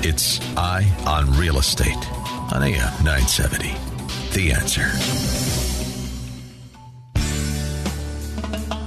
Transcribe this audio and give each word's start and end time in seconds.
It's 0.00 0.38
Eye 0.56 0.86
on 1.08 1.36
Real 1.36 1.58
Estate 1.58 1.96
on 2.54 2.62
AM 2.62 3.04
970. 3.04 3.74
The 4.32 4.52
answer. 4.52 4.86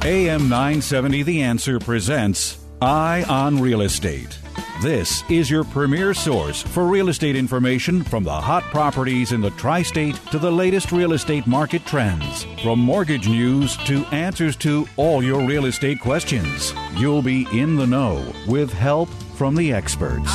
AM 0.08 0.48
970 0.48 1.24
The 1.24 1.42
Answer 1.42 1.80
presents 1.80 2.60
Eye 2.82 3.26
on 3.28 3.60
Real 3.60 3.82
Estate. 3.82 4.40
This 4.82 5.24
is 5.30 5.52
your 5.52 5.66
premier 5.66 6.14
source 6.14 6.64
for 6.64 6.86
real 6.86 7.10
estate 7.10 7.36
information 7.36 8.04
from 8.04 8.24
the 8.24 8.32
hot 8.32 8.64
properties 8.64 9.34
in 9.34 9.42
the 9.42 9.52
tri 9.52 9.84
state 9.84 10.16
to 10.32 10.40
the 10.40 10.50
latest 10.50 10.94
real 10.94 11.12
estate 11.12 11.46
market 11.46 11.86
trends. 11.86 12.46
From 12.64 12.80
mortgage 12.80 13.28
news 13.28 13.76
to 13.86 14.06
answers 14.14 14.56
to 14.58 14.88
all 14.96 15.22
your 15.22 15.46
real 15.46 15.66
estate 15.66 16.00
questions. 16.00 16.74
You'll 16.96 17.22
be 17.22 17.48
in 17.52 17.76
the 17.76 17.86
know 17.86 18.34
with 18.48 18.72
help 18.72 19.10
from 19.36 19.56
the 19.56 19.74
experts. 19.74 20.32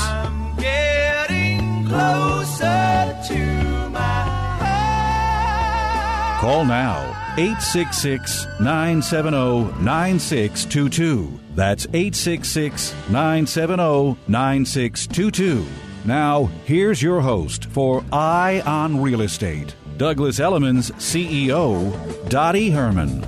I'm 0.57 0.63
getting 0.63 1.87
closer 1.87 3.19
to 3.29 3.89
my 3.91 4.23
heart. 4.61 6.41
Call 6.41 6.65
now 6.65 7.03
866 7.37 8.47
970 8.61 9.83
9622. 9.83 11.41
That's 11.55 11.87
866 11.87 12.95
970 13.11 14.17
9622. 14.29 15.67
Now, 16.05 16.45
here's 16.65 17.03
your 17.03 17.21
host 17.21 17.65
for 17.67 18.05
Eye 18.13 18.63
on 18.65 19.03
Real 19.03 19.23
Estate, 19.23 19.75
Douglas 19.97 20.39
Elliman's 20.39 20.91
CEO, 20.93 21.93
Dottie 22.29 22.71
Herman. 22.71 23.25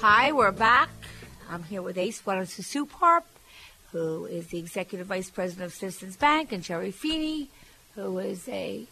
Hi, 0.00 0.32
we're 0.32 0.52
back. 0.52 0.90
I'm 1.50 1.64
here 1.64 1.82
with 1.82 1.98
Ace 1.98 2.20
Suparp, 2.22 3.22
who 3.92 4.26
is 4.26 4.48
the 4.48 4.58
Executive 4.58 5.06
Vice 5.06 5.30
President 5.30 5.66
of 5.66 5.72
Citizens 5.72 6.16
Bank, 6.16 6.52
and 6.52 6.62
Jerry 6.62 6.90
Feeney, 6.90 7.48
who 7.94 8.18
is 8.18 8.48
a 8.48 8.86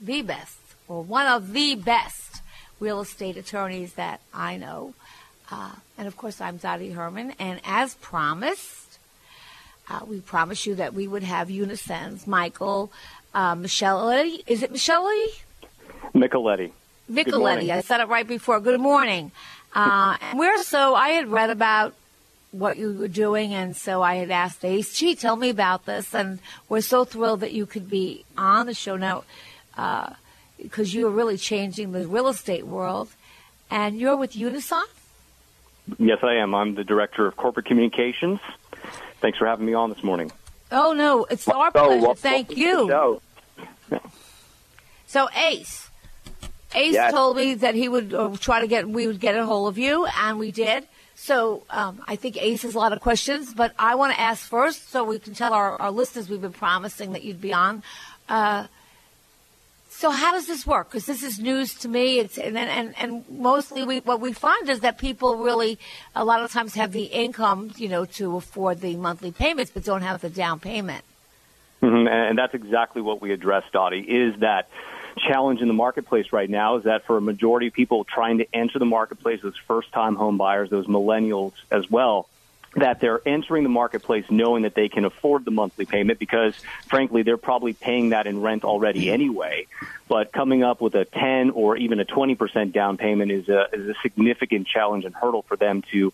the 0.00 0.22
best, 0.22 0.58
or 0.88 1.02
one 1.02 1.26
of 1.26 1.52
the 1.52 1.76
best 1.76 2.42
real 2.80 3.00
estate 3.00 3.36
attorneys 3.36 3.94
that 3.94 4.20
I 4.34 4.56
know. 4.56 4.94
Uh, 5.50 5.72
and 5.98 6.08
of 6.08 6.16
course, 6.16 6.40
I'm 6.40 6.56
Dottie 6.56 6.92
Herman. 6.92 7.34
And 7.38 7.60
as 7.64 7.94
promised, 7.96 8.98
uh, 9.88 10.00
we 10.06 10.20
promised 10.20 10.66
you 10.66 10.74
that 10.76 10.94
we 10.94 11.06
would 11.06 11.22
have 11.22 11.50
Unison's, 11.50 12.26
Michael, 12.26 12.90
uh, 13.34 13.54
Michelle. 13.54 14.08
Is 14.46 14.62
it 14.62 14.72
Michelle? 14.72 15.08
Micheletti. 16.14 16.72
Micheletti. 17.10 17.70
I 17.70 17.80
said 17.82 18.00
it 18.00 18.08
right 18.08 18.26
before. 18.26 18.60
Good 18.60 18.80
morning. 18.80 19.30
Uh, 19.74 20.16
we're 20.34 20.62
so 20.62 20.94
I 20.94 21.10
had 21.10 21.28
read 21.30 21.50
about 21.50 21.94
what 22.50 22.76
you 22.76 22.92
were 22.92 23.08
doing, 23.08 23.54
and 23.54 23.74
so 23.76 24.02
I 24.02 24.16
had 24.16 24.30
asked 24.30 24.64
Ace, 24.64 24.94
"Gee, 24.94 25.14
tell 25.14 25.36
me 25.36 25.48
about 25.48 25.86
this." 25.86 26.14
And 26.14 26.38
we're 26.68 26.82
so 26.82 27.04
thrilled 27.04 27.40
that 27.40 27.52
you 27.52 27.64
could 27.66 27.88
be 27.88 28.24
on 28.36 28.66
the 28.66 28.74
show 28.74 28.96
now, 28.96 29.24
because 30.58 30.92
you 30.94 31.06
are 31.06 31.10
really 31.10 31.38
changing 31.38 31.92
the 31.92 32.06
real 32.06 32.28
estate 32.28 32.66
world, 32.66 33.08
and 33.70 33.98
you're 33.98 34.16
with 34.16 34.36
Unison. 34.36 34.82
Yes, 35.98 36.18
I 36.22 36.34
am. 36.34 36.54
I'm 36.54 36.74
the 36.74 36.84
Director 36.84 37.26
of 37.26 37.36
Corporate 37.36 37.66
Communications. 37.66 38.40
Thanks 39.20 39.38
for 39.38 39.46
having 39.46 39.64
me 39.66 39.74
on 39.74 39.88
this 39.90 40.02
morning. 40.04 40.30
Oh 40.70 40.92
no, 40.92 41.24
it's 41.30 41.48
our 41.48 41.68
Oh, 41.68 41.70
pleasure. 41.70 42.00
wel- 42.02 42.14
Thank 42.14 42.48
welcome 42.50 43.20
you. 43.90 44.00
So 45.06 45.28
Ace, 45.36 45.90
Ace 46.74 46.94
Yes. 46.94 47.12
told 47.12 47.36
me 47.36 47.54
that 47.54 47.74
he 47.74 47.88
would 47.88 48.12
uh, 48.14 48.36
try 48.38 48.60
to 48.60 48.66
get 48.66 48.88
we 48.88 49.06
would 49.06 49.20
get 49.20 49.36
a 49.36 49.44
hold 49.44 49.68
of 49.68 49.78
you, 49.78 50.06
and 50.06 50.38
we 50.38 50.50
did. 50.50 50.86
So 51.14 51.62
um, 51.70 52.02
I 52.08 52.16
think 52.16 52.36
Ace 52.42 52.62
has 52.62 52.74
a 52.74 52.78
lot 52.78 52.92
of 52.92 53.00
questions, 53.00 53.54
but 53.54 53.72
I 53.78 53.94
want 53.94 54.14
to 54.14 54.20
ask 54.20 54.48
first, 54.48 54.90
so 54.90 55.04
we 55.04 55.18
can 55.18 55.34
tell 55.34 55.52
our, 55.52 55.80
our 55.80 55.90
listeners 55.90 56.28
we've 56.28 56.40
been 56.40 56.52
promising 56.52 57.12
that 57.12 57.22
you'd 57.22 57.40
be 57.40 57.52
on. 57.52 57.82
Uh, 58.28 58.66
so 59.90 60.10
how 60.10 60.32
does 60.32 60.46
this 60.46 60.66
work? 60.66 60.88
Because 60.90 61.06
this 61.06 61.22
is 61.22 61.38
news 61.38 61.74
to 61.80 61.88
me. 61.88 62.18
It's 62.18 62.38
and 62.38 62.56
and, 62.58 62.94
and 62.98 63.24
mostly 63.30 63.84
we, 63.84 64.00
what 64.00 64.20
we 64.20 64.32
find 64.32 64.68
is 64.68 64.80
that 64.80 64.98
people 64.98 65.36
really 65.36 65.78
a 66.16 66.24
lot 66.24 66.42
of 66.42 66.50
times 66.50 66.74
have 66.74 66.92
the 66.92 67.04
income, 67.04 67.70
you 67.76 67.88
know, 67.88 68.04
to 68.18 68.36
afford 68.36 68.80
the 68.80 68.96
monthly 68.96 69.30
payments, 69.30 69.70
but 69.70 69.84
don't 69.84 70.02
have 70.02 70.20
the 70.22 70.30
down 70.30 70.58
payment. 70.60 71.04
Mhm, 71.82 72.08
And 72.08 72.38
that's 72.38 72.54
exactly 72.54 73.02
what 73.02 73.20
we 73.20 73.32
address, 73.32 73.64
Dottie, 73.72 74.00
is 74.00 74.34
that 74.40 74.68
challenge 75.16 75.60
in 75.60 75.68
the 75.68 75.74
marketplace 75.74 76.32
right 76.32 76.48
now 76.48 76.76
is 76.76 76.84
that 76.84 77.06
for 77.06 77.16
a 77.16 77.20
majority 77.20 77.68
of 77.68 77.72
people 77.72 78.04
trying 78.04 78.38
to 78.38 78.46
enter 78.52 78.78
the 78.78 78.86
marketplace, 78.86 79.40
those 79.42 79.58
first-time 79.66 80.16
home 80.16 80.36
buyers, 80.36 80.70
those 80.70 80.86
millennials 80.86 81.52
as 81.70 81.90
well, 81.90 82.28
that 82.74 83.00
they're 83.00 83.20
entering 83.26 83.64
the 83.64 83.68
marketplace 83.68 84.24
knowing 84.30 84.62
that 84.62 84.74
they 84.74 84.88
can 84.88 85.04
afford 85.04 85.44
the 85.44 85.50
monthly 85.50 85.84
payment 85.84 86.18
because, 86.18 86.54
frankly, 86.88 87.22
they're 87.22 87.36
probably 87.36 87.74
paying 87.74 88.10
that 88.10 88.26
in 88.26 88.40
rent 88.40 88.64
already 88.64 89.10
anyway. 89.10 89.66
But 90.08 90.32
coming 90.32 90.62
up 90.62 90.80
with 90.80 90.94
a 90.94 91.04
10 91.04 91.50
or 91.50 91.76
even 91.76 92.00
a 92.00 92.04
20% 92.04 92.72
down 92.72 92.96
payment 92.96 93.30
is 93.30 93.48
a, 93.48 93.66
is 93.72 93.88
a 93.88 93.94
significant 94.02 94.66
challenge 94.66 95.04
and 95.04 95.14
hurdle 95.14 95.42
for 95.42 95.56
them 95.56 95.82
to 95.92 96.12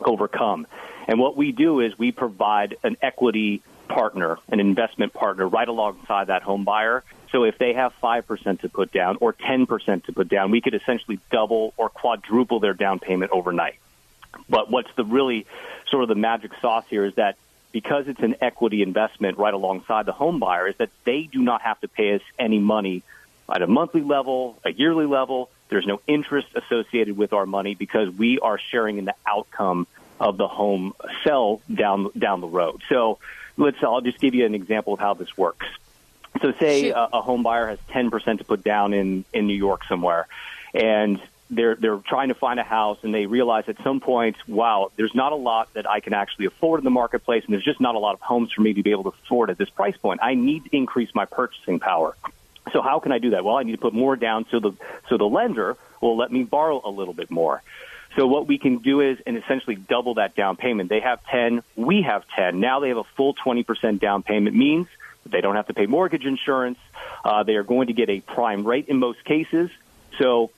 overcome. 0.00 0.66
And 1.08 1.18
what 1.18 1.36
we 1.36 1.52
do 1.52 1.80
is 1.80 1.98
we 1.98 2.12
provide 2.12 2.76
an 2.82 2.96
equity 3.00 3.62
partner, 3.88 4.38
an 4.48 4.60
investment 4.60 5.12
partner 5.12 5.46
right 5.48 5.68
alongside 5.68 6.28
that 6.28 6.42
home 6.42 6.64
buyer. 6.64 7.04
So 7.30 7.44
if 7.44 7.58
they 7.58 7.74
have 7.74 7.92
5% 8.02 8.60
to 8.60 8.68
put 8.68 8.92
down 8.92 9.18
or 9.20 9.32
10% 9.32 10.04
to 10.04 10.12
put 10.12 10.28
down, 10.28 10.50
we 10.50 10.60
could 10.60 10.74
essentially 10.74 11.18
double 11.30 11.74
or 11.76 11.88
quadruple 11.88 12.60
their 12.60 12.74
down 12.74 13.00
payment 13.00 13.32
overnight. 13.32 13.76
But 14.48 14.70
what's 14.70 14.92
the 14.96 15.04
really 15.04 15.46
sort 15.88 16.02
of 16.02 16.08
the 16.08 16.14
magic 16.14 16.52
sauce 16.60 16.84
here 16.88 17.04
is 17.04 17.14
that 17.14 17.36
because 17.72 18.06
it's 18.06 18.20
an 18.20 18.36
equity 18.40 18.82
investment 18.82 19.36
right 19.36 19.52
alongside 19.52 20.06
the 20.06 20.12
home 20.12 20.38
buyer, 20.38 20.68
is 20.68 20.76
that 20.76 20.90
they 21.04 21.22
do 21.22 21.42
not 21.42 21.60
have 21.62 21.80
to 21.80 21.88
pay 21.88 22.14
us 22.14 22.22
any 22.38 22.60
money 22.60 23.02
at 23.52 23.62
a 23.62 23.66
monthly 23.66 24.02
level, 24.02 24.60
a 24.64 24.72
yearly 24.72 25.06
level. 25.06 25.50
There's 25.68 25.86
no 25.86 26.00
interest 26.06 26.48
associated 26.54 27.16
with 27.16 27.32
our 27.32 27.46
money 27.46 27.74
because 27.74 28.10
we 28.10 28.38
are 28.38 28.58
sharing 28.58 28.98
in 28.98 29.06
the 29.06 29.14
outcome 29.26 29.88
of 30.20 30.36
the 30.36 30.46
home 30.46 30.94
sell 31.24 31.60
down 31.72 32.10
down 32.16 32.40
the 32.40 32.46
road. 32.46 32.82
So 32.88 33.18
let's 33.56 33.82
I'll 33.82 34.00
just 34.00 34.20
give 34.20 34.34
you 34.34 34.46
an 34.46 34.54
example 34.54 34.94
of 34.94 35.00
how 35.00 35.14
this 35.14 35.36
works. 35.36 35.66
So 36.42 36.52
say 36.52 36.90
a, 36.90 37.08
a 37.12 37.22
home 37.22 37.42
buyer 37.42 37.68
has 37.68 37.78
10% 37.90 38.38
to 38.38 38.44
put 38.44 38.64
down 38.64 38.92
in 38.92 39.24
in 39.32 39.46
New 39.46 39.54
York 39.54 39.82
somewhere 39.88 40.26
and 40.74 41.20
they're 41.50 41.76
they're 41.76 41.98
trying 41.98 42.28
to 42.28 42.34
find 42.34 42.58
a 42.58 42.64
house 42.64 42.98
and 43.02 43.14
they 43.14 43.26
realize 43.26 43.64
at 43.68 43.76
some 43.82 44.00
point, 44.00 44.36
wow, 44.48 44.90
there's 44.96 45.14
not 45.14 45.32
a 45.32 45.36
lot 45.36 45.72
that 45.74 45.88
I 45.88 46.00
can 46.00 46.12
actually 46.14 46.46
afford 46.46 46.80
in 46.80 46.84
the 46.84 46.90
marketplace 46.90 47.44
and 47.44 47.52
there's 47.52 47.64
just 47.64 47.80
not 47.80 47.94
a 47.94 47.98
lot 47.98 48.14
of 48.14 48.20
homes 48.20 48.52
for 48.52 48.62
me 48.62 48.74
to 48.74 48.82
be 48.82 48.90
able 48.90 49.04
to 49.04 49.14
afford 49.24 49.50
at 49.50 49.58
this 49.58 49.70
price 49.70 49.96
point. 49.96 50.20
I 50.22 50.34
need 50.34 50.64
to 50.64 50.76
increase 50.76 51.14
my 51.14 51.24
purchasing 51.24 51.80
power. 51.80 52.16
So 52.72 52.80
how 52.82 52.98
can 52.98 53.12
I 53.12 53.18
do 53.18 53.30
that? 53.30 53.44
Well, 53.44 53.56
I 53.56 53.62
need 53.62 53.72
to 53.72 53.78
put 53.78 53.94
more 53.94 54.16
down 54.16 54.46
so 54.50 54.58
the 54.58 54.72
so 55.08 55.16
the 55.16 55.26
lender 55.26 55.76
will 56.00 56.16
let 56.16 56.32
me 56.32 56.42
borrow 56.44 56.80
a 56.84 56.90
little 56.90 57.14
bit 57.14 57.30
more. 57.30 57.62
So 58.16 58.26
what 58.26 58.46
we 58.46 58.58
can 58.58 58.78
do 58.78 59.00
is 59.00 59.18
and 59.26 59.36
essentially 59.36 59.74
double 59.74 60.14
that 60.14 60.36
down 60.36 60.56
payment. 60.56 60.88
They 60.88 61.00
have 61.00 61.24
10, 61.26 61.62
we 61.76 62.02
have 62.02 62.24
10. 62.36 62.60
Now 62.60 62.80
they 62.80 62.88
have 62.88 62.98
a 62.98 63.04
full 63.16 63.34
20% 63.34 63.98
down 63.98 64.22
payment 64.22 64.54
means 64.54 64.86
they 65.26 65.40
don't 65.40 65.56
have 65.56 65.66
to 65.66 65.74
pay 65.74 65.86
mortgage 65.86 66.24
insurance. 66.24 66.78
Uh, 67.24 67.42
they 67.42 67.54
are 67.54 67.62
going 67.62 67.88
to 67.88 67.92
get 67.92 68.10
a 68.10 68.20
prime 68.20 68.66
rate 68.66 68.88
in 68.88 68.98
most 68.98 69.24
cases. 69.24 69.70
So 70.18 70.50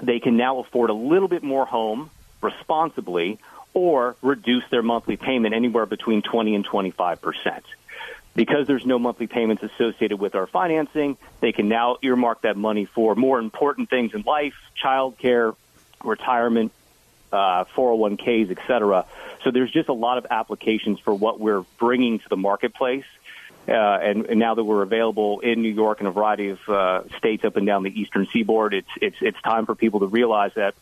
they 0.00 0.20
can 0.20 0.36
now 0.36 0.60
afford 0.60 0.90
a 0.90 0.94
little 0.94 1.28
bit 1.28 1.42
more 1.42 1.66
home 1.66 2.10
responsibly 2.40 3.38
or 3.74 4.16
reduce 4.22 4.64
their 4.70 4.82
monthly 4.82 5.16
payment 5.16 5.54
anywhere 5.54 5.86
between 5.86 6.22
20 6.22 6.54
and 6.54 6.64
25 6.64 7.20
percent. 7.20 7.64
Because 8.36 8.66
there's 8.66 8.86
no 8.86 8.98
monthly 8.98 9.26
payments 9.28 9.62
associated 9.62 10.18
with 10.18 10.34
our 10.34 10.46
financing, 10.46 11.16
they 11.40 11.52
can 11.52 11.68
now 11.68 11.98
earmark 12.02 12.42
that 12.42 12.56
money 12.56 12.84
for 12.84 13.14
more 13.14 13.38
important 13.38 13.90
things 13.90 14.12
in 14.12 14.22
life, 14.22 14.54
childcare, 14.82 15.54
retirement, 16.02 16.72
uh, 17.34 17.64
401ks, 17.76 18.50
et 18.50 18.58
cetera. 18.66 19.04
So 19.42 19.50
there's 19.50 19.70
just 19.70 19.88
a 19.88 19.92
lot 19.92 20.18
of 20.18 20.26
applications 20.30 21.00
for 21.00 21.12
what 21.12 21.40
we're 21.40 21.64
bringing 21.78 22.18
to 22.20 22.28
the 22.28 22.36
marketplace. 22.36 23.04
Uh, 23.66 23.72
and, 23.72 24.26
and 24.26 24.38
now 24.38 24.54
that 24.54 24.64
we're 24.64 24.82
available 24.82 25.40
in 25.40 25.62
New 25.62 25.72
York 25.72 25.98
and 25.98 26.06
a 26.06 26.10
variety 26.10 26.50
of 26.50 26.68
uh, 26.68 27.02
states 27.16 27.44
up 27.44 27.56
and 27.56 27.66
down 27.66 27.82
the 27.82 28.00
eastern 28.00 28.26
seaboard, 28.32 28.74
it's, 28.74 28.88
it's, 29.00 29.16
it's 29.20 29.40
time 29.42 29.66
for 29.66 29.74
people 29.74 30.00
to 30.00 30.06
realize 30.06 30.52
that 30.54 30.74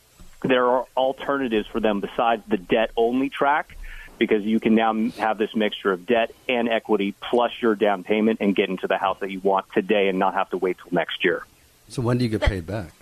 there 0.42 0.66
are 0.66 0.86
alternatives 0.96 1.68
for 1.68 1.80
them 1.80 2.00
besides 2.00 2.42
the 2.48 2.56
debt 2.56 2.90
only 2.96 3.30
track 3.30 3.76
because 4.18 4.42
you 4.44 4.60
can 4.60 4.74
now 4.74 4.92
have 5.18 5.38
this 5.38 5.54
mixture 5.54 5.92
of 5.92 6.06
debt 6.06 6.32
and 6.48 6.68
equity 6.68 7.14
plus 7.30 7.52
your 7.60 7.74
down 7.76 8.02
payment 8.02 8.38
and 8.40 8.54
get 8.54 8.68
into 8.68 8.88
the 8.88 8.98
house 8.98 9.18
that 9.20 9.30
you 9.30 9.40
want 9.40 9.66
today 9.72 10.08
and 10.08 10.18
not 10.18 10.34
have 10.34 10.50
to 10.50 10.56
wait 10.56 10.76
till 10.78 10.92
next 10.92 11.24
year. 11.24 11.44
So 11.88 12.02
when 12.02 12.18
do 12.18 12.24
you 12.24 12.30
get 12.30 12.42
paid 12.42 12.66
back? 12.66 12.92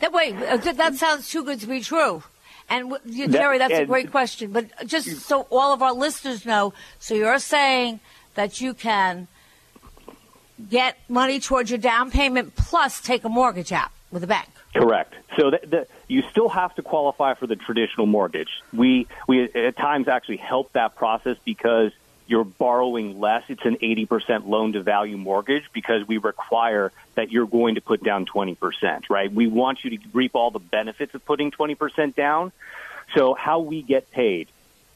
That 0.00 0.12
wait, 0.12 0.34
uh, 0.36 0.56
that 0.56 0.94
sounds 0.94 1.28
too 1.28 1.44
good 1.44 1.60
to 1.60 1.66
be 1.66 1.80
true. 1.80 2.22
And 2.70 2.94
you- 3.06 3.28
Jerry, 3.28 3.58
that's 3.58 3.74
a 3.74 3.86
great 3.86 4.10
question. 4.10 4.52
But 4.52 4.66
just 4.86 5.20
so 5.22 5.46
all 5.50 5.72
of 5.72 5.82
our 5.82 5.92
listeners 5.94 6.44
know, 6.44 6.74
so 6.98 7.14
you're 7.14 7.38
saying 7.38 8.00
that 8.34 8.60
you 8.60 8.74
can 8.74 9.26
get 10.70 10.98
money 11.08 11.40
towards 11.40 11.70
your 11.70 11.78
down 11.78 12.10
payment 12.10 12.54
plus 12.56 13.00
take 13.00 13.24
a 13.24 13.28
mortgage 13.28 13.72
out 13.72 13.90
with 14.10 14.24
a 14.24 14.26
bank. 14.26 14.48
Correct. 14.74 15.14
So 15.38 15.50
the, 15.50 15.60
the, 15.66 15.86
you 16.08 16.22
still 16.30 16.48
have 16.48 16.74
to 16.76 16.82
qualify 16.82 17.34
for 17.34 17.46
the 17.46 17.56
traditional 17.56 18.06
mortgage. 18.06 18.48
We 18.72 19.06
we 19.26 19.44
at 19.44 19.76
times 19.76 20.08
actually 20.08 20.36
help 20.38 20.72
that 20.72 20.94
process 20.94 21.36
because 21.44 21.92
you're 22.28 22.44
borrowing 22.44 23.18
less. 23.18 23.42
It's 23.48 23.64
an 23.64 23.76
80% 23.76 24.46
loan 24.46 24.74
to 24.74 24.82
value 24.82 25.16
mortgage 25.16 25.64
because 25.72 26.06
we 26.06 26.18
require 26.18 26.92
that 27.14 27.32
you're 27.32 27.46
going 27.46 27.74
to 27.76 27.80
put 27.80 28.04
down 28.04 28.26
20%, 28.26 29.08
right? 29.08 29.32
We 29.32 29.46
want 29.46 29.82
you 29.82 29.96
to 29.96 30.08
reap 30.12 30.34
all 30.34 30.50
the 30.50 30.58
benefits 30.58 31.14
of 31.14 31.24
putting 31.24 31.50
20% 31.50 32.14
down. 32.14 32.52
So 33.14 33.32
how 33.32 33.60
we 33.60 33.82
get 33.82 34.10
paid 34.10 34.48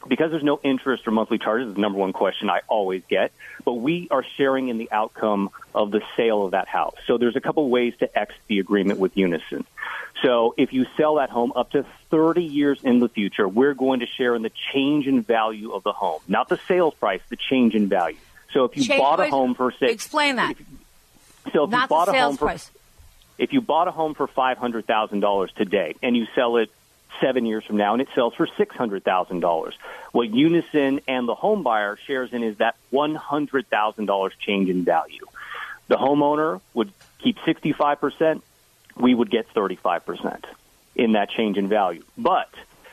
because 0.08 0.30
there's 0.30 0.42
no 0.42 0.60
interest 0.62 1.06
or 1.06 1.10
monthly 1.12 1.38
charges 1.38 1.68
is 1.68 1.74
the 1.74 1.80
number 1.80 1.98
one 1.98 2.12
question 2.12 2.50
I 2.50 2.60
always 2.68 3.02
get, 3.08 3.32
but 3.64 3.74
we 3.74 4.08
are 4.10 4.24
sharing 4.36 4.68
in 4.68 4.78
the 4.78 4.90
outcome 4.92 5.50
of 5.74 5.90
the 5.90 6.02
sale 6.16 6.44
of 6.44 6.50
that 6.52 6.68
house. 6.68 6.94
So 7.06 7.18
there's 7.18 7.36
a 7.36 7.40
couple 7.40 7.68
ways 7.68 7.94
to 8.00 8.18
exit 8.18 8.36
the 8.48 8.58
agreement 8.58 8.98
with 8.98 9.16
Unison. 9.16 9.64
So 10.22 10.54
if 10.56 10.72
you 10.72 10.86
sell 10.96 11.16
that 11.16 11.30
home 11.30 11.52
up 11.56 11.70
to 11.72 11.84
30 12.10 12.42
years 12.44 12.78
in 12.84 13.00
the 13.00 13.08
future, 13.08 13.48
we're 13.48 13.74
going 13.74 14.00
to 14.00 14.06
share 14.06 14.34
in 14.34 14.42
the 14.42 14.52
change 14.72 15.06
in 15.06 15.22
value 15.22 15.72
of 15.72 15.82
the 15.82 15.92
home, 15.92 16.20
not 16.28 16.48
the 16.48 16.58
sales 16.68 16.94
price, 16.94 17.20
the 17.28 17.36
change 17.36 17.74
in 17.74 17.88
value. 17.88 18.18
So 18.52 18.64
if 18.64 18.76
you 18.76 18.84
Change- 18.84 19.00
bought 19.00 19.20
a 19.20 19.30
home 19.30 19.54
for 19.54 19.72
say, 19.72 19.86
Explain 19.90 20.36
that. 20.36 20.54
so 21.52 21.64
if 21.64 21.70
Not 21.70 21.82
you 21.84 21.88
bought 21.88 22.04
the 22.06 22.12
a 22.12 22.20
home 22.20 22.36
for 22.36 22.44
price. 22.46 22.70
if 23.38 23.52
you 23.52 23.60
bought 23.62 23.88
a 23.88 23.90
home 23.90 24.14
for 24.14 24.26
five 24.26 24.58
hundred 24.58 24.86
thousand 24.86 25.20
dollars 25.20 25.50
today 25.56 25.94
and 26.02 26.16
you 26.16 26.26
sell 26.34 26.58
it 26.58 26.70
seven 27.20 27.46
years 27.46 27.64
from 27.64 27.76
now 27.76 27.92
and 27.92 28.02
it 28.02 28.08
sells 28.14 28.34
for 28.34 28.48
six 28.56 28.74
hundred 28.74 29.04
thousand 29.04 29.40
dollars, 29.40 29.74
what 30.12 30.30
Unison 30.30 31.00
and 31.06 31.28
the 31.28 31.34
home 31.34 31.62
buyer 31.62 31.98
shares 32.06 32.32
in 32.32 32.42
is 32.42 32.58
that 32.58 32.76
one 32.90 33.14
hundred 33.14 33.68
thousand 33.68 34.06
dollars 34.06 34.32
change 34.38 34.68
in 34.68 34.84
value. 34.84 35.26
The 35.88 35.96
homeowner 35.96 36.60
would 36.74 36.92
keep 37.18 37.36
sixty 37.44 37.72
five 37.72 38.00
percent. 38.00 38.42
We 38.96 39.14
would 39.14 39.30
get 39.30 39.48
thirty 39.48 39.76
five 39.76 40.06
percent 40.06 40.46
in 40.94 41.12
that 41.12 41.30
change 41.30 41.56
in 41.56 41.68
value. 41.68 42.02
But 42.16 42.48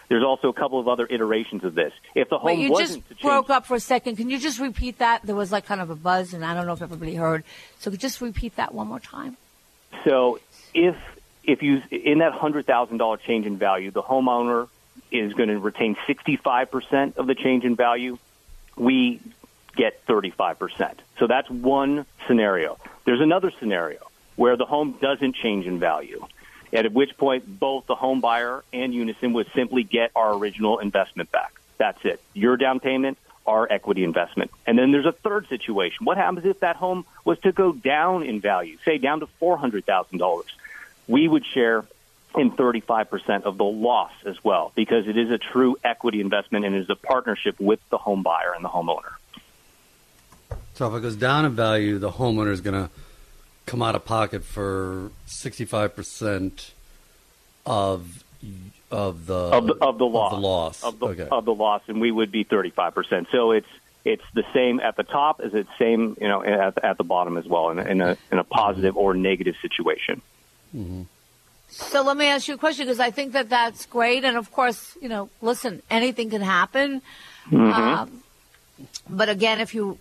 there's 0.10 0.24
also 0.24 0.50
a 0.50 0.54
couple 0.54 0.80
of 0.80 0.88
other 0.88 1.06
iterations 1.08 1.64
of 1.64 1.76
this. 1.76 1.94
If 2.16 2.30
the 2.30 2.40
home 2.40 2.48
Wait, 2.48 2.60
you 2.60 2.72
wasn't 2.72 3.08
just 3.08 3.22
broke 3.22 3.50
up 3.50 3.66
for 3.66 3.76
a 3.76 3.80
second. 3.80 4.16
Can 4.16 4.30
you 4.30 4.40
just 4.40 4.60
repeat 4.60 4.98
that? 5.00 5.22
There 5.24 5.36
was 5.36 5.52
like 5.52 5.66
kind 5.66 5.82
of 5.82 5.90
a 5.90 5.96
buzz, 5.96 6.34
and 6.34 6.44
I 6.44 6.54
don't 6.54 6.66
know 6.66 6.74
if 6.74 6.82
everybody 6.82 7.16
heard. 7.16 7.44
So 7.80 7.92
could 7.92 8.02
you 8.02 8.08
just 8.10 8.20
repeat 8.20 8.56
that 8.56 8.74
one 8.74 8.88
more 8.88 9.00
time. 9.00 9.38
So 10.04 10.40
if 10.74 10.96
if 11.44 11.64
you 11.64 11.82
in 11.92 12.20
that 12.20 12.34
hundred 12.34 12.66
thousand 12.66 12.98
dollar 12.98 13.18
change 13.18 13.46
in 13.46 13.58
value, 13.58 13.92
the 13.92 14.04
homeowner 14.04 14.68
is 15.12 15.34
going 15.34 15.50
to 15.50 15.60
retain 15.60 15.96
sixty 16.06 16.36
five 16.36 16.72
percent 16.72 17.18
of 17.18 17.28
the 17.28 17.36
change 17.36 17.64
in 17.64 17.76
value. 17.76 18.18
We 18.76 19.22
get 19.76 20.04
thirty 20.06 20.30
five 20.30 20.60
percent. 20.60 21.02
So 21.18 21.28
that's 21.28 21.50
one 21.50 22.06
scenario. 22.28 22.78
There's 23.06 23.22
another 23.22 23.52
scenario 23.60 24.00
where 24.36 24.56
the 24.56 24.66
home 24.66 24.98
doesn't 25.02 25.36
change 25.36 25.66
in 25.66 25.80
value. 25.80 26.26
At 26.72 26.92
which 26.94 27.18
point, 27.18 27.60
both 27.60 27.88
the 27.88 27.96
home 27.96 28.22
buyer 28.22 28.64
and 28.72 28.94
Unison 28.94 29.34
would 29.34 29.48
simply 29.56 29.84
get 29.84 30.12
our 30.16 30.34
original 30.36 30.80
investment 30.80 31.32
back. 31.32 31.54
That's 31.78 32.00
it. 32.06 32.22
Your 32.34 32.58
down 32.58 32.80
payment, 32.80 33.18
our 33.48 33.68
equity 33.70 34.04
investment. 34.04 34.52
And 34.68 34.78
then 34.78 34.92
there's 34.92 35.08
a 35.08 35.12
third 35.12 35.48
situation. 35.48 36.06
What 36.06 36.18
happens 36.18 36.46
if 36.46 36.60
that 36.60 36.76
home 36.76 37.06
was 37.26 37.40
to 37.40 37.52
go 37.52 37.74
down 37.74 38.24
in 38.24 38.40
value, 38.40 38.78
say 38.86 39.00
down 39.00 39.22
to 39.22 39.28
$400,000? 39.42 40.44
We 41.10 41.28
would 41.28 41.46
share 41.46 41.84
in 42.38 42.52
35% 42.52 43.44
of 43.44 43.58
the 43.58 43.66
loss 43.66 44.12
as 44.26 44.42
well 44.44 44.72
because 44.76 45.08
it 45.08 45.18
is 45.18 45.32
a 45.32 45.38
true 45.38 45.76
equity 45.84 46.22
investment 46.22 46.64
and 46.64 46.76
is 46.76 46.90
a 46.90 46.96
partnership 46.96 47.60
with 47.60 47.80
the 47.90 47.98
home 47.98 48.24
buyer 48.24 48.54
and 48.56 48.64
the 48.64 48.70
homeowner. 48.70 49.14
So 50.76 50.88
if 50.88 50.98
it 50.98 51.02
goes 51.02 51.16
down 51.18 51.46
in 51.46 51.54
value, 51.54 51.98
the 52.00 52.12
homeowner 52.12 52.52
is 52.52 52.62
going 52.62 52.86
to 52.86 52.90
come 53.66 53.82
out 53.82 53.96
of 53.96 54.06
pocket 54.06 54.46
for 54.46 55.12
sixty-five 55.26 55.96
percent 55.96 56.72
of 57.66 58.24
of 58.92 59.26
the 59.26 59.34
of 59.34 59.68
the, 59.68 59.74
of 59.76 59.98
the 59.98 60.06
loss. 60.06 60.34
Of 60.34 60.40
the 60.40 60.48
loss. 60.48 60.84
Of 60.84 61.00
the, 61.00 61.06
okay. 61.08 61.28
of 61.30 61.46
the 61.46 61.54
loss, 61.54 61.82
and 61.88 62.00
we 62.00 62.12
would 62.12 62.32
be 62.32 62.46
35%. 62.46 63.28
So 63.32 63.52
it's 63.52 63.68
it's 64.06 64.24
the 64.34 64.46
same 64.54 64.80
at 64.80 64.96
the 64.96 65.04
top 65.04 65.42
as 65.42 65.54
it's 65.54 65.70
same, 65.78 66.16
you 66.22 66.28
know, 66.28 66.44
at, 66.44 66.84
at 66.84 66.98
the 66.98 67.04
bottom 67.04 67.38
as 67.38 67.46
well 67.46 67.70
in 67.72 67.80
in 67.80 68.02
a 68.02 68.18
in 68.32 68.40
a 68.40 68.44
positive 68.44 68.96
or 68.96 69.14
negative 69.14 69.56
situation. 69.62 70.22
So 71.70 72.02
let 72.02 72.18
me 72.18 72.26
ask 72.28 72.48
you 72.48 72.56
a 72.56 72.58
question 72.58 72.86
because 72.86 73.00
I 73.00 73.12
think 73.12 73.34
that 73.34 73.50
that's 73.50 73.86
great, 73.86 74.24
and 74.24 74.36
of 74.38 74.52
course, 74.52 74.98
you 75.02 75.08
know, 75.08 75.30
listen, 75.42 75.82
anything 75.90 76.30
can 76.32 76.42
happen. 76.42 77.02
Um, 77.52 78.24
but 79.10 79.30
again, 79.30 79.60
if 79.60 79.76
you 79.76 80.00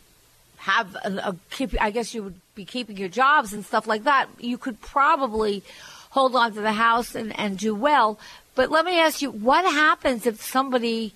have 0.59 0.94
a, 1.05 1.09
a 1.31 1.37
keep, 1.50 1.81
I 1.81 1.91
guess 1.91 2.15
you 2.15 2.23
would 2.23 2.41
be 2.55 2.65
keeping 2.65 2.97
your 2.97 3.09
jobs 3.09 3.53
and 3.53 3.65
stuff 3.65 3.87
like 3.87 4.05
that. 4.05 4.29
You 4.38 4.59
could 4.59 4.81
probably 4.81 5.62
hold 6.11 6.35
on 6.35 6.53
to 6.55 6.61
the 6.61 6.73
house 6.73 7.14
and, 7.14 7.38
and 7.38 7.59
do 7.59 7.75
well. 7.75 8.19
But 8.55 8.71
let 8.71 8.85
me 8.85 8.99
ask 8.99 9.23
you, 9.23 9.31
what 9.31 9.64
happens 9.64 10.26
if 10.26 10.43
somebody? 10.43 11.14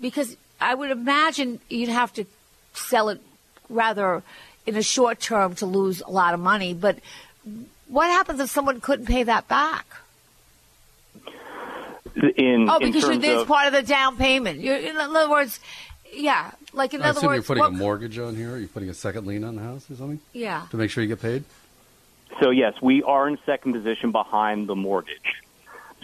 Because 0.00 0.36
I 0.60 0.74
would 0.74 0.90
imagine 0.90 1.60
you'd 1.68 1.88
have 1.88 2.12
to 2.14 2.26
sell 2.74 3.08
it 3.08 3.20
rather 3.68 4.22
in 4.66 4.76
a 4.76 4.82
short 4.82 5.18
term 5.20 5.54
to 5.56 5.66
lose 5.66 6.02
a 6.02 6.10
lot 6.10 6.34
of 6.34 6.40
money. 6.40 6.74
But 6.74 6.98
what 7.88 8.06
happens 8.06 8.40
if 8.40 8.50
someone 8.50 8.80
couldn't 8.80 9.06
pay 9.06 9.22
that 9.24 9.48
back? 9.48 9.86
In 12.36 12.68
Oh, 12.68 12.78
because 12.78 13.02
you're, 13.02 13.12
terms 13.12 13.24
it's 13.24 13.44
part 13.44 13.66
of 13.68 13.72
the 13.72 13.82
down 13.82 14.16
payment. 14.16 14.60
You're, 14.60 14.76
in 14.76 14.96
other 14.96 15.30
words, 15.30 15.60
yeah, 16.12 16.50
like 16.74 16.92
in 16.92 17.00
I 17.02 17.08
other 17.08 17.18
assume 17.18 17.28
words, 17.28 17.36
you're 17.36 17.56
putting 17.56 17.62
what- 17.62 17.72
a 17.72 17.84
mortgage 17.84 18.18
on 18.18 18.36
here. 18.36 18.52
Are 18.52 18.58
you 18.58 18.68
putting 18.68 18.90
a 18.90 18.94
second 18.94 19.26
lien 19.26 19.44
on 19.44 19.56
the 19.56 19.62
house 19.62 19.90
or 19.90 19.94
something 19.96 20.20
yeah. 20.32 20.66
to 20.70 20.76
make 20.76 20.90
sure 20.90 21.02
you 21.02 21.08
get 21.08 21.22
paid? 21.22 21.44
So 22.40 22.50
yes, 22.50 22.74
we 22.82 23.02
are 23.02 23.28
in 23.28 23.38
second 23.46 23.72
position 23.72 24.12
behind 24.12 24.68
the 24.68 24.74
mortgage. 24.76 25.41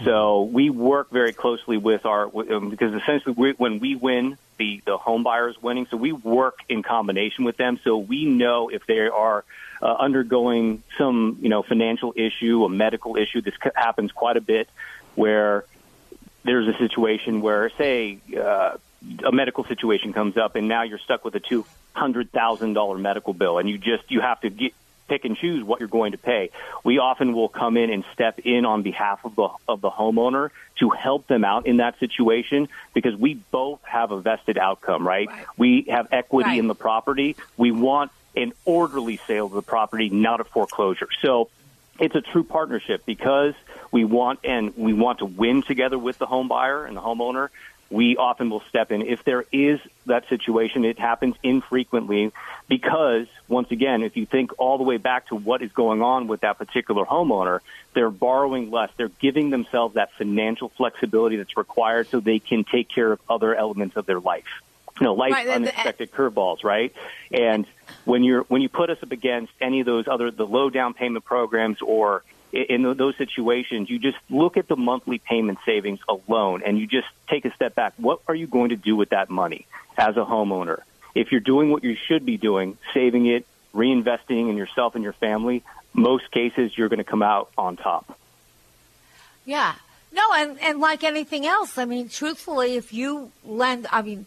So 0.04 0.42
we 0.42 0.70
work 0.70 1.10
very 1.10 1.32
closely 1.32 1.76
with 1.76 2.06
our 2.06 2.24
um, 2.24 2.70
because 2.70 2.94
essentially 2.94 3.34
we, 3.36 3.52
when 3.52 3.80
we 3.80 3.96
win, 3.96 4.38
the 4.56 4.80
the 4.86 4.96
home 4.96 5.24
buyer 5.24 5.48
is 5.48 5.60
winning. 5.60 5.86
So 5.90 5.96
we 5.96 6.12
work 6.12 6.58
in 6.68 6.82
combination 6.82 7.44
with 7.44 7.56
them. 7.56 7.80
So 7.82 7.98
we 7.98 8.24
know 8.24 8.68
if 8.68 8.86
they 8.86 9.00
are 9.00 9.44
uh, 9.82 9.94
undergoing 9.94 10.82
some 10.96 11.38
you 11.40 11.48
know 11.48 11.62
financial 11.62 12.12
issue, 12.16 12.64
a 12.64 12.68
medical 12.68 13.16
issue. 13.16 13.40
This 13.40 13.54
happens 13.74 14.12
quite 14.12 14.36
a 14.36 14.40
bit 14.40 14.68
where 15.16 15.64
there's 16.44 16.68
a 16.68 16.78
situation 16.78 17.40
where 17.40 17.70
say 17.70 18.18
uh, 18.40 18.76
a 19.24 19.32
medical 19.32 19.64
situation 19.64 20.12
comes 20.12 20.36
up 20.36 20.56
and 20.56 20.68
now 20.68 20.82
you're 20.82 20.98
stuck 20.98 21.24
with 21.24 21.34
a 21.34 21.40
two 21.40 21.64
hundred 21.92 22.30
thousand 22.30 22.74
dollar 22.74 22.98
medical 22.98 23.32
bill 23.32 23.58
and 23.58 23.68
you 23.68 23.78
just 23.78 24.10
you 24.10 24.20
have 24.20 24.40
to 24.40 24.50
get 24.50 24.72
pick 25.08 25.24
and 25.24 25.36
choose 25.36 25.64
what 25.64 25.80
you're 25.80 25.88
going 25.88 26.12
to 26.12 26.18
pay. 26.18 26.50
We 26.84 26.98
often 26.98 27.32
will 27.32 27.48
come 27.48 27.76
in 27.76 27.90
and 27.90 28.04
step 28.12 28.38
in 28.40 28.64
on 28.64 28.82
behalf 28.82 29.20
of 29.24 29.34
the 29.34 29.48
of 29.66 29.80
the 29.80 29.90
homeowner 29.90 30.50
to 30.80 30.90
help 30.90 31.26
them 31.26 31.44
out 31.44 31.66
in 31.66 31.78
that 31.78 31.98
situation 31.98 32.68
because 32.94 33.16
we 33.16 33.34
both 33.50 33.80
have 33.82 34.10
a 34.12 34.20
vested 34.20 34.58
outcome, 34.58 35.06
right? 35.06 35.28
Right. 35.28 35.46
We 35.56 35.86
have 35.88 36.08
equity 36.12 36.50
Right. 36.50 36.58
in 36.58 36.66
the 36.68 36.74
property. 36.74 37.36
We 37.56 37.70
want 37.72 38.12
an 38.36 38.52
orderly 38.64 39.18
sale 39.26 39.46
of 39.46 39.52
the 39.52 39.62
property, 39.62 40.10
not 40.10 40.40
a 40.40 40.44
foreclosure. 40.44 41.08
So 41.22 41.48
it's 41.98 42.14
a 42.14 42.20
true 42.20 42.44
partnership 42.44 43.04
because 43.06 43.54
we 43.90 44.04
want 44.04 44.40
and 44.44 44.76
we 44.76 44.92
want 44.92 45.18
to 45.20 45.24
win 45.24 45.62
together 45.62 45.98
with 45.98 46.18
the 46.18 46.26
home 46.26 46.46
buyer 46.46 46.84
and 46.84 46.96
the 46.96 47.00
homeowner. 47.00 47.48
We 47.90 48.16
often 48.18 48.50
will 48.50 48.62
step 48.68 48.92
in 48.92 49.02
if 49.02 49.24
there 49.24 49.44
is 49.50 49.80
that 50.04 50.28
situation. 50.28 50.84
It 50.84 50.98
happens 50.98 51.36
infrequently 51.42 52.32
because 52.68 53.26
once 53.48 53.70
again, 53.70 54.02
if 54.02 54.16
you 54.16 54.26
think 54.26 54.52
all 54.58 54.76
the 54.76 54.84
way 54.84 54.98
back 54.98 55.28
to 55.28 55.36
what 55.36 55.62
is 55.62 55.72
going 55.72 56.02
on 56.02 56.26
with 56.26 56.40
that 56.42 56.58
particular 56.58 57.06
homeowner, 57.06 57.60
they're 57.94 58.10
borrowing 58.10 58.70
less. 58.70 58.90
They're 58.98 59.08
giving 59.08 59.48
themselves 59.48 59.94
that 59.94 60.12
financial 60.12 60.68
flexibility 60.68 61.36
that's 61.36 61.56
required 61.56 62.08
so 62.08 62.20
they 62.20 62.40
can 62.40 62.64
take 62.64 62.88
care 62.90 63.10
of 63.10 63.20
other 63.28 63.54
elements 63.54 63.96
of 63.96 64.04
their 64.04 64.20
life. 64.20 64.44
You 65.00 65.04
know, 65.04 65.14
life's 65.14 65.34
Right, 65.34 65.48
unexpected 65.48 66.10
curveballs, 66.10 66.64
right? 66.64 66.92
And 67.30 67.66
when 68.04 68.24
you're 68.24 68.42
when 68.42 68.60
you 68.60 68.68
put 68.68 68.90
us 68.90 68.98
up 69.02 69.12
against 69.12 69.52
any 69.60 69.80
of 69.80 69.86
those 69.86 70.08
other 70.08 70.30
the 70.30 70.46
low 70.46 70.70
down 70.70 70.92
payment 70.92 71.24
programs 71.24 71.80
or 71.80 72.22
in 72.52 72.82
those 72.96 73.16
situations, 73.16 73.90
you 73.90 73.98
just 73.98 74.18
look 74.30 74.56
at 74.56 74.68
the 74.68 74.76
monthly 74.76 75.18
payment 75.18 75.58
savings 75.66 76.00
alone, 76.08 76.62
and 76.64 76.78
you 76.78 76.86
just 76.86 77.08
take 77.28 77.44
a 77.44 77.54
step 77.54 77.74
back. 77.74 77.94
What 77.96 78.20
are 78.26 78.34
you 78.34 78.46
going 78.46 78.70
to 78.70 78.76
do 78.76 78.96
with 78.96 79.10
that 79.10 79.30
money 79.30 79.66
as 79.96 80.16
a 80.16 80.24
homeowner? 80.24 80.80
If 81.14 81.32
you're 81.32 81.40
doing 81.40 81.70
what 81.70 81.84
you 81.84 81.94
should 81.94 82.24
be 82.24 82.36
doing, 82.36 82.78
saving 82.94 83.26
it, 83.26 83.46
reinvesting 83.74 84.48
in 84.48 84.56
yourself 84.56 84.94
and 84.94 85.04
your 85.04 85.12
family, 85.12 85.62
most 85.92 86.30
cases 86.30 86.76
you're 86.76 86.88
going 86.88 86.98
to 86.98 87.04
come 87.04 87.22
out 87.22 87.50
on 87.58 87.76
top. 87.76 88.18
Yeah. 89.44 89.74
No, 90.12 90.22
and, 90.34 90.60
and 90.60 90.80
like 90.80 91.04
anything 91.04 91.46
else, 91.46 91.76
I 91.76 91.84
mean, 91.84 92.08
truthfully, 92.08 92.76
if 92.76 92.92
you 92.92 93.30
lend, 93.44 93.86
I 93.90 94.02
mean, 94.02 94.26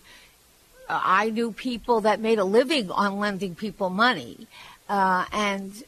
uh, 0.87 1.01
I 1.03 1.29
knew 1.29 1.51
people 1.51 2.01
that 2.01 2.19
made 2.19 2.39
a 2.39 2.43
living 2.43 2.91
on 2.91 3.17
lending 3.17 3.55
people 3.55 3.89
money. 3.89 4.47
Uh, 4.87 5.25
and 5.31 5.83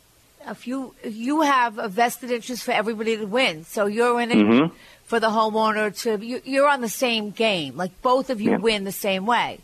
if 0.48 0.68
you, 0.68 0.94
you 1.04 1.42
have 1.42 1.78
a 1.78 1.88
vested 1.88 2.32
interest 2.32 2.64
for 2.64 2.72
everybody 2.72 3.18
to 3.18 3.26
win. 3.26 3.64
So 3.66 3.86
you're 3.86 4.20
in 4.22 4.32
it 4.32 4.38
Mhm. 4.38 4.72
for 5.06 5.20
the 5.20 5.28
homeowner 5.30 5.96
to, 6.02 6.24
you, 6.26 6.42
you're 6.46 6.68
on 6.68 6.82
the 6.82 6.90
same 6.90 7.32
game. 7.32 7.76
Like 7.78 8.02
both 8.02 8.30
of 8.30 8.42
you 8.42 8.52
Yeah. 8.52 8.58
win 8.58 8.84
the 8.84 8.92
same 8.92 9.26
way. 9.26 9.60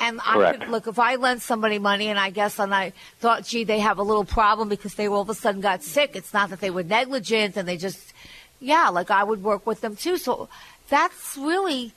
And 0.00 0.20
I 0.24 0.52
could, 0.52 0.68
look, 0.68 0.86
if 0.86 0.98
I 0.98 1.14
lend 1.16 1.40
somebody 1.42 1.78
money 1.78 2.08
and 2.08 2.18
I 2.18 2.30
guess 2.30 2.58
and 2.58 2.74
I 2.74 2.92
thought, 3.20 3.44
gee, 3.44 3.64
they 3.64 3.78
have 3.78 3.98
a 3.98 4.02
little 4.02 4.24
problem 4.24 4.68
because 4.68 4.94
they 4.94 5.06
all 5.08 5.20
of 5.22 5.30
a 5.30 5.34
sudden 5.34 5.60
got 5.60 5.82
sick. 5.82 6.12
It's 6.14 6.34
not 6.34 6.50
that 6.50 6.60
they 6.60 6.70
were 6.70 6.82
negligent 6.82 7.56
and 7.56 7.68
they 7.68 7.76
just, 7.76 8.12
yeah, 8.60 8.88
like 8.88 9.10
I 9.10 9.22
would 9.22 9.42
work 9.44 9.66
with 9.66 9.82
them 9.82 9.94
too. 9.94 10.16
So 10.18 10.48
that's 10.88 11.36
really, 11.36 11.92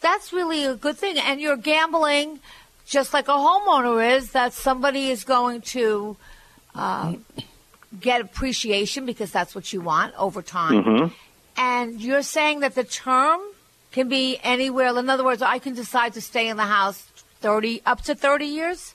that's 0.00 0.32
really 0.32 0.64
a 0.64 0.74
good 0.74 0.96
thing. 0.98 1.16
And 1.18 1.40
you're 1.40 1.56
gambling 1.56 2.40
just 2.86 3.12
like 3.14 3.28
a 3.28 3.32
homeowner 3.32 4.16
is 4.16 4.32
that 4.32 4.52
somebody 4.52 5.10
is 5.10 5.24
going 5.24 5.60
to 5.60 6.16
uh, 6.76 7.14
get 8.00 8.20
appreciation 8.20 9.06
because 9.06 9.30
that's 9.30 9.54
what 9.54 9.72
you 9.72 9.80
want 9.80 10.14
over 10.16 10.42
time. 10.42 10.84
Mhm. 10.84 11.12
And 11.56 12.00
you're 12.00 12.22
saying 12.22 12.60
that 12.60 12.74
the 12.74 12.84
term 12.84 13.40
can 13.92 14.08
be 14.08 14.38
anywhere. 14.42 14.96
In 14.98 15.08
other 15.08 15.24
words, 15.24 15.40
I 15.42 15.58
can 15.58 15.74
decide 15.74 16.12
to 16.14 16.20
stay 16.20 16.48
in 16.48 16.56
the 16.56 16.64
house 16.64 17.06
30 17.40 17.80
up 17.86 18.02
to 18.02 18.14
30 18.14 18.46
years. 18.46 18.94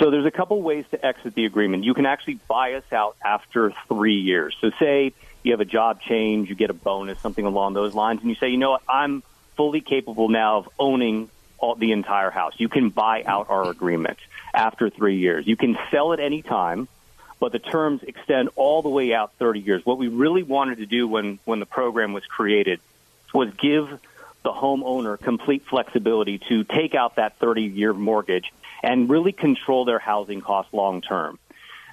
So 0.00 0.10
there's 0.10 0.26
a 0.26 0.30
couple 0.30 0.60
ways 0.60 0.84
to 0.90 1.04
exit 1.04 1.34
the 1.34 1.46
agreement. 1.46 1.84
You 1.84 1.94
can 1.94 2.04
actually 2.04 2.38
buy 2.48 2.74
us 2.74 2.84
out 2.92 3.16
after 3.24 3.72
three 3.88 4.20
years. 4.20 4.54
So 4.60 4.70
say 4.78 5.12
you 5.42 5.52
have 5.52 5.60
a 5.60 5.64
job 5.64 6.02
change, 6.02 6.50
you 6.50 6.54
get 6.54 6.68
a 6.68 6.74
bonus, 6.74 7.18
something 7.20 7.46
along 7.46 7.74
those 7.74 7.94
lines, 7.94 8.20
and 8.20 8.28
you 8.28 8.36
say, 8.36 8.48
you 8.48 8.58
know 8.58 8.72
what, 8.72 8.82
I'm 8.88 9.22
fully 9.56 9.80
capable 9.80 10.28
now 10.28 10.58
of 10.58 10.68
owning 10.78 11.30
all, 11.58 11.76
the 11.76 11.92
entire 11.92 12.30
house. 12.30 12.54
You 12.58 12.68
can 12.68 12.90
buy 12.90 13.22
out 13.24 13.48
our 13.48 13.70
agreement 13.70 14.18
after 14.56 14.90
three 14.90 15.18
years. 15.18 15.46
You 15.46 15.56
can 15.56 15.78
sell 15.90 16.12
at 16.12 16.18
any 16.18 16.42
time, 16.42 16.88
but 17.38 17.52
the 17.52 17.58
terms 17.58 18.02
extend 18.02 18.48
all 18.56 18.82
the 18.82 18.88
way 18.88 19.14
out 19.14 19.32
30 19.38 19.60
years. 19.60 19.84
What 19.84 19.98
we 19.98 20.08
really 20.08 20.42
wanted 20.42 20.78
to 20.78 20.86
do 20.86 21.06
when, 21.06 21.38
when 21.44 21.60
the 21.60 21.66
program 21.66 22.12
was 22.14 22.24
created 22.24 22.80
was 23.34 23.52
give 23.54 23.88
the 24.42 24.52
homeowner 24.52 25.20
complete 25.20 25.66
flexibility 25.66 26.38
to 26.48 26.64
take 26.64 26.94
out 26.94 27.16
that 27.16 27.38
30 27.38 27.62
year 27.62 27.92
mortgage 27.92 28.52
and 28.82 29.10
really 29.10 29.32
control 29.32 29.84
their 29.84 29.98
housing 29.98 30.40
costs 30.40 30.72
long 30.72 31.02
term 31.02 31.38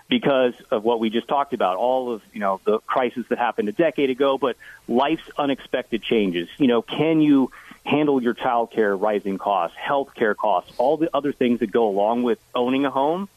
because 0.09 0.53
of 0.69 0.83
what 0.83 0.99
we 0.99 1.09
just 1.09 1.27
talked 1.27 1.53
about 1.53 1.77
all 1.77 2.13
of 2.13 2.21
you 2.33 2.39
know 2.39 2.59
the 2.65 2.79
crisis 2.79 3.25
that 3.29 3.37
happened 3.37 3.69
a 3.69 3.71
decade 3.71 4.09
ago 4.09 4.37
but 4.37 4.55
life's 4.87 5.29
unexpected 5.37 6.03
changes 6.03 6.49
you 6.57 6.67
know 6.67 6.81
can 6.81 7.21
you 7.21 7.51
handle 7.85 8.21
your 8.21 8.33
child 8.33 8.71
care 8.71 8.95
rising 8.95 9.37
costs 9.37 9.77
health 9.77 10.13
care 10.13 10.35
costs 10.35 10.71
all 10.77 10.97
the 10.97 11.09
other 11.13 11.31
things 11.31 11.59
that 11.59 11.71
go 11.71 11.87
along 11.87 12.23
with 12.23 12.39
owning 12.53 12.85
a 12.85 12.91
home 12.91 13.27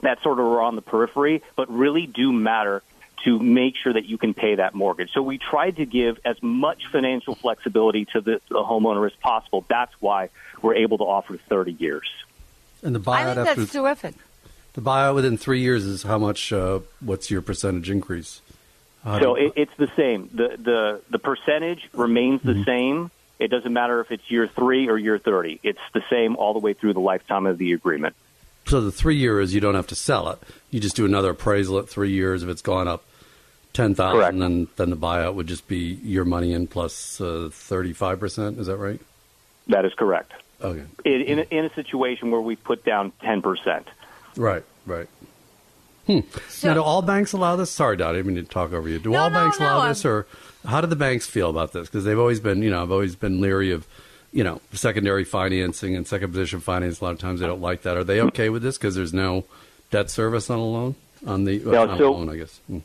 that 0.00 0.22
sort 0.22 0.38
of 0.38 0.46
are 0.46 0.60
on 0.60 0.76
the 0.76 0.82
periphery 0.82 1.42
but 1.56 1.70
really 1.70 2.06
do 2.06 2.32
matter 2.32 2.82
to 3.24 3.38
make 3.38 3.74
sure 3.76 3.92
that 3.92 4.04
you 4.04 4.18
can 4.18 4.34
pay 4.34 4.56
that 4.56 4.74
mortgage. 4.74 5.10
So 5.12 5.22
we 5.22 5.38
tried 5.38 5.76
to 5.76 5.86
give 5.86 6.18
as 6.24 6.40
much 6.42 6.82
financial 6.92 7.34
flexibility 7.34 8.04
to 8.06 8.20
the, 8.20 8.40
the 8.48 8.62
homeowner 8.62 9.06
as 9.06 9.16
possible. 9.16 9.64
That's 9.66 9.92
why 10.00 10.28
we're 10.62 10.74
able 10.74 10.98
to 10.98 11.04
offer 11.04 11.36
30 11.36 11.72
years. 11.72 12.10
And 12.82 12.94
the 12.94 13.00
buyout 13.00 13.12
I 13.12 13.22
buyout 13.22 13.34
think 13.34 13.48
after 13.48 13.60
that's 13.62 13.72
terrific. 13.72 14.14
The 14.74 14.82
buyout 14.82 15.14
within 15.14 15.36
three 15.36 15.60
years 15.60 15.84
is 15.84 16.02
how 16.02 16.18
much? 16.18 16.52
Uh, 16.52 16.80
what's 17.00 17.30
your 17.30 17.42
percentage 17.42 17.90
increase? 17.90 18.40
So 19.04 19.34
it, 19.34 19.52
it's 19.56 19.76
the 19.76 19.90
same. 19.96 20.30
The, 20.32 20.56
the, 20.58 21.00
the 21.10 21.18
percentage 21.18 21.90
remains 21.92 22.40
the 22.40 22.64
same. 22.64 23.10
It 23.38 23.48
doesn't 23.48 23.72
matter 23.72 24.00
if 24.00 24.10
it's 24.10 24.30
year 24.30 24.48
three 24.48 24.88
or 24.88 24.96
year 24.96 25.18
30. 25.18 25.60
It's 25.62 25.78
the 25.92 26.02
same 26.08 26.36
all 26.36 26.54
the 26.54 26.58
way 26.58 26.72
through 26.72 26.94
the 26.94 27.00
lifetime 27.00 27.44
of 27.44 27.58
the 27.58 27.72
agreement. 27.72 28.16
So 28.66 28.80
the 28.80 28.92
three 28.92 29.16
years 29.16 29.52
you 29.52 29.60
don't 29.60 29.74
have 29.74 29.88
to 29.88 29.94
sell 29.94 30.30
it. 30.30 30.38
You 30.70 30.80
just 30.80 30.96
do 30.96 31.04
another 31.04 31.30
appraisal 31.30 31.78
at 31.78 31.88
three 31.88 32.12
years. 32.12 32.42
If 32.42 32.48
it's 32.48 32.62
gone 32.62 32.88
up 32.88 33.04
ten 33.74 33.94
thousand, 33.94 34.38
then 34.38 34.68
then 34.76 34.88
the 34.88 34.96
buyout 34.96 35.34
would 35.34 35.48
just 35.48 35.68
be 35.68 36.00
your 36.02 36.24
money 36.24 36.54
in 36.54 36.66
plus 36.66 37.18
thirty 37.18 37.92
five 37.92 38.18
percent. 38.18 38.58
Is 38.58 38.68
that 38.68 38.78
right? 38.78 39.00
That 39.66 39.84
is 39.84 39.92
correct. 39.92 40.32
Okay. 40.62 40.84
In, 41.04 41.20
in, 41.20 41.38
a, 41.40 41.42
in 41.50 41.64
a 41.66 41.74
situation 41.74 42.30
where 42.30 42.40
we 42.40 42.56
put 42.56 42.84
down 42.84 43.12
10%. 43.22 43.84
Right. 44.36 44.64
Right. 44.86 45.08
Hmm. 46.06 46.20
now, 46.62 46.74
do 46.74 46.82
all 46.82 47.00
banks 47.00 47.32
allow 47.32 47.56
this? 47.56 47.70
Sorry, 47.70 47.96
Dottie, 47.96 48.18
I 48.18 48.22
didn't 48.22 48.34
mean 48.34 48.44
to 48.44 48.50
talk 48.50 48.74
over 48.74 48.86
you. 48.88 48.98
Do 48.98 49.10
No, 49.10 49.20
all 49.20 49.30
no, 49.30 49.34
banks 49.40 49.58
no, 49.58 49.66
allow 49.66 49.78
I'm- 49.80 49.88
this, 49.88 50.04
or 50.04 50.26
how 50.66 50.80
do 50.82 50.86
the 50.86 50.96
banks 50.96 51.26
feel 51.26 51.48
about 51.48 51.72
this? 51.72 51.88
Because 51.88 52.04
they've 52.04 52.18
always 52.18 52.40
been, 52.40 52.60
you 52.62 52.70
know, 52.70 52.82
I've 52.82 52.92
always 52.92 53.16
been 53.16 53.40
leery 53.40 53.70
of, 53.70 53.86
you 54.30 54.44
know, 54.44 54.60
secondary 54.74 55.24
financing 55.24 55.96
and 55.96 56.06
second 56.06 56.30
position 56.32 56.60
finance. 56.60 57.00
A 57.00 57.04
lot 57.04 57.12
of 57.12 57.18
times 57.20 57.40
they 57.40 57.46
don't 57.46 57.62
like 57.62 57.82
that. 57.82 57.96
Are 57.96 58.04
they 58.04 58.20
okay 58.20 58.50
with 58.50 58.62
this 58.62 58.76
because 58.76 58.94
there's 58.94 59.14
no 59.14 59.44
debt 59.90 60.10
service 60.10 60.50
on 60.50 60.58
a 60.58 60.64
loan 60.64 60.94
on 61.26 61.44
the 61.44 61.60
well, 61.60 61.72
No, 61.72 61.84
not 61.86 61.98
so- 61.98 62.10
a 62.10 62.12
loan, 62.12 62.28
I 62.28 62.36
guess. 62.36 62.60
Hmm. 62.66 62.78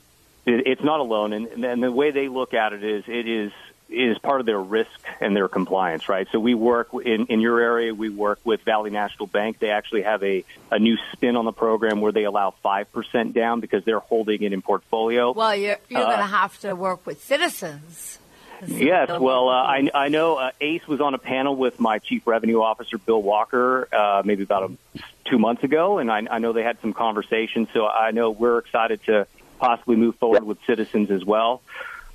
It, 0.46 0.66
it's 0.66 0.84
not 0.84 1.02
a 1.02 1.04
loan, 1.04 1.34
and, 1.34 1.48
and 1.66 1.84
the 1.84 1.92
way 1.92 2.12
they 2.12 2.30
look 2.30 2.54
at 2.54 2.72
it 2.72 2.84
is 2.86 3.04
it 3.08 3.28
is 3.28 3.52
it 3.52 3.69
is 3.90 4.18
part 4.20 4.40
of 4.40 4.46
their 4.46 4.60
risk 4.60 4.90
and 5.20 5.36
their 5.36 5.48
compliance, 5.48 6.08
right? 6.08 6.28
So 6.32 6.40
we 6.40 6.54
work 6.54 6.90
in 6.94 7.26
in 7.26 7.40
your 7.40 7.60
area. 7.60 7.94
We 7.94 8.10
work 8.10 8.40
with 8.44 8.62
Valley 8.62 8.92
National 8.92 9.26
Bank. 9.28 9.60
They 9.60 9.72
actually 9.72 10.04
have 10.04 10.24
a 10.24 10.46
a 10.72 10.80
new 10.80 10.98
spin 11.12 11.36
on 11.36 11.46
the 11.46 11.52
program 11.52 12.00
where 12.00 12.12
they 12.12 12.26
allow 12.26 12.52
five 12.62 12.92
percent 12.92 13.34
down 13.34 13.60
because 13.60 13.84
they're 13.86 14.00
holding 14.00 14.44
it 14.44 14.54
in 14.54 14.62
portfolio. 14.62 15.32
Well, 15.32 15.56
you're, 15.56 15.78
you're 15.90 16.02
Uh, 16.02 16.06
going 16.06 16.20
to 16.20 16.26
have 16.26 16.60
to 16.60 16.76
work 16.76 17.06
with 17.06 17.24
citizens. 17.24 18.20
Yes, 18.68 19.10
well, 19.10 19.48
uh, 19.48 19.54
I, 19.54 19.90
I 19.94 20.10
know 20.10 20.36
uh, 20.36 20.52
Ace 20.60 20.86
was 20.86 21.00
on 21.00 21.14
a 21.14 21.18
panel 21.18 21.56
with 21.56 21.80
my 21.80 22.00
chief 22.00 22.28
revenue 22.28 22.62
officer, 22.62 22.98
Bill 22.98 23.22
Walker, 23.22 23.88
uh, 23.90 24.22
maybe 24.26 24.44
about 24.44 24.72
a, 24.72 25.00
two 25.30 25.40
months 25.40 25.64
ago, 25.64 26.00
and 26.00 26.12
I, 26.12 26.28
I 26.30 26.40
know 26.40 26.52
they 26.52 26.64
had 26.64 26.78
some 26.82 26.92
conversations. 26.92 27.70
So 27.72 27.88
I 27.88 28.12
know 28.12 28.32
we're 28.32 28.58
excited 28.58 29.02
to 29.06 29.28
possibly 29.60 29.96
move 29.96 30.18
forward 30.18 30.44
with 30.44 30.58
Citizens 30.68 31.10
as 31.10 31.24
well. 31.24 31.62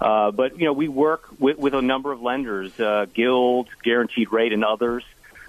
Uh, 0.00 0.30
but 0.30 0.58
you 0.58 0.66
know, 0.66 0.72
we 0.72 0.88
work 0.88 1.28
with, 1.38 1.58
with 1.58 1.74
a 1.74 1.82
number 1.82 2.12
of 2.12 2.20
lenders, 2.20 2.78
uh, 2.78 3.06
Guild, 3.12 3.68
Guaranteed 3.82 4.32
Rate, 4.32 4.52
and 4.52 4.64
others. 4.64 5.04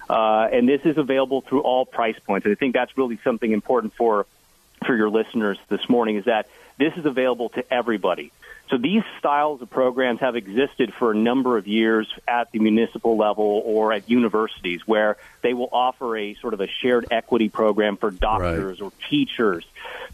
Uh, 0.09 0.47
and 0.51 0.69
this 0.69 0.81
is 0.85 0.97
available 0.97 1.41
through 1.41 1.61
all 1.61 1.85
price 1.85 2.17
points. 2.25 2.45
And 2.45 2.51
I 2.51 2.55
think 2.55 2.73
that's 2.73 2.95
really 2.97 3.19
something 3.23 3.51
important 3.51 3.93
for 3.95 4.27
for 4.85 4.95
your 4.95 5.09
listeners 5.09 5.57
this 5.67 5.89
morning 5.89 6.17
is 6.17 6.25
that 6.25 6.47
this 6.77 6.93
is 6.95 7.05
available 7.05 7.49
to 7.49 7.73
everybody. 7.73 8.31
So 8.69 8.77
these 8.77 9.03
styles 9.19 9.62
of 9.62 9.69
programs 9.69 10.22
have 10.22 10.36
existed 10.36 10.91
for 10.98 11.12
a 11.12 11.15
number 11.15 11.57
of 11.57 11.67
years 11.67 12.12
at 12.27 12.51
the 12.51 12.60
municipal 12.60 13.15
level 13.15 13.62
or 13.63 13.93
at 13.93 14.10
universities 14.10 14.81
where 14.88 15.17
they 15.41 15.53
will 15.53 15.69
offer 15.72 16.17
a 16.17 16.34
sort 16.36 16.55
of 16.55 16.62
a 16.62 16.67
shared 16.67 17.05
equity 17.12 17.50
program 17.50 17.95
for 17.95 18.10
doctors 18.10 18.81
or 18.81 18.91
teachers. 19.07 19.65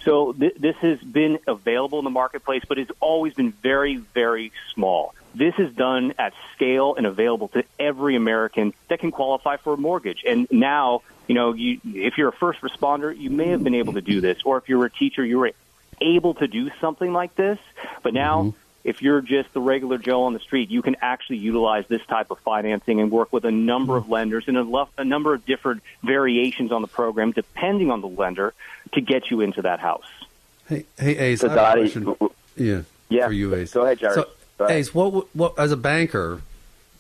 So 0.03 0.33
th- 0.33 0.55
this 0.59 0.75
has 0.77 0.99
been 0.99 1.39
available 1.47 1.99
in 1.99 2.03
the 2.03 2.11
marketplace, 2.11 2.63
but 2.67 2.77
it's 2.77 2.91
always 2.99 3.33
been 3.33 3.53
very, 3.53 3.95
very 3.95 4.51
small. 4.73 5.15
This 5.33 5.53
is 5.57 5.73
done 5.73 6.13
at 6.19 6.33
scale 6.53 6.95
and 6.95 7.05
available 7.05 7.47
to 7.49 7.63
every 7.79 8.17
American 8.17 8.73
that 8.89 8.99
can 8.99 9.11
qualify 9.11 9.57
for 9.57 9.73
a 9.73 9.77
mortgage. 9.77 10.23
And 10.27 10.45
now, 10.51 11.03
you 11.27 11.35
know, 11.35 11.53
you, 11.53 11.79
if 11.85 12.17
you're 12.17 12.29
a 12.29 12.33
first 12.33 12.59
responder, 12.59 13.17
you 13.17 13.29
may 13.29 13.49
have 13.49 13.63
been 13.63 13.75
able 13.75 13.93
to 13.93 14.01
do 14.01 14.19
this, 14.19 14.39
or 14.43 14.57
if 14.57 14.67
you're 14.67 14.83
a 14.83 14.91
teacher, 14.91 15.23
you 15.23 15.39
were 15.39 15.53
able 16.01 16.33
to 16.35 16.47
do 16.47 16.69
something 16.81 17.13
like 17.13 17.35
this. 17.35 17.59
But 18.03 18.13
now, 18.13 18.53
if 18.83 19.01
you're 19.01 19.21
just 19.21 19.53
the 19.53 19.61
regular 19.61 19.97
Joe 19.99 20.23
on 20.23 20.33
the 20.33 20.39
street, 20.39 20.69
you 20.71 20.81
can 20.81 20.95
actually 21.01 21.37
utilize 21.37 21.85
this 21.87 22.01
type 22.07 22.31
of 22.31 22.39
financing 22.39 22.99
and 22.99 23.11
work 23.11 23.31
with 23.31 23.45
a 23.45 23.51
number 23.51 23.95
of 23.95 24.09
lenders 24.09 24.45
and 24.47 24.57
a, 24.57 24.63
lo- 24.63 24.89
a 24.97 25.05
number 25.05 25.33
of 25.33 25.45
different 25.45 25.83
variations 26.03 26.71
on 26.71 26.81
the 26.81 26.87
program, 26.87 27.31
depending 27.31 27.91
on 27.91 28.01
the 28.01 28.07
lender, 28.07 28.53
to 28.93 29.01
get 29.01 29.29
you 29.29 29.41
into 29.41 29.61
that 29.61 29.79
house. 29.79 30.05
Hey, 30.67 30.85
hey, 30.97 31.17
Ace. 31.17 31.41
So, 31.41 31.49
I 31.49 31.51
have 31.51 31.59
a 31.77 31.81
question. 31.81 32.03
w- 32.05 32.17
w- 32.17 32.33
Yeah. 32.57 32.81
Yeah. 33.09 33.27
For 33.27 33.33
you, 33.33 33.53
Ace. 33.55 33.71
Go 33.73 33.83
ahead, 33.83 33.99
Jerry. 33.99 34.15
So, 34.15 34.27
Go 34.57 34.65
ahead. 34.65 34.77
Ace, 34.77 34.93
what, 34.95 35.13
would- 35.13 35.27
what 35.33 35.59
as 35.59 35.71
a 35.71 35.77
banker, 35.77 36.41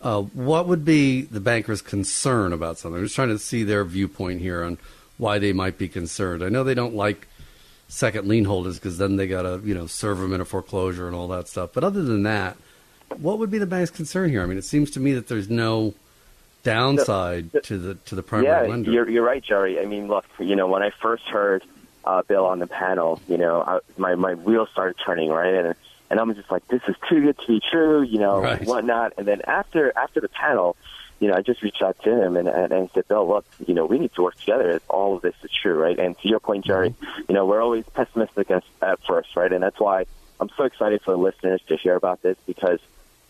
uh, 0.01 0.21
what 0.21 0.67
would 0.67 0.83
be 0.85 1.21
the 1.23 1.39
banker's 1.39 1.81
concern 1.81 2.53
about 2.53 2.77
something? 2.77 2.99
I'm 2.99 3.05
just 3.05 3.15
trying 3.15 3.29
to 3.29 3.39
see 3.39 3.63
their 3.63 3.83
viewpoint 3.85 4.41
here 4.41 4.63
on 4.63 4.77
why 5.17 5.39
they 5.39 5.53
might 5.53 5.77
be 5.77 5.87
concerned. 5.87 6.43
I 6.43 6.49
know 6.49 6.63
they 6.63 6.73
don't 6.73 6.95
like 6.95 7.27
second 7.91 8.25
lien 8.27 8.45
holders 8.45 8.79
because 8.79 8.97
then 8.97 9.17
they 9.17 9.27
got 9.27 9.41
to 9.41 9.61
you 9.63 9.73
know 9.73 9.85
serve 9.85 10.17
them 10.17 10.33
in 10.33 10.41
a 10.41 10.45
foreclosure 10.45 11.07
and 11.07 11.15
all 11.15 11.27
that 11.27 11.47
stuff. 11.47 11.71
But 11.73 11.83
other 11.83 12.01
than 12.01 12.23
that, 12.23 12.55
what 13.17 13.37
would 13.37 13.51
be 13.51 13.57
the 13.57 13.65
bank's 13.65 13.91
concern 13.91 14.29
here? 14.29 14.41
I 14.41 14.45
mean, 14.45 14.57
it 14.57 14.63
seems 14.63 14.91
to 14.91 14.99
me 14.99 15.13
that 15.13 15.27
there's 15.27 15.49
no 15.49 15.93
downside 16.63 17.51
to 17.63 17.77
the 17.77 17.95
to 17.95 18.15
the 18.15 18.23
primary 18.23 18.65
yeah, 18.65 18.69
lender. 18.69 18.91
you're 18.91 19.09
you're 19.09 19.23
right, 19.25 19.43
Jerry. 19.43 19.79
I 19.79 19.85
mean, 19.85 20.07
look, 20.07 20.25
you 20.39 20.55
know, 20.55 20.67
when 20.67 20.81
I 20.81 20.91
first 21.01 21.23
heard 21.25 21.63
uh, 22.05 22.21
Bill 22.23 22.45
on 22.45 22.59
the 22.59 22.67
panel, 22.67 23.21
you 23.27 23.37
know, 23.37 23.61
I, 23.61 23.79
my 23.97 24.15
my 24.15 24.35
wheels 24.35 24.69
started 24.71 24.95
turning, 25.05 25.29
right, 25.29 25.53
and 25.53 25.75
and 26.09 26.19
I'm 26.19 26.33
just 26.33 26.49
like, 26.49 26.67
this 26.69 26.81
is 26.87 26.95
too 27.09 27.21
good 27.21 27.39
to 27.39 27.47
be 27.47 27.61
true, 27.71 28.01
you 28.03 28.19
know, 28.19 28.39
Right. 28.41 28.65
whatnot. 28.65 29.13
And 29.17 29.27
then 29.27 29.41
after 29.45 29.91
after 29.97 30.21
the 30.21 30.29
panel, 30.29 30.77
you 31.21 31.29
know, 31.29 31.35
I 31.35 31.41
just 31.41 31.61
reached 31.61 31.81
out 31.81 31.97
to 32.03 32.09
him 32.09 32.35
and, 32.35 32.49
and, 32.49 32.73
and 32.73 32.89
said, 32.93 33.07
Bill, 33.07 33.25
look, 33.25 33.45
you 33.65 33.73
know, 33.73 33.85
we 33.85 33.99
need 33.99 34.13
to 34.15 34.23
work 34.23 34.37
together 34.39 34.71
if 34.71 34.83
all 34.89 35.15
of 35.15 35.21
this 35.21 35.35
is 35.43 35.51
true, 35.61 35.75
right? 35.75 35.97
And 35.97 36.17
to 36.19 36.27
your 36.27 36.41
point, 36.41 36.65
Jerry, 36.65 36.93
you 37.29 37.35
know, 37.35 37.45
we're 37.45 37.61
always 37.61 37.85
pessimistic 37.93 38.51
at, 38.51 38.63
at 38.81 38.99
first, 39.07 39.35
right? 39.37 39.53
And 39.53 39.63
that's 39.63 39.79
why 39.79 40.05
I'm 40.39 40.49
so 40.57 40.63
excited 40.63 41.01
for 41.03 41.11
the 41.11 41.17
listeners 41.17 41.61
to 41.67 41.77
hear 41.77 41.95
about 41.95 42.21
this 42.21 42.35
because 42.45 42.79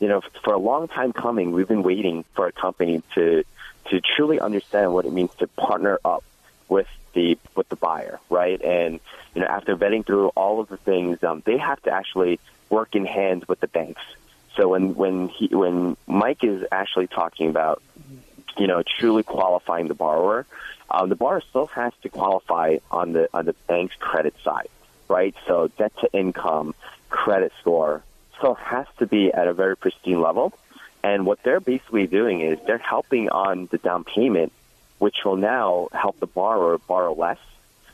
you 0.02 0.08
know, 0.08 0.22
for 0.44 0.54
a 0.54 0.58
long 0.58 0.88
time 0.88 1.14
coming, 1.14 1.52
we've 1.52 1.68
been 1.68 1.84
waiting 1.84 2.26
for 2.34 2.48
a 2.48 2.52
company 2.52 3.04
to 3.14 3.44
to 3.90 4.02
truly 4.02 4.40
understand 4.40 4.94
what 4.94 5.06
it 5.06 5.14
means 5.14 5.30
to 5.36 5.48
partner 5.48 6.00
up 6.04 6.24
with 6.68 6.88
the 7.14 7.38
with 7.56 7.70
the 7.70 7.76
buyer, 7.76 8.20
right? 8.30 8.60
And 8.62 9.00
you 9.36 9.42
know, 9.42 9.48
after 9.48 9.78
vetting 9.78 10.06
through 10.06 10.30
all 10.30 10.60
of 10.60 10.70
the 10.70 10.78
things, 10.78 11.24
um, 11.24 11.44
they 11.46 11.58
have 11.58 11.80
to 11.84 11.92
actually 11.92 12.40
work 12.70 12.96
in 12.96 13.06
hands 13.06 13.48
with 13.48 13.60
the 13.60 13.68
banks. 13.68 14.02
So 14.56 14.70
when 14.70 14.96
when 14.96 15.30
he 15.30 15.48
when 15.48 15.96
Mike 16.08 16.44
is 16.44 16.66
actually 16.72 17.08
talking 17.08 17.50
about, 17.50 17.82
you 18.58 18.68
know, 18.68 18.84
truly 18.84 19.24
qualifying 19.24 19.88
the 19.88 19.94
borrower, 19.94 20.46
um, 20.90 21.10
the 21.10 21.16
borrower 21.16 21.42
still 21.50 21.68
has 21.68 21.94
to 22.04 22.10
qualify 22.10 22.78
on 22.90 23.14
the 23.14 23.30
on 23.34 23.46
the 23.46 23.54
bank's 23.68 23.96
credit 23.96 24.36
side, 24.44 24.70
right? 25.08 25.36
So 25.48 25.70
debt 25.78 25.94
to 26.02 26.12
income, 26.14 26.76
credit 27.10 27.54
score, 27.62 28.04
still 28.38 28.56
has 28.56 28.88
to 29.00 29.08
be 29.08 29.32
at 29.34 29.48
a 29.48 29.54
very 29.54 29.78
pristine 29.78 30.22
level. 30.22 30.54
And 31.04 31.26
what 31.26 31.42
they're 31.44 31.60
basically 31.60 32.08
doing 32.08 32.42
is 32.42 32.60
they're 32.68 32.78
helping 32.78 33.30
on 33.30 33.68
the 33.72 33.78
down 33.78 34.04
payment, 34.04 34.52
which 35.00 35.18
will 35.26 35.38
now 35.38 35.88
help 35.94 36.20
the 36.20 36.28
borrower 36.28 36.78
borrow 36.78 37.14
less, 37.14 37.40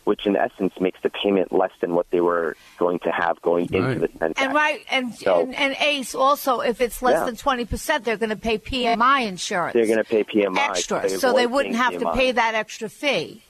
which 0.08 0.26
in 0.26 0.38
essence 0.38 0.74
makes 0.80 1.02
the 1.02 1.10
payment 1.10 1.52
less 1.52 1.74
than 1.82 1.94
what 1.94 2.10
they 2.12 2.22
were 2.22 2.56
going 2.78 2.98
to 3.00 3.12
have 3.12 3.42
going 3.42 3.66
into 3.74 4.00
the 4.00 4.08
transaction. 4.08 4.46
And 4.46 4.54
right, 4.56 4.80
and, 4.90 5.14
So- 5.14 5.42
and 5.42 5.54
and 5.54 5.76
Ace 5.82 6.16
also, 6.16 6.62
if 6.62 6.80
it's 6.80 7.02
less 7.02 7.20
Yeah. 7.20 7.26
than 7.26 7.36
twenty 7.36 7.66
percent, 7.66 8.06
they're 8.06 8.16
going 8.16 8.30
to 8.30 8.38
pay 8.38 8.58
PMI 8.58 9.28
insurance. 9.28 9.74
They're 9.74 9.86
going 9.86 9.98
to 9.98 10.06
pay 10.06 10.24
PMI 10.24 10.70
extra, 10.70 11.10
so 11.10 11.34
they 11.34 11.46
wouldn't 11.46 11.76
paying 11.76 11.92
have 11.92 12.02
to 12.02 12.14
pay 12.14 12.32
that 12.32 12.56
extra 12.56 12.88
fee. 12.88 13.42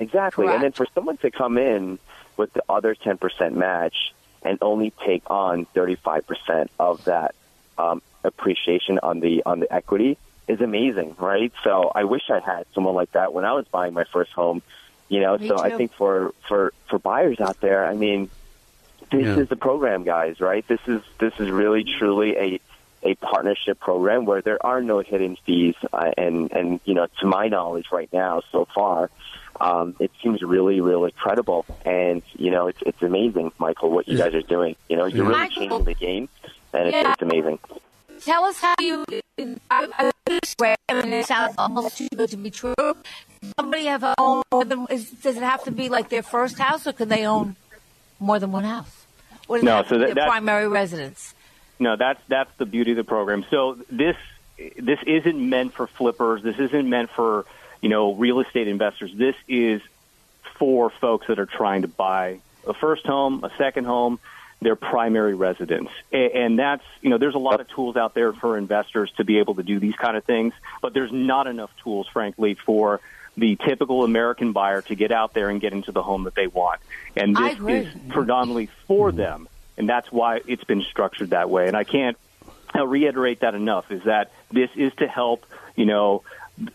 Exactly. 0.00 0.48
And 0.48 0.64
then 0.64 0.72
for 0.72 0.86
someone 0.96 1.16
to 1.18 1.30
come 1.30 1.56
in 1.56 2.00
with 2.36 2.52
the 2.54 2.64
other 2.68 2.96
10% 2.96 3.52
match 3.52 3.94
and 4.42 4.58
only 4.60 4.92
take 5.06 5.22
on 5.30 5.64
35% 5.76 6.68
of 6.80 7.04
that 7.04 7.36
um, 7.78 8.02
appreciation 8.24 8.98
on 9.00 9.20
the 9.20 9.44
on 9.46 9.60
the 9.60 9.72
equity 9.72 10.18
is 10.48 10.60
amazing, 10.60 11.14
right? 11.20 11.52
So 11.62 11.92
I 11.94 12.02
wish 12.02 12.22
I 12.30 12.40
had 12.40 12.66
someone 12.74 12.94
like 12.96 13.12
that 13.12 13.32
when 13.32 13.44
I 13.44 13.52
was 13.52 13.66
buying 13.68 13.94
my 13.94 14.04
first 14.12 14.32
home. 14.32 14.62
You 15.08 15.20
know, 15.20 15.36
Me 15.38 15.48
so 15.48 15.58
I 15.58 15.70
think 15.76 15.92
for 15.94 16.32
for 16.48 16.72
for 16.88 16.98
buyers 16.98 17.40
out 17.40 17.60
there, 17.60 17.86
I 17.86 17.94
mean, 17.94 18.30
this 19.10 19.24
Yeah. 19.24 19.36
is 19.42 19.48
the 19.48 19.56
program, 19.56 20.02
guys, 20.04 20.40
right? 20.40 20.66
This 20.66 20.80
is 20.86 21.02
this 21.18 21.32
is 21.38 21.50
really 21.50 21.84
truly 21.84 22.36
a 22.36 22.60
a 23.02 23.14
partnership 23.16 23.78
program 23.80 24.24
where 24.24 24.40
there 24.40 24.64
are 24.64 24.80
no 24.82 25.00
hidden 25.00 25.36
fees, 25.44 25.74
uh, 25.92 26.10
and 26.16 26.50
and 26.52 26.80
you 26.84 26.94
know, 26.94 27.06
to 27.20 27.26
my 27.26 27.48
knowledge, 27.48 27.86
right 27.92 28.08
now, 28.14 28.40
so 28.50 28.66
far, 28.74 29.10
um, 29.60 29.94
it 30.00 30.10
seems 30.22 30.40
really, 30.42 30.80
really 30.80 31.12
credible, 31.12 31.66
and 31.84 32.22
you 32.38 32.50
know, 32.50 32.66
it's 32.68 32.80
it's 32.86 33.02
amazing, 33.02 33.52
Michael, 33.58 33.90
what 33.90 34.08
you 34.08 34.16
guys 34.16 34.34
are 34.34 34.40
doing. 34.42 34.74
You 34.88 34.96
know, 34.96 35.04
you're 35.04 35.26
really 35.26 35.48
changing 35.50 35.84
the 35.84 35.94
game, 35.94 36.28
and 36.72 36.88
it's, 36.88 36.94
Yeah. 36.96 37.12
it's 37.12 37.20
amazing. 37.22 37.58
Tell 38.24 38.44
us 38.46 38.58
how 38.58 38.74
you. 38.80 39.04
I, 39.70 39.88
I, 39.98 40.10
it's 40.28 40.54
great. 40.54 40.76
I 40.88 41.02
mean, 41.02 41.12
it 41.12 41.26
sounds 41.26 41.54
almost 41.58 41.98
too 41.98 42.08
good 42.16 42.30
to 42.30 42.36
be 42.38 42.50
true. 42.50 42.74
Somebody 43.58 43.86
have 43.86 44.02
a 44.02 44.14
home. 44.18 44.42
more 44.52 44.64
than- 44.64 44.86
is- 44.90 45.10
Does 45.10 45.36
it 45.36 45.42
have 45.42 45.64
to 45.64 45.70
be 45.70 45.88
like 45.88 46.08
their 46.08 46.22
first 46.22 46.58
house, 46.58 46.86
or 46.86 46.92
can 46.92 47.08
they 47.08 47.26
own 47.26 47.56
more 48.20 48.38
than 48.38 48.52
one 48.52 48.64
house? 48.64 49.06
Does 49.48 49.62
it 49.62 49.64
No, 49.64 49.82
to 49.82 49.88
so 49.88 49.98
that- 49.98 50.14
their 50.14 50.26
primary 50.26 50.68
residence. 50.68 51.34
No, 51.78 51.96
that's 51.96 52.20
that's 52.28 52.50
the 52.58 52.66
beauty 52.66 52.92
of 52.92 52.96
the 52.96 53.04
program. 53.04 53.44
So 53.50 53.78
this 53.90 54.16
this 54.78 55.00
isn't 55.06 55.36
meant 55.48 55.74
for 55.74 55.86
flippers. 55.88 56.42
This 56.42 56.58
isn't 56.58 56.88
meant 56.88 57.10
for 57.10 57.44
you 57.80 57.88
know 57.88 58.14
real 58.14 58.38
estate 58.40 58.68
investors. 58.68 59.10
This 59.14 59.34
is 59.48 59.82
for 60.58 60.88
folks 60.90 61.26
that 61.26 61.38
are 61.40 61.46
trying 61.46 61.82
to 61.82 61.88
buy 61.88 62.38
a 62.66 62.72
first 62.74 63.04
home, 63.06 63.42
a 63.42 63.50
second 63.58 63.84
home, 63.86 64.20
their 64.62 64.76
primary 64.76 65.34
residence. 65.34 65.90
And 66.12 66.56
that's, 66.58 66.84
you 67.02 67.10
know, 67.10 67.18
there's 67.18 67.34
a 67.34 67.38
lot 67.40 67.60
of 67.60 67.68
tools 67.68 67.96
out 67.96 68.14
there 68.14 68.32
for 68.32 68.56
investors 68.56 69.10
to 69.16 69.24
be 69.24 69.38
able 69.40 69.56
to 69.56 69.64
do 69.64 69.80
these 69.80 69.96
kind 69.96 70.16
of 70.16 70.24
things, 70.24 70.54
but 70.80 70.94
there's 70.94 71.10
not 71.12 71.48
enough 71.48 71.70
tools, 71.82 72.06
frankly, 72.06 72.54
for 72.54 73.00
the 73.36 73.56
typical 73.56 74.04
American 74.04 74.52
buyer 74.52 74.82
to 74.82 74.94
get 74.94 75.10
out 75.10 75.34
there 75.34 75.50
and 75.50 75.60
get 75.60 75.72
into 75.72 75.92
the 75.92 76.02
home 76.02 76.24
that 76.24 76.34
they 76.34 76.46
want. 76.46 76.80
And 77.16 77.36
this 77.36 77.58
is 77.58 77.88
predominantly 78.08 78.68
for 78.86 79.10
hmm. 79.10 79.16
them. 79.16 79.48
And 79.76 79.88
that's 79.88 80.10
why 80.12 80.40
it's 80.46 80.62
been 80.62 80.82
structured 80.82 81.30
that 81.30 81.50
way. 81.50 81.66
And 81.66 81.76
I 81.76 81.82
can't 81.82 82.16
I'll 82.74 82.86
reiterate 82.86 83.40
that 83.40 83.54
enough 83.54 83.90
is 83.90 84.02
that 84.04 84.32
this 84.50 84.70
is 84.74 84.92
to 84.94 85.06
help, 85.06 85.46
you 85.76 85.86
know, 85.86 86.22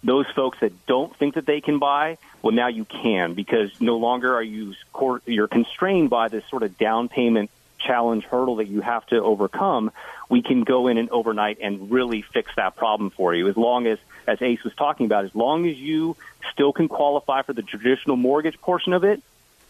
those 0.03 0.25
folks 0.35 0.59
that 0.61 0.85
don't 0.85 1.15
think 1.17 1.35
that 1.35 1.45
they 1.45 1.61
can 1.61 1.79
buy. 1.79 2.17
Well, 2.41 2.53
now 2.53 2.67
you 2.67 2.85
can 2.85 3.33
because 3.33 3.69
no 3.81 3.97
longer 3.97 4.33
are 4.33 4.43
you 4.43 4.73
cor- 4.93 5.21
you're 5.25 5.47
constrained 5.47 6.09
by 6.09 6.29
this 6.29 6.43
sort 6.49 6.63
of 6.63 6.77
down 6.77 7.09
payment 7.09 7.49
challenge 7.79 8.23
hurdle 8.25 8.57
that 8.57 8.67
you 8.67 8.81
have 8.81 9.05
to 9.07 9.21
overcome. 9.21 9.91
We 10.29 10.41
can 10.41 10.63
go 10.63 10.87
in 10.87 10.97
and 10.97 11.09
overnight 11.09 11.59
and 11.61 11.91
really 11.91 12.21
fix 12.21 12.51
that 12.55 12.75
problem 12.75 13.09
for 13.09 13.33
you 13.33 13.47
as 13.47 13.57
long 13.57 13.87
as 13.87 13.99
as 14.27 14.41
Ace 14.41 14.63
was 14.63 14.73
talking 14.75 15.05
about, 15.05 15.25
as 15.25 15.33
long 15.35 15.67
as 15.67 15.77
you 15.77 16.15
still 16.53 16.73
can 16.73 16.87
qualify 16.87 17.41
for 17.41 17.53
the 17.53 17.61
traditional 17.63 18.15
mortgage 18.15 18.59
portion 18.61 18.93
of 18.93 19.03
it, 19.03 19.21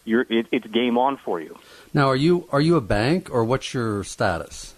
you're 0.04 0.26
it, 0.28 0.46
it's 0.50 0.66
game 0.66 0.96
on 0.98 1.16
for 1.18 1.40
you. 1.40 1.58
Now, 1.92 2.08
are 2.08 2.16
you 2.16 2.48
are 2.50 2.60
you 2.60 2.76
a 2.76 2.80
bank 2.80 3.28
or 3.30 3.44
what's 3.44 3.74
your 3.74 4.02
status? 4.04 4.74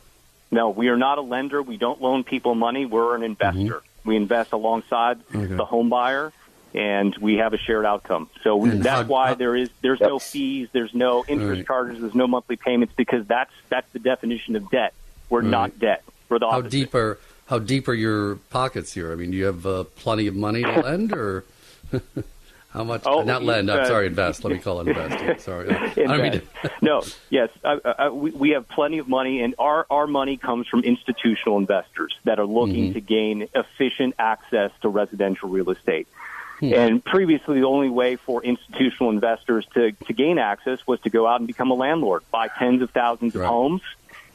No, 0.50 0.70
we 0.70 0.88
are 0.88 0.96
not 0.96 1.18
a 1.18 1.22
lender. 1.22 1.62
We 1.62 1.76
don't 1.78 2.00
loan 2.02 2.24
people 2.24 2.54
money. 2.54 2.84
We're 2.86 3.14
an 3.14 3.22
investor. 3.22 3.60
Mm-hmm. 3.60 4.08
We 4.08 4.16
invest 4.16 4.52
alongside 4.52 5.18
Okay. 5.34 5.54
the 5.54 5.64
home 5.64 5.88
buyer, 5.88 6.32
and 6.74 7.16
we 7.18 7.36
have 7.36 7.54
a 7.54 7.58
shared 7.58 7.86
outcome. 7.86 8.28
So 8.42 8.56
we, 8.56 8.70
that's 8.70 9.02
how- 9.02 9.06
why 9.06 9.28
how- 9.28 9.34
there 9.34 9.54
is 9.56 9.70
there's 9.80 10.00
no 10.00 10.18
fees, 10.18 10.68
there's 10.72 10.92
no 10.92 11.24
interest 11.26 11.58
Right. 11.60 11.66
charges, 11.66 12.00
there's 12.00 12.14
no 12.14 12.26
monthly 12.26 12.56
payments 12.56 12.92
because 12.96 13.24
that's 13.26 13.52
that's 13.68 13.90
the 13.92 13.98
definition 14.00 14.56
of 14.56 14.68
debt. 14.70 14.92
We're 15.30 15.40
Right. 15.42 15.48
not 15.50 15.78
debt. 15.78 16.02
We're 16.28 16.40
the 16.40 16.46
How 16.50 16.58
opposite. 16.58 16.70
deep 16.72 16.94
are 16.94 17.18
how 17.52 17.58
deep 17.58 17.86
are 17.86 17.92
your 17.92 18.36
pockets 18.48 18.94
here? 18.94 19.12
I 19.12 19.14
mean, 19.14 19.30
do 19.30 19.36
you 19.36 19.44
have 19.44 19.66
uh, 19.66 19.84
plenty 19.96 20.26
of 20.26 20.34
money 20.34 20.62
to 20.62 20.80
lend, 20.80 21.12
or 21.12 21.44
how 22.70 22.82
much? 22.82 23.02
Oh, 23.04 23.24
not 23.24 23.42
lend. 23.42 23.70
I'm 23.70 23.80
uh, 23.80 23.84
sorry, 23.84 24.06
invest. 24.06 24.42
Let 24.42 24.54
me 24.54 24.58
call 24.58 24.80
it 24.80 24.88
invest. 24.88 25.22
Yeah, 25.22 25.36
sorry, 25.38 25.68
I 25.68 25.92
don't 25.94 26.22
mean 26.22 26.32
to- 26.32 26.70
no, 26.80 27.02
yes, 27.28 27.50
uh, 27.62 27.76
uh, 27.84 28.10
we, 28.10 28.30
we 28.30 28.50
have 28.50 28.66
plenty 28.70 28.96
of 28.96 29.06
money, 29.06 29.42
and 29.42 29.54
our, 29.58 29.84
our 29.90 30.06
money 30.06 30.38
comes 30.38 30.66
from 30.66 30.80
institutional 30.80 31.58
investors 31.58 32.16
that 32.24 32.38
are 32.38 32.46
looking 32.46 32.72
Mm-hmm. 32.72 32.92
to 32.94 33.00
gain 33.02 33.48
efficient 33.54 34.14
access 34.18 34.70
to 34.80 34.88
residential 34.88 35.50
real 35.50 35.68
estate. 35.68 36.08
Hmm. 36.58 36.72
And 36.72 37.04
previously, 37.04 37.60
the 37.60 37.66
only 37.66 37.90
way 37.90 38.16
for 38.16 38.42
institutional 38.42 39.10
investors 39.10 39.66
to, 39.74 39.92
to 39.92 40.12
gain 40.14 40.38
access 40.38 40.86
was 40.86 41.00
to 41.00 41.10
go 41.10 41.26
out 41.26 41.40
and 41.40 41.46
become 41.46 41.70
a 41.70 41.74
landlord, 41.74 42.22
buy 42.30 42.48
tens 42.48 42.80
of 42.80 42.90
thousands 42.92 43.34
of 43.34 43.42
homes, 43.42 43.82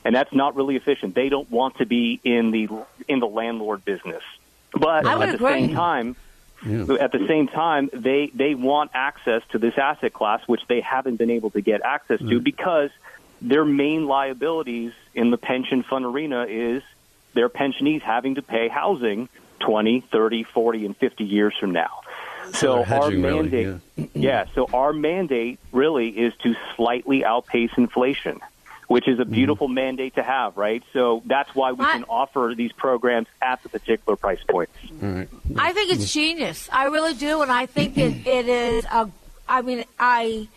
and 0.08 0.16
that's 0.16 0.32
not 0.32 0.56
really 0.56 0.78
efficient. 0.78 1.16
They 1.16 1.28
don't 1.28 1.52
want 1.52 1.80
to 1.80 1.86
be 1.86 2.22
in 2.24 2.52
the 2.52 2.70
in 3.10 3.20
the 3.20 3.28
landlord 3.28 3.84
business. 3.84 4.24
But 4.72 5.06
I 5.06 5.22
at 5.22 5.32
the 5.32 5.36
agree. 5.36 5.68
same 5.68 5.76
time, 5.76 6.16
at 6.64 7.12
the 7.12 7.26
same 7.28 7.50
time, 7.50 7.90
they 7.92 8.32
they 8.34 8.56
want 8.56 8.92
access 8.94 9.42
to 9.50 9.60
this 9.60 9.78
asset 9.78 10.14
class, 10.14 10.40
which 10.48 10.62
they 10.70 10.80
haven't 10.80 11.18
been 11.18 11.30
able 11.30 11.50
to 11.50 11.60
get 11.60 11.82
access 11.82 12.22
to 12.22 12.40
because 12.40 12.90
their 13.42 13.66
main 13.66 14.08
liabilities 14.08 14.94
in 15.14 15.30
the 15.30 15.38
pension 15.38 15.84
fund 15.84 16.06
arena 16.06 16.46
is 16.48 16.84
their 17.34 17.50
pensionees 17.50 18.02
having 18.02 18.36
to 18.36 18.42
pay 18.42 18.70
housing 18.70 19.28
20, 19.60 20.00
30, 20.10 20.44
40, 20.44 20.86
and 20.86 20.96
50 20.96 21.26
years 21.26 21.54
from 21.60 21.74
now. 21.74 22.00
So 22.54 22.68
they're 22.68 22.78
our 22.78 22.86
hedging, 22.86 23.24
really, 23.24 23.50
mandate, 23.50 23.82
yeah. 24.14 24.46
So 24.56 24.70
our 24.74 24.94
mandate 24.94 25.60
really 25.74 26.08
is 26.08 26.34
to 26.44 26.56
slightly 26.78 27.26
outpace 27.26 27.72
inflation, 27.76 28.40
which 28.88 29.08
is 29.08 29.20
a 29.20 29.24
mm-hmm. 29.24 29.34
beautiful 29.34 29.68
mandate 29.68 30.16
to 30.16 30.24
have, 30.24 30.58
right? 30.58 30.84
So 30.94 31.22
that's 31.26 31.54
why 31.54 31.74
we 31.74 31.86
can 31.86 32.06
offer 32.06 32.54
these 32.56 32.72
programs 32.72 33.28
at 33.42 33.62
the 33.64 33.70
particular 33.70 34.16
price 34.16 34.40
points. 34.48 34.74
I 35.58 35.74
think 35.74 35.92
it's 35.92 36.12
genius. 36.12 36.70
I 36.72 36.86
really 36.86 37.14
do, 37.14 37.42
and 37.42 37.52
I 37.52 37.66
think 37.66 37.98
it, 37.98 38.26
it 38.26 38.48
is 38.48 38.86
a. 38.86 39.10
I 39.48 39.62
mean, 39.62 39.86
I. 40.00 40.48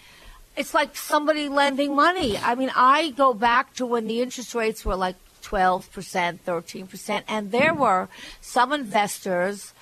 It's 0.56 0.74
like 0.74 0.96
somebody 0.96 1.48
lending 1.48 1.94
money. 1.94 2.36
I 2.36 2.54
mean, 2.54 2.70
I 2.74 3.10
go 3.10 3.32
back 3.32 3.74
to 3.74 3.86
when 3.86 4.06
the 4.06 4.20
interest 4.20 4.54
rates 4.54 4.84
were 4.84 4.96
like 4.96 5.16
twelve 5.42 5.90
percent, 5.92 6.42
thirteen 6.44 6.86
percent, 6.86 7.24
and 7.28 7.50
there 7.50 7.74
were 7.74 8.08
some 8.40 8.72
investors 8.72 9.72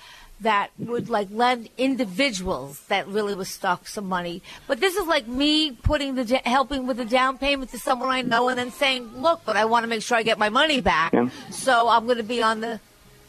that 0.41 0.69
would 0.77 1.09
like 1.09 1.27
lend 1.31 1.69
individuals 1.77 2.79
that 2.87 3.07
really 3.07 3.35
was 3.35 3.49
stuck 3.49 3.87
some 3.87 4.07
money. 4.07 4.41
But 4.67 4.79
this 4.79 4.95
is 4.95 5.05
like 5.07 5.27
me 5.27 5.71
putting 5.71 6.15
the 6.15 6.23
helping 6.45 6.87
with 6.87 6.97
the 6.97 7.05
down 7.05 7.37
payment 7.37 7.71
to 7.71 7.79
someone 7.79 8.09
I 8.09 8.21
know, 8.21 8.49
and 8.49 8.57
then 8.57 8.71
saying, 8.71 9.09
"Look, 9.21 9.41
but 9.45 9.55
I 9.57 9.65
want 9.65 9.83
to 9.83 9.87
make 9.87 10.01
sure 10.01 10.17
I 10.17 10.23
get 10.23 10.37
my 10.37 10.49
money 10.49 10.81
back, 10.81 11.13
so 11.51 11.87
I'm 11.89 12.05
going 12.05 12.17
to 12.17 12.23
be 12.23 12.41
on 12.41 12.61
the." 12.61 12.79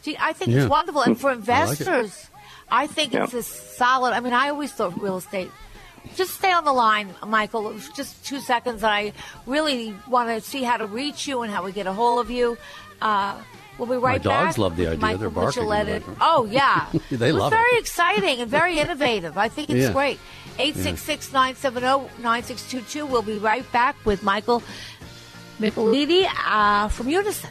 Gee, 0.03 0.17
I 0.19 0.33
think 0.33 0.53
Yeah. 0.53 0.61
it's 0.63 0.71
wonderful, 0.71 1.03
and 1.03 1.19
for 1.21 1.31
I 1.31 1.33
like 1.35 1.39
investors, 1.41 2.31
I 2.71 2.87
think 2.87 3.13
it's 3.15 3.35
a 3.35 3.43
solid. 3.43 4.13
I 4.15 4.21
mean, 4.21 4.33
I 4.33 4.49
always 4.49 4.73
thought 4.73 5.01
real 5.01 5.19
estate. 5.19 5.51
Just 6.17 6.35
stay 6.35 6.51
on 6.53 6.65
the 6.65 6.73
line, 6.73 7.15
Michael. 7.27 7.75
Just 7.95 8.25
two 8.25 8.41
seconds. 8.41 8.83
I 8.83 9.13
really 9.47 9.95
want 10.09 10.29
to 10.31 10.41
see 10.41 10.63
how 10.63 10.79
to 10.79 10.87
reach 10.87 11.27
you 11.29 11.43
and 11.43 11.53
how 11.53 11.63
we 11.63 11.73
get 11.73 11.87
a 11.87 11.93
hold 11.93 12.21
of 12.21 12.31
you. 12.31 12.57
Uh, 13.03 13.37
we'll 13.81 13.89
be 13.89 13.97
right 13.97 14.23
My 14.25 14.31
back. 14.31 14.45
dogs 14.45 14.59
love 14.59 14.77
the 14.77 14.87
idea. 14.87 14.99
Michael 15.01 15.19
They're 15.19 15.31
barking 15.31 15.63
in 15.65 15.69
the 15.87 16.03
Oh 16.21 16.47
yeah, 16.51 16.87
They 17.11 17.31
it 17.31 17.33
was 17.33 17.43
love 17.43 17.53
it. 17.53 17.57
very 17.57 17.79
exciting 17.79 18.41
and 18.41 18.49
very 18.51 18.79
innovative. 18.79 19.37
I 19.37 19.49
think 19.49 19.71
it's 19.71 19.81
Yeah. 19.89 19.93
great. 19.93 20.19
866-970-9622. 20.59 23.09
We'll 23.09 23.23
be 23.23 23.39
right 23.39 23.65
back 23.73 23.97
with 24.05 24.23
Michael 24.23 24.63
Micheletti 25.59 26.27
uh, 26.47 26.89
from 26.89 27.09
Unison. 27.09 27.51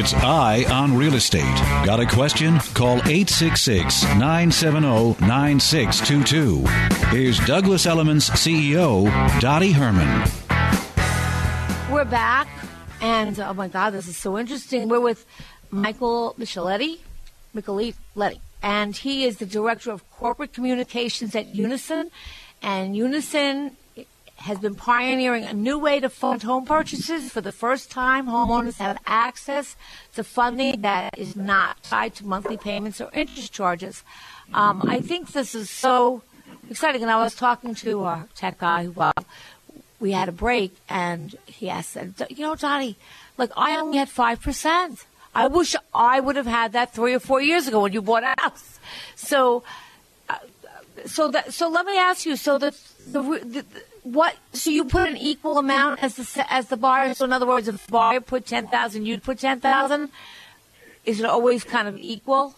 It's 0.00 0.14
Eye 0.14 0.64
on 0.72 0.96
Real 0.96 1.12
Estate. 1.12 1.42
Got 1.84 2.00
a 2.00 2.06
question? 2.06 2.58
Call 2.72 3.00
866 3.00 4.02
970 4.04 5.26
9622. 5.26 6.64
Here's 7.08 7.38
Douglas 7.40 7.84
Elliman's 7.84 8.30
CEO, 8.30 9.04
Dottie 9.40 9.72
Herman. 9.72 10.26
We're 11.92 12.06
back, 12.06 12.48
and 13.02 13.38
oh 13.40 13.52
my 13.52 13.68
God, 13.68 13.90
this 13.90 14.08
is 14.08 14.16
so 14.16 14.38
interesting. 14.38 14.88
We're 14.88 15.00
with 15.00 15.26
Michael 15.70 16.34
Micheletti, 16.38 17.00
Micheletti, 17.54 18.40
and 18.62 18.96
he 18.96 19.26
is 19.26 19.36
the 19.36 19.44
director 19.44 19.90
of 19.90 20.10
corporate 20.12 20.54
communications 20.54 21.34
at 21.36 21.54
Unison. 21.54 22.10
And 22.62 22.96
Unison 22.96 23.76
has 24.40 24.58
been 24.58 24.74
pioneering 24.74 25.44
a 25.44 25.52
new 25.52 25.78
way 25.78 26.00
to 26.00 26.08
fund 26.08 26.42
home 26.42 26.64
purchases. 26.64 27.30
For 27.30 27.40
the 27.40 27.52
first 27.52 27.90
time, 27.90 28.26
homeowners 28.26 28.78
have 28.78 28.98
access 29.06 29.76
to 30.14 30.24
funding 30.24 30.80
that 30.80 31.18
is 31.18 31.36
not 31.36 31.82
tied 31.82 32.14
to 32.16 32.26
monthly 32.26 32.56
payments 32.56 33.00
or 33.00 33.10
interest 33.12 33.52
charges. 33.52 34.02
Um, 34.54 34.82
I 34.88 35.00
think 35.00 35.32
this 35.32 35.54
is 35.54 35.68
so 35.68 36.22
exciting. 36.70 37.02
And 37.02 37.10
I 37.10 37.22
was 37.22 37.34
talking 37.34 37.74
to 37.76 38.04
our 38.04 38.28
tech 38.34 38.58
guy 38.58 38.86
while 38.86 39.24
we 40.00 40.12
had 40.12 40.28
a 40.30 40.32
break, 40.32 40.74
and 40.88 41.36
he 41.44 41.68
asked, 41.68 41.96
"You 42.30 42.44
know, 42.46 42.56
Johnny, 42.56 42.96
like 43.36 43.50
I 43.56 43.76
only 43.76 43.98
had 43.98 44.08
five 44.08 44.40
percent. 44.40 45.04
I 45.34 45.46
wish 45.46 45.76
I 45.94 46.18
would 46.18 46.36
have 46.36 46.46
had 46.46 46.72
that 46.72 46.94
three 46.94 47.14
or 47.14 47.20
four 47.20 47.40
years 47.42 47.68
ago 47.68 47.82
when 47.82 47.92
you 47.92 48.00
bought 48.00 48.24
a 48.24 48.34
house." 48.38 48.80
So, 49.14 49.62
uh, 50.30 50.36
so 51.04 51.28
that 51.28 51.52
so 51.52 51.68
let 51.68 51.84
me 51.84 51.98
ask 51.98 52.24
you. 52.24 52.36
So 52.36 52.56
the 52.56 52.74
the, 53.06 53.20
the 53.22 53.64
what? 54.02 54.36
So 54.52 54.70
you 54.70 54.84
put 54.84 55.08
an 55.08 55.16
equal 55.16 55.58
amount 55.58 56.02
as 56.02 56.16
the 56.16 56.52
as 56.52 56.68
the 56.68 56.76
buyer. 56.76 57.14
So 57.14 57.24
in 57.24 57.32
other 57.32 57.46
words, 57.46 57.68
if 57.68 57.86
the 57.86 57.92
buyer 57.92 58.20
put 58.20 58.46
ten 58.46 58.66
thousand, 58.66 59.06
you'd 59.06 59.22
put 59.22 59.38
ten 59.38 59.60
thousand. 59.60 60.10
Is 61.04 61.20
it 61.20 61.26
always 61.26 61.64
kind 61.64 61.88
of 61.88 61.96
equal? 61.98 62.54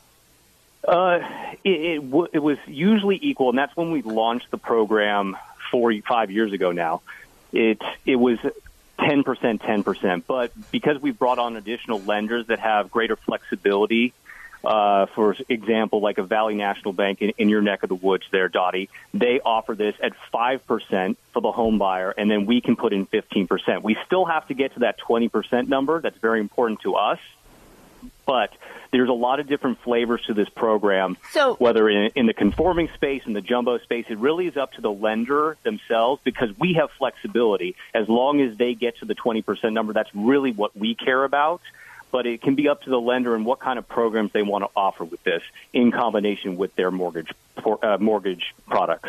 Uh, 0.87 1.21
it, 1.63 1.71
it, 1.71 2.11
w- 2.11 2.29
it 2.33 2.41
was 2.41 2.59
usually 2.67 3.19
equal, 3.23 3.51
and 3.51 3.59
that's 3.59 3.77
when 3.77 3.93
we 3.93 4.03
launched 4.03 4.51
the 4.51 4.59
program 4.59 5.37
four, 5.71 5.95
five 6.09 6.31
years 6.31 6.53
ago 6.53 6.73
now. 6.73 7.03
It 7.53 7.81
it 8.05 8.17
was 8.17 8.39
10%, 8.99 9.61
10%. 9.61 10.23
But 10.27 10.53
because 10.71 11.01
we've 11.01 11.19
brought 11.19 11.39
on 11.39 11.57
additional 11.57 12.01
lenders 12.01 12.47
that 12.49 12.59
have 12.59 12.91
greater 12.91 13.17
flexibility, 13.17 14.13
uh, 14.65 15.07
for 15.07 15.37
example, 15.49 16.01
like 16.01 16.19
a 16.19 16.23
Valley 16.23 16.55
National 16.55 16.93
Bank 16.93 17.21
in, 17.21 17.31
in 17.39 17.49
your 17.49 17.63
neck 17.63 17.83
of 17.83 17.89
the 17.89 17.95
woods 17.95 18.25
there, 18.31 18.49
Dottie, 18.49 18.89
they 19.13 19.41
offer 19.41 19.75
this 19.75 19.95
at 20.03 20.13
5% 20.33 21.17
for 21.33 21.43
the 21.43 21.53
home 21.53 21.79
buyer, 21.79 22.11
and 22.11 22.31
then 22.31 22.47
we 22.47 22.61
can 22.61 22.77
put 22.77 22.93
in 22.93 23.07
15%. 23.07 23.83
We 23.83 23.97
still 24.07 24.25
have 24.25 24.47
to 24.49 24.55
get 24.55 24.75
to 24.75 24.81
that 24.81 25.01
20% 25.01 25.69
number. 25.69 26.01
That's 26.01 26.19
very 26.19 26.41
important 26.41 26.81
to 26.83 26.95
us. 26.95 27.19
But 28.27 28.53
there's 28.93 29.09
a 29.09 29.15
lot 29.15 29.41
of 29.41 29.49
different 29.49 29.81
flavors 29.81 30.23
to 30.27 30.35
this 30.35 30.49
program. 30.49 31.17
So, 31.31 31.55
whether 31.55 31.89
in, 31.89 32.11
in 32.15 32.27
the 32.27 32.35
conforming 32.35 32.89
space, 32.95 33.23
in 33.27 33.33
the 33.33 33.41
jumbo 33.41 33.79
space, 33.79 34.07
it 34.09 34.19
really 34.19 34.47
is 34.47 34.57
up 34.57 34.73
to 34.75 34.81
the 34.81 34.93
lender 34.93 35.57
themselves 35.63 36.21
because 36.23 36.51
we 36.59 36.75
have 36.75 36.91
flexibility. 36.99 37.75
As 37.95 38.09
long 38.09 38.41
as 38.41 38.57
they 38.57 38.75
get 38.75 38.99
to 38.99 39.07
the 39.07 39.15
20% 39.15 39.73
number, 39.73 39.93
that's 39.93 40.15
really 40.15 40.53
what 40.53 40.77
we 40.77 40.95
care 40.95 41.25
about. 41.25 41.63
But 42.13 42.27
it 42.27 42.43
can 42.43 42.55
be 42.55 42.69
up 42.69 42.83
to 42.83 42.91
the 42.91 43.01
lender 43.01 43.35
and 43.35 43.45
what 43.45 43.59
kind 43.59 43.79
of 43.79 43.89
programs 43.89 44.33
they 44.33 44.43
want 44.43 44.63
to 44.65 44.71
offer 44.77 45.03
with 45.03 45.25
this 45.25 45.43
in 45.73 45.91
combination 45.91 46.57
with 46.57 46.77
their 46.77 46.93
mortgage 46.93 47.33
uh, 47.83 47.97
mortgage 47.99 48.55
products. 48.69 49.09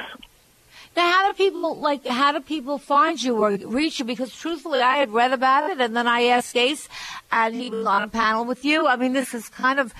Now, 0.95 1.11
how 1.11 1.31
do 1.31 1.37
people 1.37 1.75
like? 1.77 2.05
How 2.07 2.31
do 2.31 2.39
people 2.39 2.77
find 2.77 3.21
you 3.21 3.37
or 3.37 3.51
reach 3.51 3.99
you? 3.99 4.05
Because 4.05 4.35
truthfully, 4.35 4.79
I 4.79 4.97
had 4.97 5.11
read 5.11 5.33
about 5.33 5.69
it, 5.69 5.81
and 5.81 5.95
then 5.95 6.07
I 6.07 6.23
asked 6.25 6.55
Ace, 6.55 6.87
and 7.31 7.53
he 7.53 7.69
was 7.69 7.85
on 7.85 8.03
a 8.03 8.07
panel 8.07 8.45
with 8.45 8.63
you. 8.63 8.87
I 8.87 8.95
mean, 8.95 9.13
this 9.13 9.33
is 9.33 9.49
kind 9.49 9.79
of 9.79 9.93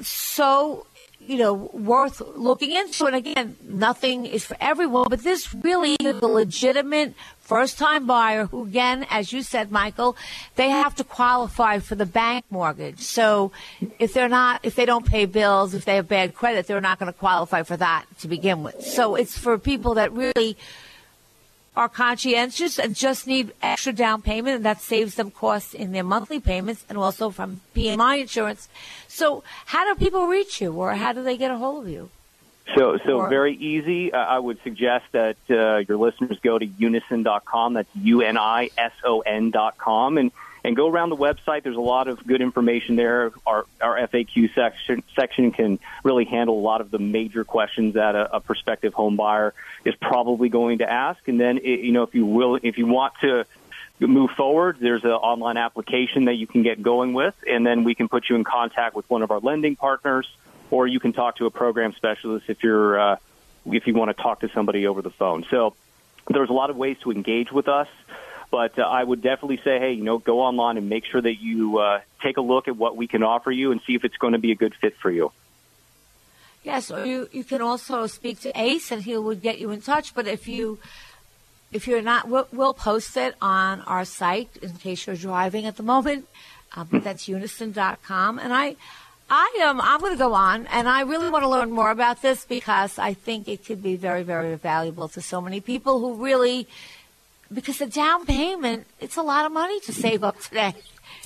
so 0.00 0.86
you 1.26 1.36
know, 1.38 1.54
worth 1.72 2.20
looking 2.20 2.72
into. 2.72 3.06
And 3.06 3.16
again, 3.16 3.56
nothing 3.62 4.26
is 4.26 4.44
for 4.44 4.56
everyone, 4.60 5.06
but 5.10 5.22
this 5.22 5.54
really 5.54 5.94
is 5.94 6.16
a 6.16 6.26
legitimate 6.26 7.14
first 7.40 7.78
time 7.78 8.06
buyer 8.06 8.46
who, 8.46 8.64
again, 8.64 9.06
as 9.10 9.32
you 9.32 9.42
said, 9.42 9.70
Michael, 9.70 10.16
they 10.56 10.68
have 10.68 10.94
to 10.96 11.04
qualify 11.04 11.78
for 11.78 11.94
the 11.94 12.06
bank 12.06 12.44
mortgage. 12.50 13.00
So 13.00 13.52
if 13.98 14.12
they're 14.14 14.28
not, 14.28 14.60
if 14.64 14.74
they 14.74 14.84
don't 14.84 15.06
pay 15.06 15.26
bills, 15.26 15.74
if 15.74 15.84
they 15.84 15.96
have 15.96 16.08
bad 16.08 16.34
credit, 16.34 16.66
they're 16.66 16.80
not 16.80 16.98
going 16.98 17.12
to 17.12 17.18
qualify 17.18 17.62
for 17.62 17.76
that 17.76 18.06
to 18.20 18.28
begin 18.28 18.62
with. 18.62 18.82
So 18.82 19.14
it's 19.14 19.38
for 19.38 19.58
people 19.58 19.94
that 19.94 20.12
really 20.12 20.56
are 21.76 21.88
conscientious 21.88 22.78
and 22.78 22.94
just 22.94 23.26
need 23.26 23.52
extra 23.62 23.92
down 23.92 24.22
payment, 24.22 24.56
and 24.56 24.64
that 24.64 24.80
saves 24.80 25.14
them 25.16 25.30
costs 25.30 25.74
in 25.74 25.92
their 25.92 26.04
monthly 26.04 26.40
payments 26.40 26.84
and 26.88 26.96
also 26.96 27.30
from 27.30 27.60
PMI 27.74 28.22
insurance. 28.22 28.68
So, 29.08 29.44
how 29.66 29.84
do 29.84 29.98
people 30.02 30.26
reach 30.26 30.60
you, 30.60 30.72
or 30.72 30.94
how 30.94 31.12
do 31.12 31.22
they 31.22 31.36
get 31.36 31.50
a 31.50 31.58
hold 31.58 31.84
of 31.84 31.90
you? 31.90 32.10
So, 32.74 32.98
so 33.04 33.18
or, 33.18 33.28
very 33.28 33.54
easy. 33.54 34.12
Uh, 34.12 34.18
I 34.18 34.38
would 34.38 34.60
suggest 34.64 35.04
that 35.12 35.36
uh, 35.48 35.84
your 35.88 35.98
listeners 35.98 36.38
go 36.42 36.58
to 36.58 36.66
unison.com. 36.66 37.74
That's 37.74 37.94
U 37.94 38.22
N 38.22 38.36
I 38.36 38.70
S 38.76 38.92
O 39.04 39.20
N.com. 39.20 40.18
And 40.18 40.32
and 40.66 40.74
go 40.74 40.88
around 40.88 41.10
the 41.10 41.16
website. 41.16 41.62
There's 41.62 41.76
a 41.76 41.80
lot 41.80 42.08
of 42.08 42.26
good 42.26 42.42
information 42.42 42.96
there. 42.96 43.30
Our, 43.46 43.66
our 43.80 43.96
FAQ 44.08 44.52
section, 44.52 45.04
section 45.14 45.52
can 45.52 45.78
really 46.02 46.24
handle 46.24 46.58
a 46.58 46.60
lot 46.60 46.80
of 46.80 46.90
the 46.90 46.98
major 46.98 47.44
questions 47.44 47.94
that 47.94 48.16
a, 48.16 48.36
a 48.38 48.40
prospective 48.40 48.92
home 48.92 49.14
buyer 49.14 49.54
is 49.84 49.94
probably 49.94 50.48
going 50.48 50.78
to 50.78 50.90
ask. 50.90 51.28
And 51.28 51.38
then, 51.38 51.58
it, 51.58 51.80
you 51.80 51.92
know, 51.92 52.02
if 52.02 52.16
you 52.16 52.26
will, 52.26 52.58
if 52.60 52.78
you 52.78 52.86
want 52.86 53.14
to 53.20 53.44
move 54.00 54.30
forward, 54.32 54.78
there's 54.80 55.04
an 55.04 55.10
online 55.10 55.56
application 55.56 56.24
that 56.24 56.34
you 56.34 56.48
can 56.48 56.64
get 56.64 56.82
going 56.82 57.14
with, 57.14 57.34
and 57.48 57.64
then 57.64 57.84
we 57.84 57.94
can 57.94 58.08
put 58.08 58.28
you 58.28 58.34
in 58.34 58.42
contact 58.42 58.96
with 58.96 59.08
one 59.08 59.22
of 59.22 59.30
our 59.30 59.38
lending 59.38 59.76
partners, 59.76 60.28
or 60.72 60.88
you 60.88 60.98
can 60.98 61.12
talk 61.12 61.36
to 61.36 61.46
a 61.46 61.50
program 61.50 61.92
specialist 61.92 62.46
if 62.48 62.64
you're 62.64 62.98
uh, 62.98 63.16
if 63.66 63.86
you 63.86 63.94
want 63.94 64.14
to 64.14 64.20
talk 64.20 64.40
to 64.40 64.48
somebody 64.48 64.88
over 64.88 65.00
the 65.00 65.10
phone. 65.10 65.46
So 65.48 65.76
there's 66.28 66.50
a 66.50 66.52
lot 66.52 66.70
of 66.70 66.76
ways 66.76 66.96
to 67.04 67.12
engage 67.12 67.52
with 67.52 67.68
us. 67.68 67.86
But 68.50 68.78
uh, 68.78 68.82
I 68.82 69.02
would 69.02 69.22
definitely 69.22 69.60
say, 69.64 69.78
hey, 69.78 69.92
you 69.92 70.04
know, 70.04 70.18
go 70.18 70.40
online 70.40 70.76
and 70.76 70.88
make 70.88 71.04
sure 71.04 71.20
that 71.20 71.40
you 71.40 71.78
uh, 71.78 72.00
take 72.22 72.36
a 72.36 72.40
look 72.40 72.68
at 72.68 72.76
what 72.76 72.96
we 72.96 73.06
can 73.06 73.22
offer 73.22 73.50
you 73.50 73.72
and 73.72 73.80
see 73.86 73.94
if 73.94 74.04
it's 74.04 74.16
going 74.16 74.32
to 74.32 74.38
be 74.38 74.52
a 74.52 74.54
good 74.54 74.74
fit 74.74 74.96
for 75.02 75.10
you. 75.10 75.32
Yes, 76.62 76.90
or 76.90 77.04
you, 77.04 77.28
you 77.32 77.44
can 77.44 77.62
also 77.62 78.06
speak 78.06 78.40
to 78.40 78.52
Ace 78.60 78.90
and 78.90 79.02
he 79.02 79.16
would 79.16 79.40
get 79.40 79.58
you 79.58 79.70
in 79.70 79.80
touch. 79.80 80.14
But 80.14 80.26
if 80.26 80.48
you 80.48 80.78
if 81.72 81.86
you're 81.86 82.02
not, 82.02 82.28
we'll, 82.28 82.48
we'll 82.52 82.74
post 82.74 83.16
it 83.16 83.34
on 83.40 83.82
our 83.82 84.04
site 84.04 84.56
in 84.62 84.72
case 84.74 85.06
you're 85.06 85.16
driving 85.16 85.66
at 85.66 85.76
the 85.76 85.82
moment. 85.82 86.26
Um, 86.74 86.88
that's 87.04 87.28
unison.com. 87.28 88.38
And 88.38 88.52
I, 88.52 88.76
I 89.28 89.58
am. 89.60 89.80
Um, 89.80 89.86
I'm 89.86 90.00
going 90.00 90.12
to 90.12 90.18
go 90.18 90.34
on, 90.34 90.66
and 90.68 90.88
I 90.88 91.02
really 91.02 91.28
want 91.28 91.42
to 91.42 91.48
learn 91.48 91.70
more 91.70 91.90
about 91.90 92.22
this 92.22 92.44
because 92.44 92.98
I 92.98 93.14
think 93.14 93.48
it 93.48 93.64
could 93.64 93.82
be 93.82 93.96
very, 93.96 94.22
very 94.22 94.54
valuable 94.54 95.08
to 95.08 95.20
so 95.20 95.40
many 95.40 95.60
people 95.60 95.98
who 95.98 96.22
really 96.22 96.68
because 97.52 97.78
the 97.78 97.86
down 97.86 98.26
payment 98.26 98.86
it's 99.00 99.16
a 99.16 99.22
lot 99.22 99.46
of 99.46 99.52
money 99.52 99.80
to 99.80 99.92
save 99.92 100.24
up 100.24 100.40
today. 100.40 100.74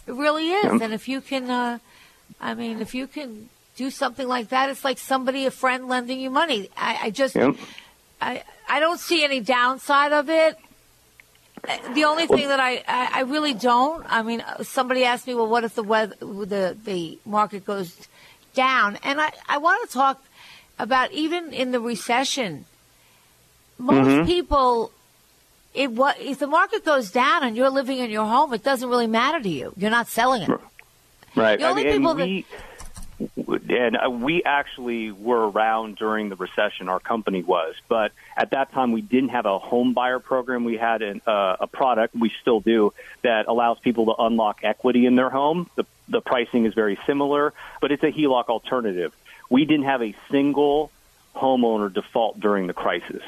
It 0.06 0.12
really 0.12 0.50
is, 0.50 0.80
and 0.80 0.92
if 0.92 1.08
you 1.08 1.20
can, 1.20 1.50
uh, 1.50 1.78
I 2.40 2.54
mean, 2.54 2.80
if 2.80 2.94
you 2.94 3.06
can 3.06 3.48
do 3.76 3.90
something 3.90 4.26
like 4.26 4.48
that, 4.48 4.68
it's 4.68 4.84
like 4.84 4.98
somebody, 4.98 5.46
a 5.46 5.50
friend, 5.50 5.88
lending 5.88 6.20
you 6.20 6.30
money. 6.30 6.70
I, 6.76 6.98
I 7.04 7.10
just, 7.10 7.36
I, 8.20 8.42
I 8.68 8.80
don't 8.80 8.98
see 8.98 9.24
any 9.24 9.40
downside 9.40 10.12
of 10.12 10.28
it. 10.28 10.58
The 11.94 12.04
only 12.04 12.26
thing 12.26 12.48
that 12.48 12.60
I, 12.60 12.82
I, 12.88 13.10
I 13.14 13.20
really 13.22 13.52
don't. 13.52 14.04
I 14.08 14.22
mean, 14.22 14.42
somebody 14.62 15.04
asked 15.04 15.26
me, 15.26 15.34
well, 15.34 15.46
what 15.46 15.64
if 15.64 15.74
the 15.74 15.82
weather, 15.82 16.16
the 16.20 16.76
the 16.84 17.18
market 17.24 17.64
goes 17.66 18.08
down? 18.54 18.98
And 19.04 19.20
I, 19.20 19.30
I 19.48 19.58
want 19.58 19.86
to 19.86 19.92
talk 19.92 20.24
about 20.78 21.12
even 21.12 21.52
in 21.52 21.70
the 21.72 21.80
recession. 21.80 22.64
Most 23.78 24.06
mm-hmm. 24.06 24.26
people 24.26 24.90
it 25.74 25.92
what 25.92 26.20
if 26.20 26.38
the 26.38 26.46
market 26.46 26.84
goes 26.84 27.10
down 27.10 27.42
and 27.44 27.56
you're 27.56 27.70
living 27.70 27.98
in 27.98 28.10
your 28.10 28.26
home, 28.26 28.52
it 28.52 28.62
doesn't 28.62 28.88
really 28.88 29.06
matter 29.06 29.40
to 29.40 29.48
you. 29.48 29.72
You're 29.76 29.90
not 29.90 30.08
selling 30.08 30.42
it. 30.42 30.50
Right. 31.36 31.58
The 31.58 31.68
only 31.68 31.82
I 31.82 31.84
mean, 31.84 32.00
people 32.00 32.14
we, 32.14 32.42
that 32.42 32.60
and 33.68 33.96
uh, 33.96 34.10
we 34.10 34.42
actually 34.44 35.12
were 35.12 35.50
around 35.50 35.96
during 35.96 36.28
the 36.28 36.36
recession. 36.36 36.88
Our 36.88 37.00
company 37.00 37.42
was, 37.42 37.74
but 37.88 38.12
at 38.36 38.50
that 38.50 38.72
time 38.72 38.92
we 38.92 39.02
didn't 39.02 39.30
have 39.30 39.46
a 39.46 39.58
home 39.58 39.92
buyer 39.92 40.18
program. 40.18 40.64
We 40.64 40.76
had 40.76 41.02
an, 41.02 41.20
uh, 41.26 41.56
a 41.60 41.66
product 41.66 42.14
we 42.14 42.32
still 42.40 42.60
do 42.60 42.92
that 43.22 43.46
allows 43.46 43.78
people 43.78 44.06
to 44.06 44.14
unlock 44.22 44.60
equity 44.62 45.06
in 45.06 45.16
their 45.16 45.30
home. 45.30 45.68
The 45.76 45.84
the 46.08 46.20
pricing 46.20 46.64
is 46.66 46.74
very 46.74 46.98
similar, 47.06 47.52
but 47.80 47.92
it's 47.92 48.02
a 48.02 48.10
HELOC 48.10 48.46
alternative. 48.48 49.14
We 49.48 49.64
didn't 49.64 49.84
have 49.84 50.02
a 50.02 50.14
single 50.30 50.90
homeowner 51.36 51.92
default 51.92 52.40
during 52.40 52.66
the 52.66 52.72
crisis. 52.72 53.22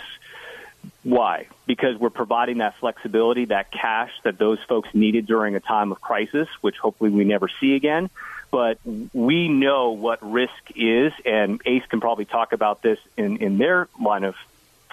Why? 1.03 1.47
Because 1.66 1.97
we're 1.99 2.11
providing 2.11 2.59
that 2.59 2.77
flexibility, 2.79 3.47
that 3.47 3.71
cash 3.73 4.11
that 4.25 4.38
those 4.38 4.59
folks 4.68 4.88
needed 4.95 5.27
during 5.27 5.57
a 5.57 5.61
time 5.61 5.90
of 5.92 6.01
crisis, 6.01 6.49
which 6.61 6.77
hopefully 6.79 7.11
we 7.11 7.25
never 7.25 7.49
see 7.61 7.75
again. 7.75 8.09
But 8.51 8.79
we 9.12 9.49
know 9.49 9.92
what 9.92 10.18
risk 10.23 10.53
is, 10.77 11.12
and 11.25 11.61
ACE 11.64 11.85
can 11.88 12.01
probably 12.01 12.27
talk 12.27 12.53
about 12.53 12.83
this 12.83 12.99
in, 13.16 13.38
in 13.38 13.59
their 13.59 13.88
line 14.01 14.25
of 14.25 14.35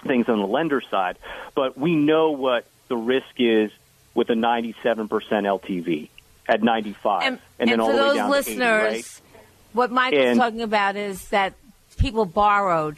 things 0.06 0.28
on 0.28 0.38
the 0.38 0.46
lender 0.46 0.80
side. 0.80 1.16
But 1.54 1.76
we 1.76 1.94
know 1.94 2.30
what 2.30 2.64
the 2.88 2.96
risk 2.96 3.34
is 3.38 3.70
with 4.14 4.30
a 4.30 4.34
97% 4.34 5.08
LTV. 5.08 6.08
at 6.48 6.62
95, 6.62 7.22
And, 7.22 7.38
then 7.58 7.68
and 7.68 7.80
all 7.82 7.90
for 7.90 7.96
the 7.96 8.02
way 8.02 8.08
those 8.08 8.16
down 8.16 8.30
listeners, 8.30 8.58
to 8.58 8.88
80, 8.88 8.96
right? 8.96 9.20
what 9.74 9.92
Mike 9.92 10.14
And- 10.14 10.38
talking 10.40 10.62
about 10.62 10.96
is 10.96 11.28
that 11.28 11.52
people 11.98 12.24
borrowed 12.24 12.96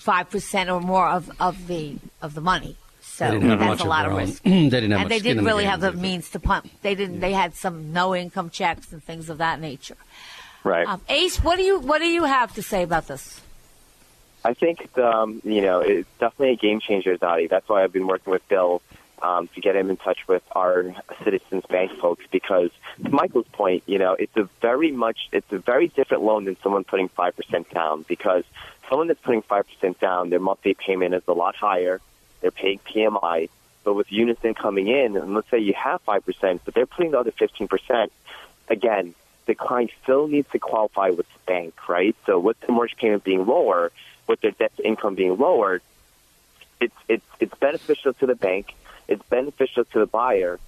95% 0.00 0.72
or 0.74 0.80
more 0.80 1.08
of, 1.08 1.30
of 1.40 1.66
the 1.66 1.96
of 2.22 2.34
the 2.34 2.40
money. 2.40 2.76
So 3.00 3.24
They 3.26 3.30
didn't 3.32 3.50
have 3.50 3.58
that's 3.58 3.68
much 3.70 3.80
a 3.80 3.82
of 3.82 3.88
lot 3.88 4.02
their 4.02 4.10
of 4.10 4.16
own- 4.16 4.24
risk. 4.24 4.42
they 4.44 4.68
didn't 4.68 4.90
have 4.92 5.00
and 5.02 5.10
they 5.10 5.18
didn't 5.18 5.44
really 5.44 5.64
game, 5.64 5.70
have 5.70 5.80
the 5.80 5.88
as 5.88 5.92
they 5.94 5.98
say. 5.98 6.02
means 6.02 6.30
to 6.30 6.40
pump. 6.40 6.70
They 6.82 6.94
didn't. 6.94 7.20
They 7.20 7.32
had 7.32 7.54
some 7.54 7.92
no 7.92 8.14
income 8.14 8.50
checks 8.50 8.92
and 8.92 9.02
things 9.02 9.28
of 9.28 9.38
that 9.38 9.60
nature. 9.60 9.96
Right. 10.64 10.86
Um, 10.86 11.00
Ace, 11.08 11.38
what 11.42 11.56
do 11.56 11.62
you 11.62 11.78
what 11.80 11.98
do 11.98 12.06
you 12.06 12.24
have 12.24 12.54
to 12.54 12.62
say 12.62 12.82
about 12.82 13.08
this? 13.08 13.40
I 14.44 14.54
think 14.54 14.96
um, 14.98 15.40
you 15.44 15.60
know 15.62 15.80
it's 15.80 16.08
definitely 16.20 16.52
a 16.52 16.56
game 16.56 16.80
changer, 16.80 17.16
Dottie. 17.16 17.48
That's 17.48 17.68
why 17.68 17.82
I've 17.82 17.92
been 17.92 18.06
working 18.06 18.30
with 18.30 18.46
Bill 18.48 18.80
um, 19.22 19.48
to 19.54 19.60
get 19.60 19.76
him 19.76 19.90
in 19.90 19.96
touch 19.96 20.26
with 20.28 20.42
our 20.52 20.94
Citizens 21.24 21.64
Bank 21.68 21.92
folks 22.00 22.24
because, 22.30 22.70
to 23.02 23.10
Michael's 23.10 23.48
point, 23.52 23.82
you 23.86 23.98
know 23.98 24.14
it's 24.14 24.36
a 24.36 24.48
very 24.60 24.92
much 24.92 25.28
it's 25.32 25.50
a 25.52 25.58
very 25.58 25.88
different 25.88 26.22
loan 26.22 26.44
than 26.44 26.56
someone 26.62 26.84
putting 26.84 27.08
five 27.08 27.36
percent 27.36 27.70
down 27.70 28.04
because 28.08 28.44
someone 28.88 29.08
that's 29.08 29.20
putting 29.20 29.42
five 29.42 29.66
percent 29.66 30.00
down, 30.00 30.30
their 30.30 30.40
monthly 30.40 30.74
payment 30.74 31.14
is 31.14 31.22
a 31.28 31.32
lot 31.32 31.54
higher. 31.56 32.00
They're 32.40 32.50
paying 32.50 32.78
PMI, 32.80 33.48
but 33.84 33.94
with 33.94 34.12
Unison 34.12 34.54
coming 34.54 34.88
in, 34.88 35.16
and 35.16 35.34
let's 35.34 35.50
say 35.50 35.58
you 35.58 35.74
have 35.74 36.00
five 36.02 36.24
percent, 36.24 36.62
but 36.64 36.74
they're 36.74 36.86
putting 36.86 37.12
the 37.12 37.18
other 37.18 37.32
fifteen 37.32 37.68
percent. 37.68 38.12
Again, 38.68 39.14
the 39.46 39.54
client 39.54 39.90
still 40.02 40.28
needs 40.28 40.48
to 40.50 40.58
qualify 40.58 41.08
with 41.10 41.26
the 41.32 41.38
bank, 41.46 41.88
right? 41.88 42.14
So 42.26 42.38
with 42.38 42.60
the 42.60 42.70
mortgage 42.70 42.96
payment 42.98 43.24
being 43.24 43.46
lower, 43.46 43.90
with 44.26 44.40
their 44.42 44.52
debt 44.52 44.76
to 44.76 44.86
income 44.86 45.14
being 45.14 45.36
lowered, 45.36 45.82
it's 46.80 46.94
it's 47.08 47.26
it's 47.40 47.54
beneficial 47.58 48.12
to 48.14 48.26
the 48.26 48.34
bank, 48.34 48.74
it's 49.08 49.22
beneficial 49.28 49.84
to 49.86 49.98
the 49.98 50.06
buyer, 50.06 50.60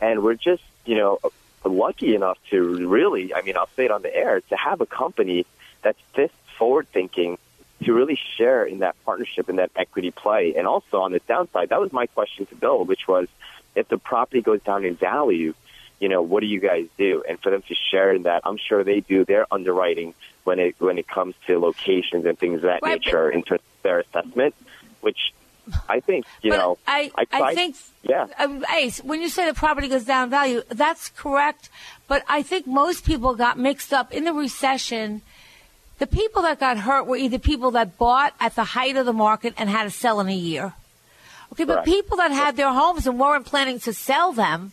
and 0.00 0.22
we're 0.22 0.34
just 0.34 0.62
you 0.84 0.96
know 0.96 1.18
lucky 1.64 2.14
enough 2.14 2.38
to 2.50 2.86
really, 2.86 3.34
I 3.34 3.42
mean, 3.42 3.56
I'll 3.56 3.68
say 3.76 3.86
it 3.86 3.90
on 3.90 4.02
the 4.02 4.14
air, 4.14 4.40
to 4.40 4.56
have 4.56 4.80
a 4.80 4.86
company 4.86 5.46
that's 5.82 5.98
this 6.14 6.30
forward 6.58 6.86
thinking 6.92 7.38
to 7.84 7.92
really 7.92 8.18
share 8.36 8.64
in 8.64 8.78
that 8.78 8.96
partnership 9.04 9.48
and 9.48 9.58
that 9.58 9.70
equity 9.76 10.10
play, 10.10 10.54
and 10.56 10.66
also 10.66 11.00
on 11.00 11.12
the 11.12 11.20
downside, 11.20 11.68
that 11.70 11.80
was 11.80 11.92
my 11.92 12.06
question 12.06 12.46
to 12.46 12.54
Bill, 12.54 12.84
which 12.84 13.06
was 13.06 13.28
if 13.74 13.88
the 13.88 13.98
property 13.98 14.40
goes 14.40 14.62
down 14.62 14.84
in 14.84 14.96
value. 14.96 15.54
You 15.98 16.10
know, 16.10 16.20
what 16.20 16.40
do 16.40 16.46
you 16.46 16.60
guys 16.60 16.88
do? 16.98 17.24
And 17.26 17.40
for 17.40 17.50
them 17.50 17.62
to 17.68 17.74
share 17.74 18.12
in 18.12 18.24
that, 18.24 18.42
I'm 18.44 18.58
sure 18.58 18.84
they 18.84 19.00
do 19.00 19.24
their 19.24 19.46
underwriting 19.50 20.14
when 20.44 20.58
it 20.58 20.76
when 20.78 20.98
it 20.98 21.08
comes 21.08 21.34
to 21.46 21.58
locations 21.58 22.26
and 22.26 22.38
things 22.38 22.56
of 22.56 22.62
that 22.62 22.82
Right, 22.82 23.00
nature 23.02 23.30
in 23.30 23.42
terms 23.42 23.62
of 23.62 23.82
their 23.82 24.00
assessment, 24.00 24.54
which 25.00 25.32
I 25.88 26.00
think 26.00 26.26
you 26.42 26.50
But 26.50 26.58
know. 26.58 26.78
I, 26.86 27.10
I, 27.16 27.26
I 27.32 27.54
think, 27.54 27.76
yeah. 28.02 28.26
um, 28.38 28.64
Ace, 28.74 29.02
when 29.02 29.20
you 29.20 29.28
say 29.28 29.46
the 29.46 29.54
property 29.54 29.88
goes 29.88 30.04
down 30.04 30.24
in 30.24 30.30
value, 30.30 30.62
that's 30.68 31.08
correct. 31.10 31.70
But 32.08 32.22
I 32.28 32.42
think 32.42 32.66
most 32.66 33.04
people 33.04 33.34
got 33.34 33.58
mixed 33.58 33.92
up 33.92 34.12
in 34.12 34.24
the 34.24 34.32
recession. 34.32 35.22
The 35.98 36.06
people 36.06 36.42
that 36.42 36.60
got 36.60 36.78
hurt 36.78 37.06
were 37.06 37.16
either 37.16 37.38
people 37.38 37.72
that 37.72 37.98
bought 37.98 38.34
at 38.38 38.54
the 38.54 38.64
height 38.64 38.96
of 38.96 39.06
the 39.06 39.12
market 39.12 39.54
and 39.56 39.68
had 39.68 39.84
to 39.84 39.90
sell 39.90 40.20
in 40.20 40.28
a 40.28 40.34
year. 40.34 40.74
Okay, 41.52 41.64
but 41.64 41.84
people 41.84 42.16
that 42.18 42.32
had 42.32 42.56
their 42.56 42.72
homes 42.72 43.06
and 43.06 43.18
weren't 43.18 43.46
planning 43.46 43.78
to 43.80 43.92
sell 43.92 44.32
them, 44.32 44.72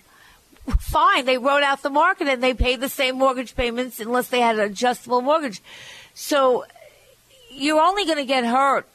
fine, 0.79 1.25
they 1.25 1.37
wrote 1.37 1.63
out 1.63 1.81
the 1.81 1.89
market 1.89 2.27
and 2.27 2.41
they 2.41 2.53
paid 2.53 2.81
the 2.81 2.89
same 2.89 3.17
mortgage 3.17 3.55
payments 3.55 3.99
unless 3.99 4.29
they 4.29 4.41
had 4.41 4.57
an 4.57 4.65
adjustable 4.65 5.21
mortgage. 5.21 5.61
So 6.13 6.65
you're 7.49 7.81
only 7.81 8.05
going 8.05 8.17
to 8.17 8.25
get 8.25 8.43
hurt 8.45 8.87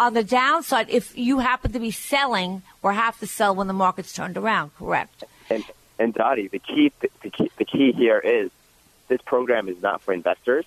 on 0.00 0.14
the 0.14 0.24
downside 0.24 0.88
if 0.88 1.16
you 1.16 1.40
happen 1.40 1.70
to 1.72 1.78
be 1.78 1.90
selling 1.90 2.62
or 2.82 2.94
have 2.94 3.20
to 3.20 3.26
sell 3.26 3.54
when 3.54 3.66
the 3.66 3.74
market's 3.74 4.14
turned 4.14 4.38
around, 4.38 4.74
correct? 4.76 5.22
And 5.50 5.62
and 5.98 6.14
Dottie, 6.14 6.48
the 6.48 6.58
key 6.58 6.90
the 7.22 7.30
key 7.30 7.50
the 7.58 7.66
key 7.66 7.92
here 7.92 8.18
is 8.18 8.50
this 9.08 9.20
program 9.20 9.68
is 9.68 9.80
not 9.82 10.00
for 10.00 10.14
investors. 10.14 10.64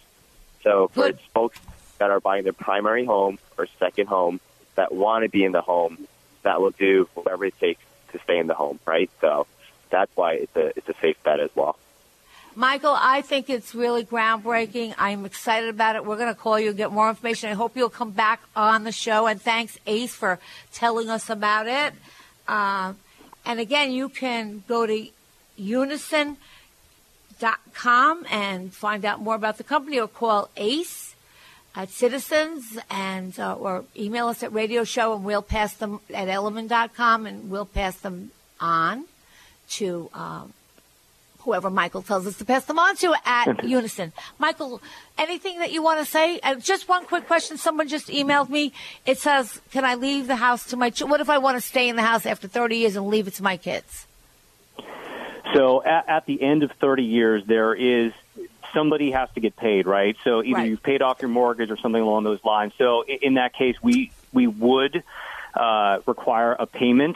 So 0.61 0.87
for 0.89 1.07
Good. 1.07 1.19
folks 1.33 1.59
that 1.97 2.11
are 2.11 2.19
buying 2.19 2.43
their 2.43 2.53
primary 2.53 3.05
home 3.05 3.39
or 3.57 3.67
second 3.79 4.07
home 4.07 4.39
that 4.75 4.93
want 4.93 5.23
to 5.23 5.29
be 5.29 5.43
in 5.43 5.51
the 5.51 5.61
home 5.61 6.07
that 6.43 6.61
will 6.61 6.71
do 6.71 7.09
whatever 7.15 7.45
it 7.45 7.59
takes 7.59 7.81
to 8.11 8.19
stay 8.19 8.37
in 8.37 8.45
the 8.45 8.53
home, 8.53 8.79
right? 8.85 9.09
So 9.19 9.47
that's 9.89 10.15
why 10.15 10.33
it's 10.33 10.55
a 10.55 10.67
it's 10.77 10.89
a 10.89 10.95
safe 11.01 11.17
bet 11.23 11.39
as 11.39 11.49
well. 11.55 11.77
Michael, 12.55 12.95
I 12.97 13.21
think 13.21 13.49
it's 13.49 13.73
really 13.73 14.05
groundbreaking. 14.05 14.93
I'm 14.97 15.25
excited 15.25 15.69
about 15.69 15.95
it. 15.95 16.05
We're 16.05 16.17
going 16.17 16.33
to 16.33 16.39
call 16.39 16.59
you 16.59 16.69
and 16.69 16.77
get 16.77 16.91
more 16.91 17.09
information. 17.09 17.49
I 17.49 17.53
hope 17.53 17.75
you'll 17.75 17.89
come 17.89 18.11
back 18.11 18.41
on 18.55 18.83
the 18.83 18.91
show. 18.91 19.25
And 19.25 19.41
thanks, 19.41 19.79
Ace, 19.87 20.13
for 20.13 20.39
telling 20.71 21.09
us 21.09 21.29
about 21.29 21.67
it. 21.67 21.93
Um, 22.47 22.97
and 23.45 23.59
again, 23.59 23.91
you 23.91 24.07
can 24.09 24.63
go 24.67 24.85
to 24.85 25.07
unison.com 25.57 26.37
and 28.29 28.73
find 28.73 29.03
out 29.03 29.19
more 29.19 29.35
about 29.35 29.57
the 29.57 29.63
company 29.63 29.99
or 29.99 30.07
call 30.07 30.49
Ace 30.55 31.15
at 31.75 31.89
Citizens 31.89 32.77
and 32.89 33.39
uh, 33.39 33.55
or 33.55 33.85
email 33.97 34.27
us 34.27 34.43
at 34.43 34.53
radio 34.53 34.83
show 34.83 35.15
and 35.15 35.25
we'll 35.25 35.41
pass 35.41 35.73
them 35.73 35.99
at 36.13 36.27
elliman.com 36.27 37.25
and 37.25 37.49
we'll 37.49 37.65
pass 37.65 37.97
them 37.97 38.29
on 38.59 39.05
to 39.69 40.09
um, 40.13 40.53
whoever 41.43 41.69
Michael 41.69 42.01
tells 42.01 42.25
us 42.27 42.37
to 42.37 42.45
pass 42.45 42.65
them 42.65 42.79
on 42.79 42.95
to 42.97 43.13
at 43.25 43.63
Unison. 43.63 44.11
Michael, 44.39 44.81
anything 45.17 45.59
that 45.59 45.71
you 45.71 45.81
want 45.83 45.99
to 45.99 46.05
say? 46.05 46.39
Uh, 46.41 46.55
just 46.55 46.87
one 46.89 47.05
quick 47.05 47.27
question. 47.27 47.57
Someone 47.57 47.87
just 47.87 48.07
emailed 48.07 48.49
me. 48.49 48.73
It 49.05 49.17
says, 49.19 49.61
"Can 49.71 49.85
I 49.85 49.95
leave 49.95 50.27
the 50.27 50.35
house 50.37 50.65
to 50.67 50.77
my? 50.77 50.89
Ch- 50.89 51.03
what 51.03 51.19
if 51.21 51.29
I 51.29 51.37
want 51.37 51.57
to 51.57 51.61
stay 51.61 51.89
in 51.89 51.95
the 51.95 52.01
house 52.03 52.25
after 52.25 52.47
30 52.47 52.77
years 52.77 52.95
and 52.95 53.07
leave 53.07 53.27
it 53.27 53.33
to 53.35 53.43
my 53.43 53.57
kids?" 53.57 54.07
So 55.53 55.83
at, 55.83 56.07
at 56.09 56.25
the 56.25 56.41
end 56.41 56.63
of 56.63 56.71
30 56.79 57.03
years, 57.03 57.43
there 57.45 57.73
is 57.75 58.11
somebody 58.73 59.11
has 59.11 59.29
to 59.35 59.39
get 59.39 59.55
paid, 59.55 59.85
right? 59.85 60.15
So 60.23 60.41
either 60.43 60.55
Right. 60.55 60.69
you've 60.69 60.81
paid 60.81 61.01
off 61.03 61.21
your 61.21 61.29
mortgage 61.29 61.69
or 61.69 61.77
something 61.77 62.01
along 62.01 62.23
those 62.23 62.43
lines. 62.43 62.73
So 62.77 63.03
i- 63.07 63.19
in 63.21 63.35
that 63.35 63.53
case, 63.53 63.75
we 63.81 64.11
we 64.31 64.47
would 64.47 65.03
uh, 65.53 65.99
require 66.07 66.53
a 66.57 66.65
payment, 66.65 67.15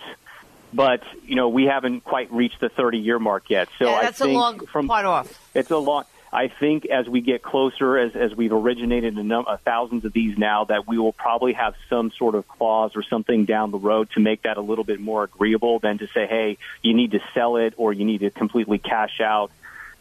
but 0.74 1.04
you 1.26 1.36
know 1.36 1.50
we 1.50 1.66
haven't 1.66 2.04
quite 2.04 2.32
reached 2.32 2.60
the 2.60 2.70
30 2.70 2.98
year 3.00 3.20
mark 3.20 3.50
yet. 3.50 3.70
So 3.80 3.86
yeah, 3.86 3.96
I 3.96 4.02
that's 4.04 4.22
a 4.22 4.26
think 4.26 4.38
long 4.38 4.60
from 4.68 4.88
part 4.88 5.06
off. 5.06 5.40
it's 5.54 5.72
a 5.72 5.78
long. 5.78 6.04
I 6.32 6.50
think 6.50 6.86
as 6.88 7.08
we 7.08 7.22
get 7.22 7.42
closer, 7.42 7.98
as 7.98 8.14
as 8.16 8.36
we've 8.36 8.52
originated 8.52 9.18
a 9.18 9.24
num- 9.24 9.46
uh, 9.48 9.58
thousands 9.58 10.04
of 10.04 10.12
these 10.12 10.38
now, 10.38 10.66
that 10.66 10.86
we 10.86 10.98
will 10.98 11.14
probably 11.14 11.54
have 11.54 11.74
some 11.90 12.12
sort 12.12 12.36
of 12.36 12.46
clause 12.48 12.92
or 12.96 13.04
something 13.04 13.46
down 13.46 13.72
the 13.72 13.78
road 13.78 14.10
to 14.12 14.20
make 14.20 14.42
that 14.42 14.58
a 14.58 14.62
little 14.62 14.84
bit 14.84 15.00
more 15.00 15.24
agreeable 15.24 15.80
than 15.80 15.98
to 16.00 16.08
say, 16.08 16.28
hey, 16.28 16.58
you 16.82 16.94
need 16.94 17.12
to 17.12 17.22
sell 17.34 17.56
it 17.56 17.74
or 17.78 17.94
you 17.94 18.04
need 18.04 18.20
to 18.20 18.30
completely 18.30 18.78
cash 18.78 19.22
out 19.22 19.52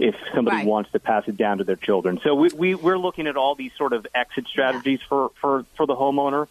if 0.00 0.16
somebody 0.34 0.58
Right. 0.58 0.66
wants 0.66 0.90
to 0.92 0.98
pass 0.98 1.26
it 1.28 1.36
down 1.36 1.58
to 1.58 1.64
their 1.64 1.76
children. 1.76 2.20
So 2.24 2.34
we, 2.34 2.48
we 2.50 2.74
we're 2.74 2.98
looking 2.98 3.28
at 3.28 3.36
all 3.36 3.54
these 3.54 3.72
sort 3.78 3.92
of 3.92 4.04
exit 4.12 4.46
strategies 4.48 5.00
for 5.08 5.30
for 5.40 5.64
for 5.76 5.86
the 5.86 5.94
homeowner 5.94 6.48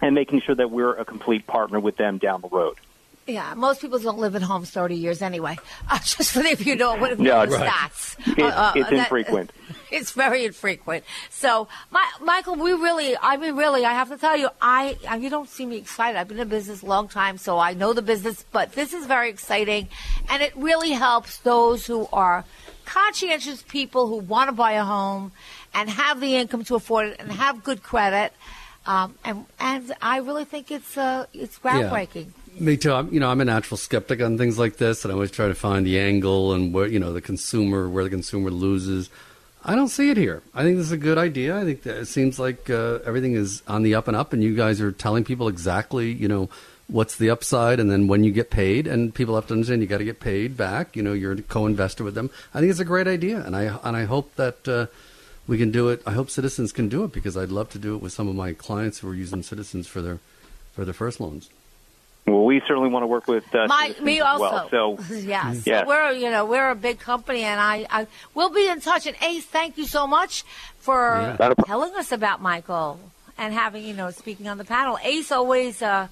and 0.00 0.14
making 0.14 0.40
sure 0.40 0.54
that 0.54 0.70
we're 0.70 0.94
a 0.94 1.04
complete 1.04 1.46
partner 1.46 1.78
with 1.78 1.96
them 1.96 2.16
down 2.16 2.40
the 2.40 2.48
road. 2.48 2.76
Yeah, 3.28 3.52
most 3.54 3.82
people 3.82 3.98
don't 3.98 4.18
live 4.18 4.34
in 4.34 4.40
homes 4.42 4.70
30 4.70 4.94
years 4.94 5.20
anyway. 5.20 5.56
Uh, 5.90 5.98
just 5.98 6.32
for 6.32 6.40
the, 6.40 6.48
if 6.50 6.66
you 6.66 6.76
know 6.76 6.96
what 6.96 7.12
if 7.12 7.18
you 7.18 7.24
No, 7.26 7.44
know 7.44 7.56
right. 7.56 7.70
stats. 7.70 8.16
It- 8.38 8.40
Uh, 8.42 8.72
it's 8.74 8.90
that- 8.90 8.98
infrequent. 8.98 9.52
It's 9.90 10.10
very 10.12 10.44
infrequent. 10.44 11.02
So, 11.30 11.66
my, 11.90 12.04
Michael, 12.22 12.56
we 12.56 12.72
really, 12.72 13.16
I 13.22 13.38
mean, 13.38 13.56
really, 13.56 13.86
I 13.86 13.94
have 13.94 14.10
to 14.10 14.18
tell 14.18 14.36
you, 14.36 14.50
I, 14.60 14.98
I- 15.08 15.16
you 15.16 15.30
don't 15.30 15.48
see 15.48 15.64
me 15.64 15.76
excited. 15.76 16.18
I've 16.18 16.28
been 16.28 16.38
in 16.38 16.48
business 16.48 16.82
a 16.82 16.86
long 16.86 17.08
time, 17.08 17.38
so 17.38 17.58
I 17.58 17.72
know 17.72 17.92
the 17.94 18.02
business, 18.02 18.44
but 18.52 18.72
this 18.72 18.92
is 18.92 19.06
very 19.06 19.30
exciting, 19.30 19.88
and 20.30 20.42
it 20.42 20.54
really 20.56 20.90
helps 20.92 21.38
those 21.38 21.86
who 21.86 22.06
are 22.12 22.44
conscientious 22.84 23.62
people 23.62 24.08
who 24.08 24.16
want 24.16 24.48
to 24.48 24.52
buy 24.52 24.72
a 24.72 24.84
home 24.84 25.32
and 25.74 25.88
have 25.88 26.20
the 26.20 26.36
income 26.36 26.64
to 26.64 26.74
afford 26.74 27.08
it 27.08 27.16
and 27.20 27.30
have 27.32 27.62
good 27.64 27.82
credit. 27.82 28.32
Um, 28.86 29.14
and 29.24 29.44
and 29.60 29.92
I 30.02 30.18
really 30.18 30.44
think 30.46 30.70
it's 30.70 30.96
uh, 30.96 31.26
it's 31.34 31.58
groundbreaking. 31.58 32.28
Me 32.60 32.76
too. 32.76 32.92
I'm, 32.92 33.12
you 33.12 33.20
know, 33.20 33.30
I'm 33.30 33.40
a 33.40 33.44
natural 33.44 33.76
skeptic 33.76 34.20
on 34.20 34.36
things 34.36 34.58
like 34.58 34.76
this, 34.76 35.04
and 35.04 35.12
I 35.12 35.14
always 35.14 35.30
try 35.30 35.48
to 35.48 35.54
find 35.54 35.86
the 35.86 35.98
angle 35.98 36.52
and 36.52 36.74
where 36.74 36.86
you 36.86 36.98
know 36.98 37.12
the 37.12 37.20
consumer, 37.20 37.88
where 37.88 38.04
the 38.04 38.10
consumer 38.10 38.50
loses. 38.50 39.10
I 39.64 39.74
don't 39.74 39.88
see 39.88 40.10
it 40.10 40.16
here. 40.16 40.42
I 40.54 40.62
think 40.62 40.76
this 40.76 40.86
is 40.86 40.92
a 40.92 40.96
good 40.96 41.18
idea. 41.18 41.56
I 41.56 41.64
think 41.64 41.82
that 41.82 41.96
it 41.98 42.06
seems 42.06 42.38
like 42.38 42.70
uh, 42.70 43.00
everything 43.04 43.34
is 43.34 43.62
on 43.68 43.82
the 43.82 43.94
up 43.94 44.08
and 44.08 44.16
up, 44.16 44.32
and 44.32 44.42
you 44.42 44.56
guys 44.56 44.80
are 44.80 44.92
telling 44.92 45.24
people 45.24 45.48
exactly, 45.48 46.10
you 46.10 46.26
know, 46.26 46.48
what's 46.88 47.16
the 47.16 47.30
upside, 47.30 47.78
and 47.78 47.90
then 47.90 48.08
when 48.08 48.24
you 48.24 48.32
get 48.32 48.50
paid, 48.50 48.86
and 48.86 49.14
people 49.14 49.34
have 49.34 49.46
to 49.48 49.54
understand 49.54 49.82
you 49.82 49.88
got 49.88 49.98
to 49.98 50.04
get 50.04 50.20
paid 50.20 50.56
back. 50.56 50.96
You 50.96 51.02
know, 51.02 51.12
you're 51.12 51.32
a 51.32 51.42
co-investor 51.42 52.02
with 52.02 52.14
them. 52.14 52.30
I 52.54 52.60
think 52.60 52.70
it's 52.70 52.80
a 52.80 52.84
great 52.84 53.06
idea, 53.06 53.44
and 53.44 53.54
I 53.54 53.78
and 53.82 53.96
I 53.96 54.04
hope 54.04 54.34
that. 54.36 54.66
Uh, 54.66 54.86
we 55.46 55.56
can 55.56 55.70
do 55.70 55.88
it. 55.88 56.02
I 56.06 56.12
hope 56.12 56.28
Citizens 56.28 56.72
can 56.72 56.90
do 56.90 57.04
it 57.04 57.12
because 57.12 57.34
I'd 57.34 57.48
love 57.48 57.70
to 57.70 57.78
do 57.78 57.94
it 57.94 58.02
with 58.02 58.12
some 58.12 58.28
of 58.28 58.34
my 58.34 58.52
clients 58.52 58.98
who 58.98 59.08
are 59.08 59.14
using 59.14 59.42
Citizens 59.42 59.86
for 59.86 60.02
their 60.02 60.18
for 60.74 60.84
their 60.84 60.92
first 60.92 61.20
loans. 61.20 61.48
Well, 62.26 62.44
we 62.44 62.60
certainly 62.60 62.90
want 62.90 63.04
to 63.04 63.06
work 63.06 63.26
with 63.26 63.54
uh, 63.54 63.66
My, 63.68 63.94
me 64.02 64.18
as 64.20 64.26
also. 64.26 64.40
well. 64.70 64.98
So 64.98 65.14
yeah, 65.14 65.52
so 65.54 65.62
Yes. 65.64 65.86
we're 65.86 66.12
you 66.12 66.30
know 66.30 66.44
we're 66.44 66.70
a 66.70 66.74
big 66.74 66.98
company, 66.98 67.42
and 67.42 67.58
I, 67.60 67.86
I 67.90 68.06
we'll 68.34 68.50
be 68.50 68.68
in 68.68 68.80
touch. 68.80 69.06
And 69.06 69.16
Ace, 69.22 69.44
thank 69.46 69.78
you 69.78 69.86
so 69.86 70.06
much 70.06 70.42
for 70.78 71.20
Yeah. 71.20 71.36
Not 71.40 71.52
a 71.52 71.56
pro- 71.56 71.64
telling 71.64 71.94
us 71.94 72.12
about 72.12 72.42
Michael 72.42 73.00
and 73.38 73.54
having 73.54 73.82
you 73.84 73.94
know 73.94 74.10
speaking 74.10 74.46
on 74.48 74.58
the 74.58 74.64
panel. 74.64 74.98
Ace 75.02 75.32
always. 75.32 75.80
Uh, 75.80 76.08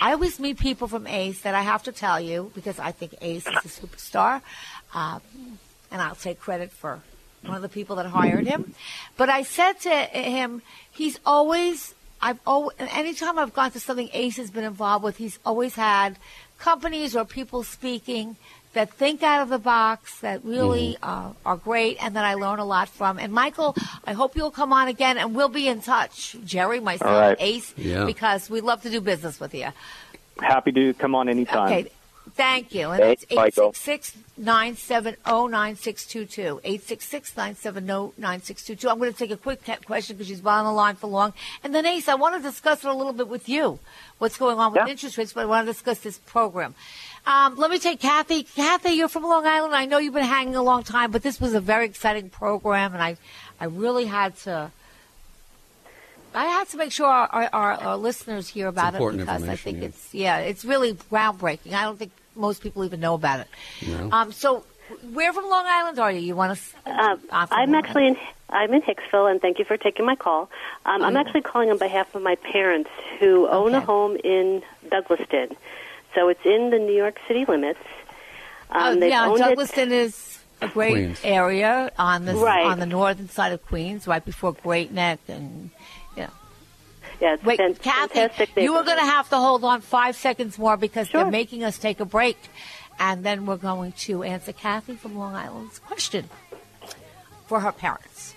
I 0.00 0.12
always 0.12 0.38
meet 0.38 0.58
people 0.60 0.86
from 0.86 1.08
Ace 1.08 1.40
that 1.40 1.56
I 1.56 1.62
have 1.62 1.82
to 1.84 1.92
tell 1.92 2.20
you 2.20 2.52
because 2.54 2.78
I 2.78 2.92
think 2.92 3.16
Ace 3.20 3.48
is 3.48 3.54
a 3.54 3.68
superstar. 3.68 4.42
Um, 4.94 5.20
and 5.90 6.00
I'll 6.00 6.14
take 6.14 6.38
credit 6.38 6.70
for 6.70 7.00
one 7.42 7.56
of 7.56 7.62
the 7.62 7.68
people 7.68 7.96
that 7.96 8.06
hired 8.06 8.46
him. 8.46 8.74
But 9.16 9.28
I 9.28 9.42
said 9.42 9.72
to 9.80 9.90
him, 9.90 10.62
he's 10.92 11.18
always, 11.26 11.94
I've 12.20 12.40
always, 12.46 12.76
anytime 12.78 13.38
I've 13.38 13.54
gone 13.54 13.70
to 13.72 13.80
something 13.80 14.08
Ace 14.12 14.36
has 14.36 14.50
been 14.50 14.64
involved 14.64 15.04
with, 15.04 15.16
he's 15.16 15.38
always 15.44 15.74
had 15.74 16.16
companies 16.58 17.14
or 17.16 17.24
people 17.24 17.62
speaking 17.62 18.36
that 18.74 18.92
think 18.92 19.22
out 19.22 19.42
of 19.42 19.48
the 19.48 19.58
box, 19.58 20.20
that 20.20 20.44
really 20.44 20.96
uh, 21.02 21.30
are 21.46 21.56
great, 21.56 21.96
and 22.02 22.14
that 22.16 22.24
I 22.24 22.34
learn 22.34 22.58
a 22.58 22.64
lot 22.64 22.88
from. 22.88 23.18
And 23.18 23.32
Michael, 23.32 23.74
I 24.04 24.12
hope 24.12 24.36
you'll 24.36 24.50
come 24.50 24.72
on 24.72 24.88
again, 24.88 25.16
and 25.16 25.34
we'll 25.34 25.48
be 25.48 25.68
in 25.68 25.80
touch, 25.80 26.36
Jerry, 26.44 26.78
myself, 26.78 27.10
All 27.10 27.20
right. 27.20 27.36
Ace, 27.40 27.72
Yeah. 27.76 28.04
because 28.04 28.50
we 28.50 28.60
love 28.60 28.82
to 28.82 28.90
do 28.90 29.00
business 29.00 29.40
with 29.40 29.54
you. 29.54 29.68
Happy 30.40 30.70
to 30.72 30.92
come 30.94 31.14
on 31.14 31.28
anytime. 31.28 31.66
Okay. 31.72 31.90
Thank 32.34 32.74
you. 32.74 32.90
And 32.90 33.00
Thanks, 33.00 33.22
that's 33.22 33.32
866 33.32 34.16
970 34.36 35.16
9622. 35.24 36.60
866 36.64 37.36
970 37.36 38.12
9622. 38.18 38.88
I'm 38.88 38.98
going 38.98 39.12
to 39.12 39.18
take 39.18 39.30
a 39.30 39.36
quick 39.36 39.62
question 39.84 40.16
because 40.16 40.28
she's 40.28 40.40
been 40.40 40.52
on 40.52 40.64
the 40.64 40.72
line 40.72 40.96
for 40.96 41.06
long. 41.06 41.32
And 41.64 41.74
then, 41.74 41.86
Ace, 41.86 42.08
I 42.08 42.14
want 42.14 42.36
to 42.36 42.42
discuss 42.42 42.84
it 42.84 42.88
a 42.88 42.94
little 42.94 43.12
bit 43.12 43.28
with 43.28 43.48
you. 43.48 43.78
What's 44.18 44.36
going 44.36 44.58
on 44.58 44.72
with 44.72 44.88
interest 44.88 45.18
rates, 45.18 45.32
but 45.32 45.42
I 45.42 45.46
want 45.46 45.66
to 45.66 45.72
discuss 45.72 45.98
this 46.00 46.18
program. 46.18 46.74
Um, 47.26 47.56
let 47.56 47.70
me 47.70 47.78
take 47.78 48.00
Kathy. 48.00 48.42
Kathy, 48.42 48.92
you're 48.92 49.08
from 49.08 49.24
Long 49.24 49.46
Island. 49.46 49.74
I 49.74 49.86
know 49.86 49.98
you've 49.98 50.14
been 50.14 50.24
hanging 50.24 50.56
a 50.56 50.62
long 50.62 50.82
time, 50.82 51.10
but 51.10 51.22
this 51.22 51.40
was 51.40 51.54
a 51.54 51.60
very 51.60 51.84
exciting 51.84 52.30
program, 52.30 52.94
and 52.94 53.02
I, 53.02 53.16
I 53.60 53.66
really 53.66 54.06
had 54.06 54.36
to. 54.38 54.72
I 56.34 56.44
had 56.46 56.68
to 56.68 56.76
make 56.76 56.92
sure 56.92 57.06
our, 57.06 57.28
our, 57.28 57.48
our, 57.52 57.72
our 57.72 57.96
listeners 57.96 58.48
hear 58.48 58.68
about 58.68 58.94
it 58.94 59.16
because 59.16 59.48
I 59.48 59.56
think 59.56 59.78
yeah. 59.78 59.84
it's 59.86 60.14
yeah, 60.14 60.38
it's 60.38 60.64
really 60.64 60.94
groundbreaking. 60.94 61.72
I 61.72 61.84
don't 61.84 61.98
think 61.98 62.12
most 62.34 62.62
people 62.62 62.84
even 62.84 63.00
know 63.00 63.14
about 63.14 63.40
it. 63.40 63.48
No. 63.86 64.10
Um, 64.12 64.32
so, 64.32 64.64
where 65.12 65.32
from 65.32 65.48
Long 65.48 65.64
Island 65.66 65.98
are 65.98 66.12
you? 66.12 66.20
You 66.20 66.36
want 66.36 66.58
to? 66.58 66.90
Um, 66.90 67.20
I'm 67.30 67.74
actually 67.74 68.08
in 68.08 68.16
I'm 68.50 68.72
in 68.72 68.82
Hicksville, 68.82 69.30
and 69.30 69.40
thank 69.40 69.58
you 69.58 69.64
for 69.64 69.76
taking 69.76 70.06
my 70.06 70.16
call. 70.16 70.48
Um, 70.86 71.02
I'm 71.02 71.16
actually 71.16 71.42
calling 71.42 71.70
on 71.70 71.78
behalf 71.78 72.14
of 72.14 72.22
my 72.22 72.36
parents 72.36 72.90
who 73.18 73.46
own 73.48 73.74
a 73.74 73.80
home 73.80 74.16
in 74.16 74.62
Douglaston. 74.86 75.56
So 76.14 76.28
it's 76.28 76.44
in 76.44 76.70
the 76.70 76.78
New 76.78 76.94
York 76.94 77.18
City 77.28 77.44
limits. 77.44 77.80
Um, 78.70 79.02
oh, 79.02 79.06
yeah, 79.06 79.26
Douglaston 79.28 79.90
is 79.90 80.38
a 80.60 80.68
great 80.68 80.92
Queens. 80.92 81.20
area 81.22 81.92
on 81.98 82.24
the 82.24 82.34
Right. 82.34 82.64
on 82.64 82.80
the 82.80 82.86
northern 82.86 83.28
side 83.28 83.52
of 83.52 83.64
Queens, 83.66 84.06
right 84.06 84.24
before 84.24 84.52
Great 84.52 84.90
Neck, 84.92 85.20
and 85.28 85.70
yeah. 86.18 86.30
Yeah, 87.20 87.34
it's 87.34 87.44
Wait, 87.44 87.58
Kathy, 87.82 88.28
you 88.62 88.74
are 88.74 88.84
going 88.84 88.98
to 88.98 89.04
have 89.04 89.28
to 89.30 89.36
hold 89.36 89.64
on 89.64 89.80
five 89.80 90.14
seconds 90.14 90.56
more 90.58 90.76
because 90.76 91.10
they're 91.10 91.30
making 91.30 91.64
us 91.64 91.78
take 91.78 91.98
a 91.98 92.04
break, 92.04 92.38
and 93.00 93.24
then 93.24 93.44
we're 93.44 93.56
going 93.56 93.92
to 94.06 94.22
answer 94.22 94.52
Kathy 94.52 94.94
from 94.94 95.16
Long 95.16 95.34
Island's 95.34 95.80
question 95.80 96.28
for 97.46 97.60
her 97.60 97.72
parents. 97.72 98.34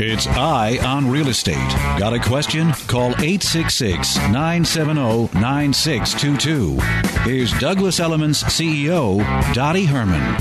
It's 0.00 0.28
Eye 0.28 0.78
on 0.86 1.10
Real 1.10 1.26
Estate. 1.26 1.56
Got 1.98 2.12
a 2.12 2.20
question? 2.20 2.70
Call 2.86 3.10
866 3.18 4.14
970 4.28 5.36
9622. 5.40 6.78
Here's 7.28 7.52
Douglas 7.58 7.98
Elliman's 7.98 8.44
CEO, 8.44 9.18
Dottie 9.54 9.86
Herman. 9.86 10.40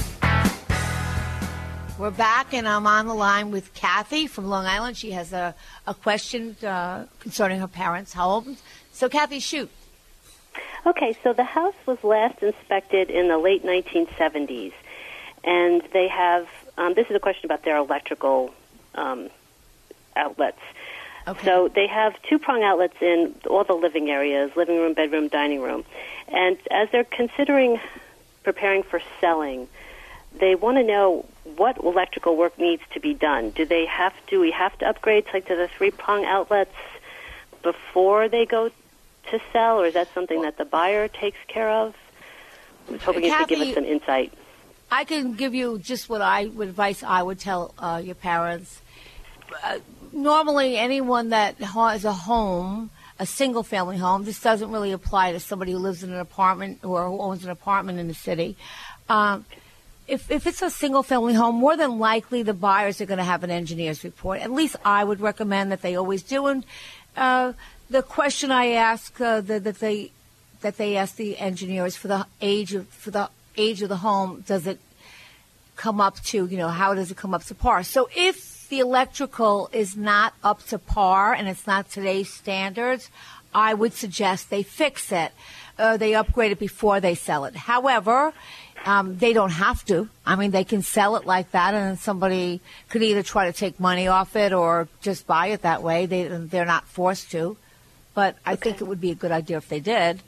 We're 1.97 2.11
back, 2.11 2.53
and 2.53 2.67
I'm 2.67 2.85
on 2.85 3.07
the 3.07 3.15
line 3.15 3.49
with 3.49 3.73
Kathy 3.73 4.27
from 4.27 4.45
Long 4.45 4.67
Island. 4.67 4.95
She 4.95 5.09
has 5.13 5.33
a, 5.33 5.55
a 5.87 5.95
question 5.95 6.55
uh, 6.63 7.07
concerning 7.19 7.59
her 7.59 7.67
parents' 7.67 8.13
home. 8.13 8.57
So, 8.91 9.09
Kathy, 9.09 9.39
shoot. 9.39 9.71
Okay, 10.85 11.17
so 11.23 11.33
the 11.33 11.43
house 11.43 11.73
was 11.87 12.03
last 12.03 12.43
inspected 12.43 13.09
in 13.09 13.27
the 13.27 13.39
late 13.39 13.65
1970s, 13.65 14.73
and 15.43 15.81
they 15.93 16.07
have. 16.09 16.47
Um, 16.77 16.93
this 16.93 17.07
is 17.09 17.15
a 17.15 17.19
question 17.19 17.45
about 17.45 17.63
their 17.63 17.77
electrical 17.77 18.53
um, 18.93 19.31
outlets. 20.17 20.60
So 21.43 21.67
they 21.67 21.88
have 21.88 22.15
two 22.23 22.39
prong 22.39 22.63
outlets 22.63 22.95
in 23.01 23.36
all 23.49 23.65
the 23.65 23.73
living 23.73 24.10
areas 24.10 24.56
living 24.56 24.77
room, 24.77 24.93
bedroom, 24.93 25.27
dining 25.27 25.62
room. 25.62 25.84
And 26.30 26.58
as 26.71 26.88
they're 26.91 27.03
considering 27.03 27.82
preparing 28.43 28.84
for 28.84 29.01
selling, 29.19 29.67
they 30.39 30.56
want 30.56 30.77
to 30.77 30.84
know 30.84 31.25
what 31.43 31.77
electrical 31.77 32.38
work 32.38 32.58
needs 32.58 32.82
to 32.93 33.01
be 33.01 33.13
done. 33.13 33.49
Do 33.49 33.65
they 33.65 33.86
have 33.88 34.13
do 34.27 34.39
we 34.39 34.51
have 34.51 34.77
to 34.80 34.88
upgrade 34.88 35.25
like 35.34 35.47
to 35.47 35.56
the 35.58 35.67
three 35.67 35.91
prong 35.91 36.23
outlets 36.23 36.75
before 37.62 38.30
they 38.30 38.45
go 38.45 38.69
to 39.32 39.39
sell, 39.51 39.82
or 39.82 39.88
is 39.88 39.95
that 39.95 40.08
something 40.13 40.43
that 40.43 40.58
the 40.58 40.63
buyer 40.65 41.10
takes 41.10 41.39
care 41.47 41.69
of? 41.69 41.93
I 42.88 42.91
was 42.93 43.01
hoping 43.01 43.25
you 43.25 43.36
could 43.36 43.47
give 43.49 43.60
us 43.60 43.73
some 43.73 43.84
insight. 43.84 44.34
I 44.89 45.03
can 45.03 45.34
give 45.34 45.53
you 45.53 45.80
just 45.80 46.08
what 46.08 46.21
I 46.21 46.45
what 46.45 46.69
advice 46.69 47.03
I 47.03 47.21
would 47.21 47.39
tell 47.39 47.73
uh, 47.77 48.01
your 48.03 48.15
parents. 48.15 48.82
Uh, 49.63 49.80
normally, 50.17 50.77
anyone 50.77 51.30
that 51.30 51.56
has 51.60 52.03
a 52.03 52.12
home, 52.12 52.89
a 53.19 53.25
single 53.25 53.63
family 53.63 53.97
home, 53.97 54.25
this 54.25 54.41
doesn't 54.41 54.71
really 54.71 54.91
apply 54.91 55.32
to 55.32 55.39
somebody 55.39 55.71
who 55.71 55.77
lives 55.77 56.03
in 56.03 56.12
an 56.12 56.19
apartment 56.19 56.84
or 56.84 57.08
who 57.08 57.19
owns 57.19 57.43
an 57.43 57.51
apartment 57.51 57.99
in 57.99 58.08
the 58.08 58.13
city. 58.13 58.58
Um, 59.08 59.45
if, 60.08 60.32
if 60.32 60.47
it's 60.47 60.62
a 60.62 60.69
single 60.69 61.03
family 61.03 61.34
home, 61.34 61.56
more 61.56 61.77
than 61.77 61.99
likely 61.99 62.41
the 62.43 62.53
buyers 62.53 63.01
are 63.01 63.06
going 63.06 63.17
to 63.17 63.23
have 63.23 63.43
an 63.43 63.51
engineer's 63.51 64.03
report. 64.03 64.41
At 64.41 64.51
least 64.51 64.75
I 64.84 65.03
would 65.03 65.19
recommend 65.19 65.71
that 65.71 65.82
they 65.82 65.95
always 65.95 66.23
do. 66.23 66.47
And 66.47 66.65
uh, 67.15 67.53
the 67.89 68.01
question 68.01 68.51
I 68.51 68.71
ask 68.71 69.19
uh, 69.21 69.41
that, 69.41 69.63
that 69.63 69.80
they 69.80 70.12
that 70.62 70.77
they 70.77 70.97
ask 70.97 71.17
the 71.17 71.38
engineers 71.38 71.95
for 71.95 72.08
the 72.08 72.25
age 72.41 72.73
of 72.73 72.88
for 72.88 73.12
the 73.12 73.30
age 73.58 73.82
of 73.82 73.89
the 73.89 73.97
home, 73.97 74.43
does 74.47 74.65
it 74.65 74.80
come 75.75 76.01
up 76.01 76.19
to 76.23 76.47
you 76.47 76.58
know 76.58 76.69
how 76.69 76.93
does 76.93 77.12
it 77.12 77.17
come 77.17 77.34
up 77.34 77.43
to 77.45 77.56
par? 77.56 77.84
So 77.84 78.10
if 78.15 78.56
the 78.67 78.80
electrical 78.80 79.69
is 79.71 79.95
not 79.95 80.34
up 80.43 80.65
to 80.67 80.80
par 80.80 81.34
and 81.34 81.47
it's 81.47 81.67
not 81.67 81.89
today's 81.89 82.32
standards, 82.34 83.10
I 83.53 83.73
would 83.73 83.93
suggest 83.93 84.49
they 84.49 84.63
fix 84.63 85.12
it. 85.12 85.32
Uh, 85.77 85.97
they 85.97 86.15
upgrade 86.15 86.51
it 86.51 86.60
before 86.60 86.99
they 86.99 87.15
sell 87.15 87.45
it. 87.45 87.56
However, 87.56 88.34
um, 88.86 89.17
they 89.17 89.34
don't 89.34 89.51
have 89.51 89.86
to. 89.86 90.10
I 90.25 90.36
mean, 90.36 90.51
they 90.51 90.63
can 90.63 90.82
sell 90.82 91.15
it 91.17 91.25
like 91.25 91.51
that, 91.51 91.73
and 91.73 91.84
then 91.84 91.97
somebody 91.97 92.62
could 92.89 93.03
either 93.03 93.21
try 93.21 93.45
to 93.45 93.53
take 93.53 93.80
money 93.80 94.08
off 94.08 94.36
it 94.36 94.53
or 94.53 94.88
just 95.01 95.27
buy 95.27 95.47
it 95.47 95.62
that 95.63 95.84
way. 95.84 96.06
They 96.06 96.27
they're 96.27 96.65
not 96.65 96.86
forced 96.88 97.32
to. 97.32 97.58
But 98.13 98.38
I 98.45 98.56
think 98.56 98.82
it 98.82 98.86
would 98.86 98.99
be 98.99 99.12
a 99.12 99.15
good 99.15 99.32
idea 99.32 99.58
if 99.58 99.69
they 99.69 99.80
did. 99.80 100.21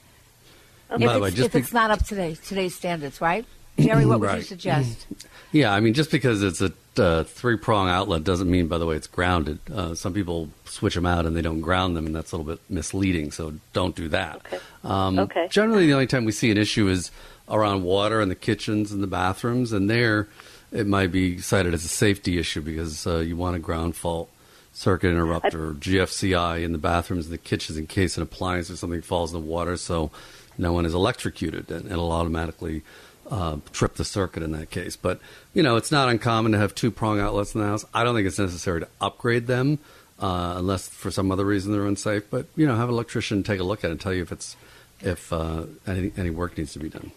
Okay. 0.91 1.03
If, 1.03 1.07
By 1.07 1.13
the 1.13 1.19
way, 1.19 1.27
it's, 1.29 1.37
just 1.37 1.47
if 1.47 1.55
it's 1.55 1.73
not 1.73 1.89
up 1.89 1.99
to 1.99 2.05
today, 2.05 2.35
today's 2.35 2.75
standards, 2.75 3.21
right? 3.21 3.45
Jerry, 3.79 4.05
what 4.05 4.19
would 4.19 4.35
you 4.35 4.41
suggest? 4.41 5.07
Yeah, 5.51 5.73
I 5.73 5.79
mean, 5.79 5.93
just 5.93 6.11
because 6.11 6.43
it's 6.43 6.61
a 6.61 6.71
uh, 6.99 7.23
three 7.23 7.57
prong 7.57 7.89
outlet 7.89 8.23
doesn't 8.23 8.49
mean, 8.49 8.67
by 8.67 8.77
the 8.77 8.85
way, 8.85 8.95
it's 8.95 9.07
grounded. 9.07 9.59
Uh, 9.73 9.95
some 9.95 10.13
people 10.13 10.49
switch 10.65 10.95
them 10.95 11.05
out 11.05 11.25
and 11.25 11.35
they 11.35 11.41
don't 11.41 11.61
ground 11.61 11.95
them, 11.95 12.05
and 12.05 12.15
that's 12.15 12.31
a 12.31 12.37
little 12.37 12.51
bit 12.53 12.61
misleading. 12.69 13.31
So 13.31 13.53
don't 13.73 13.95
do 13.95 14.09
that. 14.09 14.41
Um, 14.83 15.17
Okay. 15.19 15.47
Generally, 15.49 15.87
the 15.87 15.93
only 15.93 16.07
time 16.07 16.25
we 16.25 16.31
see 16.31 16.51
an 16.51 16.57
issue 16.57 16.87
is 16.87 17.11
around 17.49 17.83
water 17.83 18.21
in 18.21 18.29
the 18.29 18.35
kitchens 18.35 18.91
and 18.91 19.01
the 19.01 19.07
bathrooms, 19.07 19.71
and 19.71 19.89
there 19.89 20.27
it 20.71 20.85
might 20.85 21.11
be 21.11 21.39
cited 21.39 21.73
as 21.73 21.83
a 21.83 21.87
safety 21.87 22.37
issue 22.37 22.61
because 22.61 23.07
uh, 23.07 23.17
you 23.17 23.35
want 23.35 23.55
a 23.55 23.59
ground 23.59 23.95
fault 23.95 24.29
circuit 24.71 25.09
interrupter 25.09 25.69
or 25.69 25.73
GFCI 25.73 26.63
in 26.63 26.73
the 26.73 26.77
bathrooms 26.77 27.25
and 27.25 27.33
the 27.33 27.39
kitchens 27.39 27.77
in 27.77 27.87
case 27.87 28.17
an 28.17 28.23
appliance 28.23 28.69
or 28.69 28.75
something 28.75 29.01
falls 29.01 29.33
in 29.33 29.41
the 29.41 29.45
water, 29.45 29.75
so 29.77 30.11
no 30.57 30.71
one 30.73 30.85
is 30.85 30.93
electrocuted, 30.93 31.71
and 31.71 31.91
it'll 31.91 32.11
automatically 32.11 32.83
uh, 33.29 33.57
trip 33.71 33.95
the 33.95 34.05
circuit 34.05 34.43
in 34.43 34.51
that 34.51 34.69
case. 34.69 34.95
But 34.95 35.19
you 35.53 35.63
know, 35.63 35.75
it's 35.75 35.91
not 35.91 36.09
uncommon 36.09 36.51
to 36.53 36.57
have 36.57 36.75
two 36.75 36.91
prong 36.91 37.19
outlets 37.19 37.55
in 37.55 37.61
the 37.61 37.67
house. 37.67 37.85
I 37.93 38.03
don't 38.03 38.15
think 38.15 38.27
it's 38.27 38.39
necessary 38.39 38.81
to 38.81 38.87
upgrade 38.99 39.47
them 39.47 39.79
uh, 40.19 40.55
unless 40.57 40.87
for 40.87 41.11
some 41.11 41.31
other 41.31 41.45
reason 41.45 41.71
they're 41.71 41.85
unsafe. 41.85 42.29
But 42.29 42.47
you 42.55 42.65
know, 42.67 42.75
have 42.75 42.89
an 42.89 42.95
electrician 42.95 43.43
take 43.43 43.59
a 43.59 43.63
look 43.63 43.83
at 43.83 43.89
it 43.89 43.91
and 43.91 44.01
tell 44.01 44.13
you 44.13 44.23
if 44.23 44.31
it's 44.31 44.55
if 45.01 45.31
uh, 45.31 45.63
any 45.87 46.11
any 46.17 46.29
work 46.29 46.57
needs 46.57 46.73
to 46.73 46.79
be 46.79 46.89
done. 46.89 47.11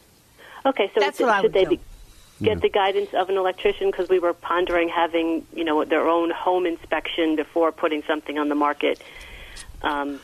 Okay, 0.65 0.91
so 0.95 1.01
That's 1.01 1.17
should 1.17 1.27
what 1.27 1.35
I 1.35 1.41
would 1.41 1.53
they 1.53 1.65
be, 1.65 1.81
get 2.41 2.61
the 2.61 2.69
guidance 2.69 3.13
of 3.15 3.29
an 3.29 3.37
electrician? 3.37 3.91
Because 3.91 4.09
we 4.09 4.21
were 4.21 4.33
pondering 4.33 4.89
having, 4.89 5.45
you 5.55 5.65
know, 5.65 5.85
their 5.85 6.07
own 6.09 6.31
home 6.31 6.67
inspection 6.67 7.35
before 7.35 7.73
putting 7.73 8.03
something 8.05 8.39
on 8.39 8.49
the 8.49 8.55
market. 8.55 9.03
Um, 9.83 10.21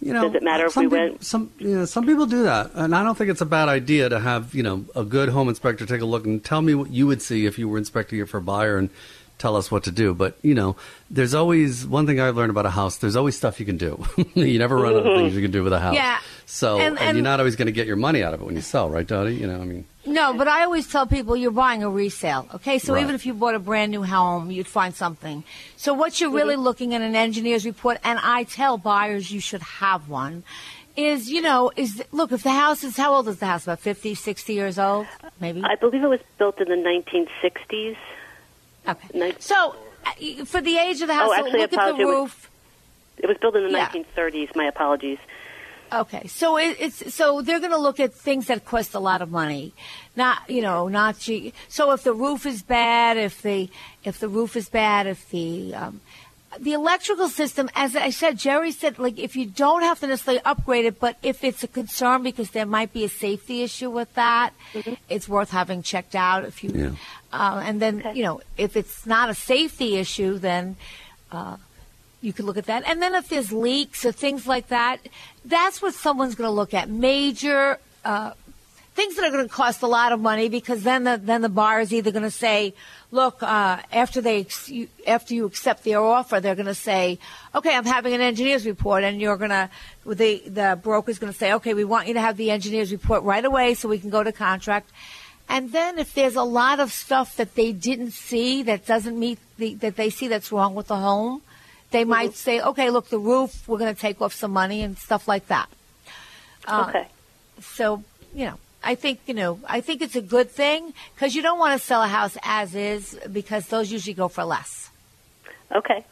You 0.00 0.12
know, 0.12 0.26
does 0.26 0.34
it 0.34 0.42
matter 0.42 0.66
if 0.66 0.72
some 0.72 0.84
we 0.84 0.90
peop- 0.90 1.10
went? 1.10 1.24
Some 1.24 1.50
you 1.58 1.78
know, 1.78 1.84
some 1.84 2.06
people 2.06 2.26
do 2.26 2.42
that, 2.44 2.70
and 2.74 2.94
I 2.94 3.02
don't 3.02 3.16
think 3.16 3.30
it's 3.30 3.40
a 3.40 3.46
bad 3.46 3.68
idea 3.68 4.08
to 4.08 4.20
have 4.20 4.54
you 4.54 4.62
know 4.62 4.84
a 4.94 5.04
good 5.04 5.30
home 5.30 5.48
inspector 5.48 5.86
take 5.86 6.02
a 6.02 6.06
look 6.06 6.26
and 6.26 6.44
tell 6.44 6.60
me 6.62 6.74
what 6.74 6.90
you 6.90 7.06
would 7.06 7.22
see 7.22 7.46
if 7.46 7.58
you 7.58 7.68
were 7.68 7.78
inspecting 7.78 8.20
it 8.20 8.28
for 8.28 8.38
a 8.38 8.42
buyer, 8.42 8.76
and 8.76 8.90
tell 9.38 9.56
us 9.56 9.70
what 9.70 9.84
to 9.84 9.90
do. 9.90 10.12
But 10.14 10.36
you 10.42 10.54
know, 10.54 10.76
there's 11.10 11.34
always 11.34 11.86
one 11.86 12.06
thing 12.06 12.20
I've 12.20 12.36
learned 12.36 12.50
about 12.50 12.66
a 12.66 12.70
house. 12.70 12.98
There's 12.98 13.16
always 13.16 13.36
stuff 13.36 13.58
you 13.58 13.66
can 13.66 13.78
do. 13.78 14.04
you 14.34 14.58
never 14.58 14.76
run 14.76 14.94
out 14.94 15.06
of 15.06 15.16
things 15.16 15.34
you 15.34 15.42
can 15.42 15.50
do 15.50 15.62
with 15.62 15.72
a 15.72 15.80
house. 15.80 15.94
Yeah. 15.94 16.18
So 16.48 16.78
And- 16.78 16.96
and, 16.96 16.98
and- 17.00 17.16
you're 17.18 17.24
not 17.24 17.40
always 17.40 17.56
going 17.56 17.66
to 17.66 17.72
get 17.72 17.86
your 17.88 17.96
money 17.96 18.22
out 18.22 18.32
of 18.32 18.40
it 18.40 18.44
when 18.44 18.54
you 18.54 18.62
sell, 18.62 18.88
right, 18.88 19.06
Dottie? 19.06 19.34
You 19.34 19.48
know, 19.48 19.60
I 19.60 19.64
mean, 19.64 19.84
No, 20.06 20.32
but 20.32 20.46
I 20.46 20.62
always 20.62 20.86
tell 20.86 21.04
people 21.04 21.36
you're 21.36 21.50
buying 21.50 21.82
a 21.82 21.90
resale. 21.90 22.46
Okay, 22.54 22.78
so 22.78 22.94
Right. 22.94 23.02
even 23.02 23.16
if 23.16 23.26
you 23.26 23.34
bought 23.34 23.56
a 23.56 23.58
brand 23.58 23.90
new 23.90 24.04
home, 24.04 24.52
you'd 24.52 24.68
find 24.68 24.94
something. 24.94 25.42
So 25.76 25.92
what 25.92 26.20
you're 26.20 26.30
really 26.30 26.54
looking 26.54 26.94
at 26.94 27.00
an 27.02 27.16
engineer's 27.16 27.66
report, 27.66 27.98
and 28.04 28.20
I 28.22 28.44
tell 28.44 28.78
buyers 28.78 29.32
you 29.32 29.40
should 29.40 29.62
have 29.62 30.08
one, 30.08 30.44
is 30.96 31.28
you 31.28 31.42
know 31.42 31.70
is 31.76 32.02
look 32.12 32.30
if 32.32 32.42
the 32.44 32.52
house 32.52 32.82
is 32.84 32.96
how 32.96 33.12
old 33.14 33.28
is 33.28 33.38
the 33.38 33.44
house 33.46 33.64
about 33.64 33.80
50, 33.80 34.14
60 34.14 34.54
years 34.54 34.78
old 34.78 35.06
maybe. 35.40 35.62
I 35.62 35.74
believe 35.74 36.02
it 36.02 36.06
was 36.08 36.20
built 36.38 36.58
in 36.58 36.68
the 36.68 36.76
1960s. 36.76 37.96
Okay. 38.88 39.34
So 39.40 39.74
uh, 40.06 40.44
for 40.46 40.60
the 40.62 40.78
age 40.78 41.02
of 41.02 41.08
the 41.08 41.14
house, 41.14 41.28
oh, 41.30 41.34
actually, 41.34 41.50
look 41.52 41.60
I 41.60 41.64
at 41.64 41.70
the 41.70 41.76
apologize. 41.76 42.00
It 42.00 42.04
was- 42.06 42.14
roof. 42.14 42.50
It 43.18 43.26
was 43.28 43.36
built 43.38 43.56
in 43.56 43.64
the 43.64 43.70
Yeah. 43.70 43.88
1930s. 43.88 44.54
My 44.54 44.64
apologies. 44.66 45.18
Okay, 45.92 46.26
so 46.26 46.58
it, 46.58 46.76
it's 46.80 47.14
so 47.14 47.42
they're 47.42 47.60
going 47.60 47.70
to 47.70 47.78
look 47.78 48.00
at 48.00 48.12
things 48.12 48.48
that 48.48 48.64
cost 48.64 48.94
a 48.94 48.98
lot 48.98 49.22
of 49.22 49.30
money, 49.30 49.72
not 50.16 50.38
you 50.48 50.60
know 50.60 50.88
not 50.88 51.18
cheap. 51.18 51.54
So 51.68 51.92
if 51.92 52.02
the 52.02 52.12
roof 52.12 52.44
is 52.44 52.62
bad, 52.62 53.16
if 53.16 53.42
the 53.42 53.70
if 54.04 54.18
the 54.18 54.28
roof 54.28 54.56
is 54.56 54.68
bad, 54.68 55.06
if 55.06 55.28
the 55.30 55.74
um, 55.74 56.00
the 56.58 56.72
electrical 56.72 57.28
system, 57.28 57.70
as 57.74 57.94
I 57.94 58.10
said, 58.10 58.38
Jerry 58.38 58.72
said, 58.72 58.98
like 58.98 59.18
if 59.18 59.36
you 59.36 59.46
don't 59.46 59.82
have 59.82 60.00
to 60.00 60.06
necessarily 60.06 60.42
upgrade 60.44 60.86
it, 60.86 60.98
but 60.98 61.18
if 61.22 61.44
it's 61.44 61.62
a 61.62 61.68
concern 61.68 62.22
because 62.22 62.50
there 62.50 62.66
might 62.66 62.92
be 62.92 63.04
a 63.04 63.08
safety 63.08 63.62
issue 63.62 63.90
with 63.90 64.12
that, 64.14 64.54
it's 65.08 65.28
worth 65.28 65.50
having 65.50 65.82
checked 65.82 66.14
out. 66.14 66.44
If 66.44 66.64
you 66.64 66.96
uh, 67.32 67.62
and 67.64 67.80
then 67.80 68.10
you 68.14 68.24
know 68.24 68.40
if 68.56 68.76
it's 68.76 69.06
not 69.06 69.30
a 69.30 69.34
safety 69.34 69.96
issue, 69.96 70.38
then. 70.38 70.76
Uh, 71.30 71.56
you 72.26 72.32
could 72.32 72.44
look 72.44 72.56
at 72.56 72.66
that. 72.66 72.82
And 72.86 73.00
then 73.00 73.14
if 73.14 73.28
there's 73.28 73.52
leaks 73.52 74.04
or 74.04 74.10
things 74.10 74.46
like 74.46 74.68
that, 74.68 74.98
that's 75.44 75.80
what 75.80 75.94
someone's 75.94 76.34
going 76.34 76.48
to 76.48 76.52
look 76.54 76.74
at. 76.74 76.90
Major 76.90 77.78
uh, 78.04 78.32
things 78.94 79.14
that 79.14 79.24
are 79.24 79.30
going 79.30 79.46
to 79.46 79.54
cost 79.54 79.82
a 79.82 79.86
lot 79.86 80.10
of 80.10 80.20
money 80.20 80.48
because 80.48 80.82
then 80.82 81.04
the 81.04 81.20
then 81.22 81.42
the 81.42 81.48
buyer's 81.48 81.92
either 81.92 82.10
going 82.10 82.24
to 82.24 82.30
say, 82.30 82.74
look, 83.12 83.42
uh, 83.42 83.78
after 83.92 84.20
they 84.20 84.40
ex- 84.40 84.68
you, 84.68 84.88
after 85.06 85.34
you 85.34 85.44
accept 85.46 85.84
their 85.84 86.02
offer, 86.02 86.40
they're 86.40 86.56
going 86.56 86.66
to 86.66 86.74
say, 86.74 87.18
okay, 87.54 87.76
I'm 87.76 87.84
having 87.84 88.12
an 88.14 88.20
engineer's 88.20 88.66
report, 88.66 89.04
and 89.04 89.20
you're 89.20 89.36
going 89.36 89.50
to 89.50 89.70
the 90.04 90.42
the 90.46 90.80
broker's 90.82 91.20
going 91.20 91.32
to 91.32 91.38
say, 91.38 91.52
okay, 91.52 91.74
we 91.74 91.84
want 91.84 92.08
you 92.08 92.14
to 92.14 92.20
have 92.20 92.36
the 92.36 92.50
engineer's 92.50 92.90
report 92.90 93.22
right 93.22 93.44
away 93.44 93.74
so 93.74 93.88
we 93.88 93.98
can 93.98 94.10
go 94.10 94.24
to 94.24 94.32
contract. 94.32 94.90
And 95.48 95.70
then 95.70 96.00
if 96.00 96.12
there's 96.12 96.34
a 96.34 96.42
lot 96.42 96.80
of 96.80 96.90
stuff 96.90 97.36
that 97.36 97.54
they 97.54 97.70
didn't 97.70 98.10
see 98.10 98.64
that 98.64 98.84
doesn't 98.84 99.16
meet 99.16 99.38
the 99.58 99.74
that 99.74 99.94
they 99.94 100.10
see 100.10 100.26
that's 100.26 100.50
wrong 100.50 100.74
with 100.74 100.88
the 100.88 100.96
home, 100.96 101.42
they 101.90 102.04
might 102.04 102.34
say, 102.34 102.60
okay, 102.60 102.90
look, 102.90 103.08
the 103.08 103.18
roof, 103.18 103.66
we're 103.68 103.78
going 103.78 103.94
to 103.94 104.00
take 104.00 104.20
off 104.20 104.34
some 104.34 104.50
money 104.52 104.82
and 104.82 104.98
stuff 104.98 105.28
like 105.28 105.46
that. 105.48 105.68
Uh, 106.66 106.86
Okay. 106.88 107.08
So, 107.60 108.02
you 108.34 108.46
know, 108.46 108.58
I 108.84 108.94
think, 108.94 109.20
you 109.26 109.34
know, 109.34 109.58
I 109.66 109.80
think 109.80 110.02
it's 110.02 110.14
a 110.16 110.20
good 110.20 110.50
thing 110.50 110.92
because 111.14 111.34
you 111.34 111.42
don't 111.42 111.58
want 111.58 111.80
to 111.80 111.84
sell 111.84 112.02
a 112.02 112.06
house 112.08 112.36
as 112.42 112.74
is 112.74 113.18
because 113.32 113.66
those 113.68 113.90
usually 113.90 114.14
go 114.14 114.28
for 114.28 114.44
less. 114.44 114.90
Okay. 115.74 116.04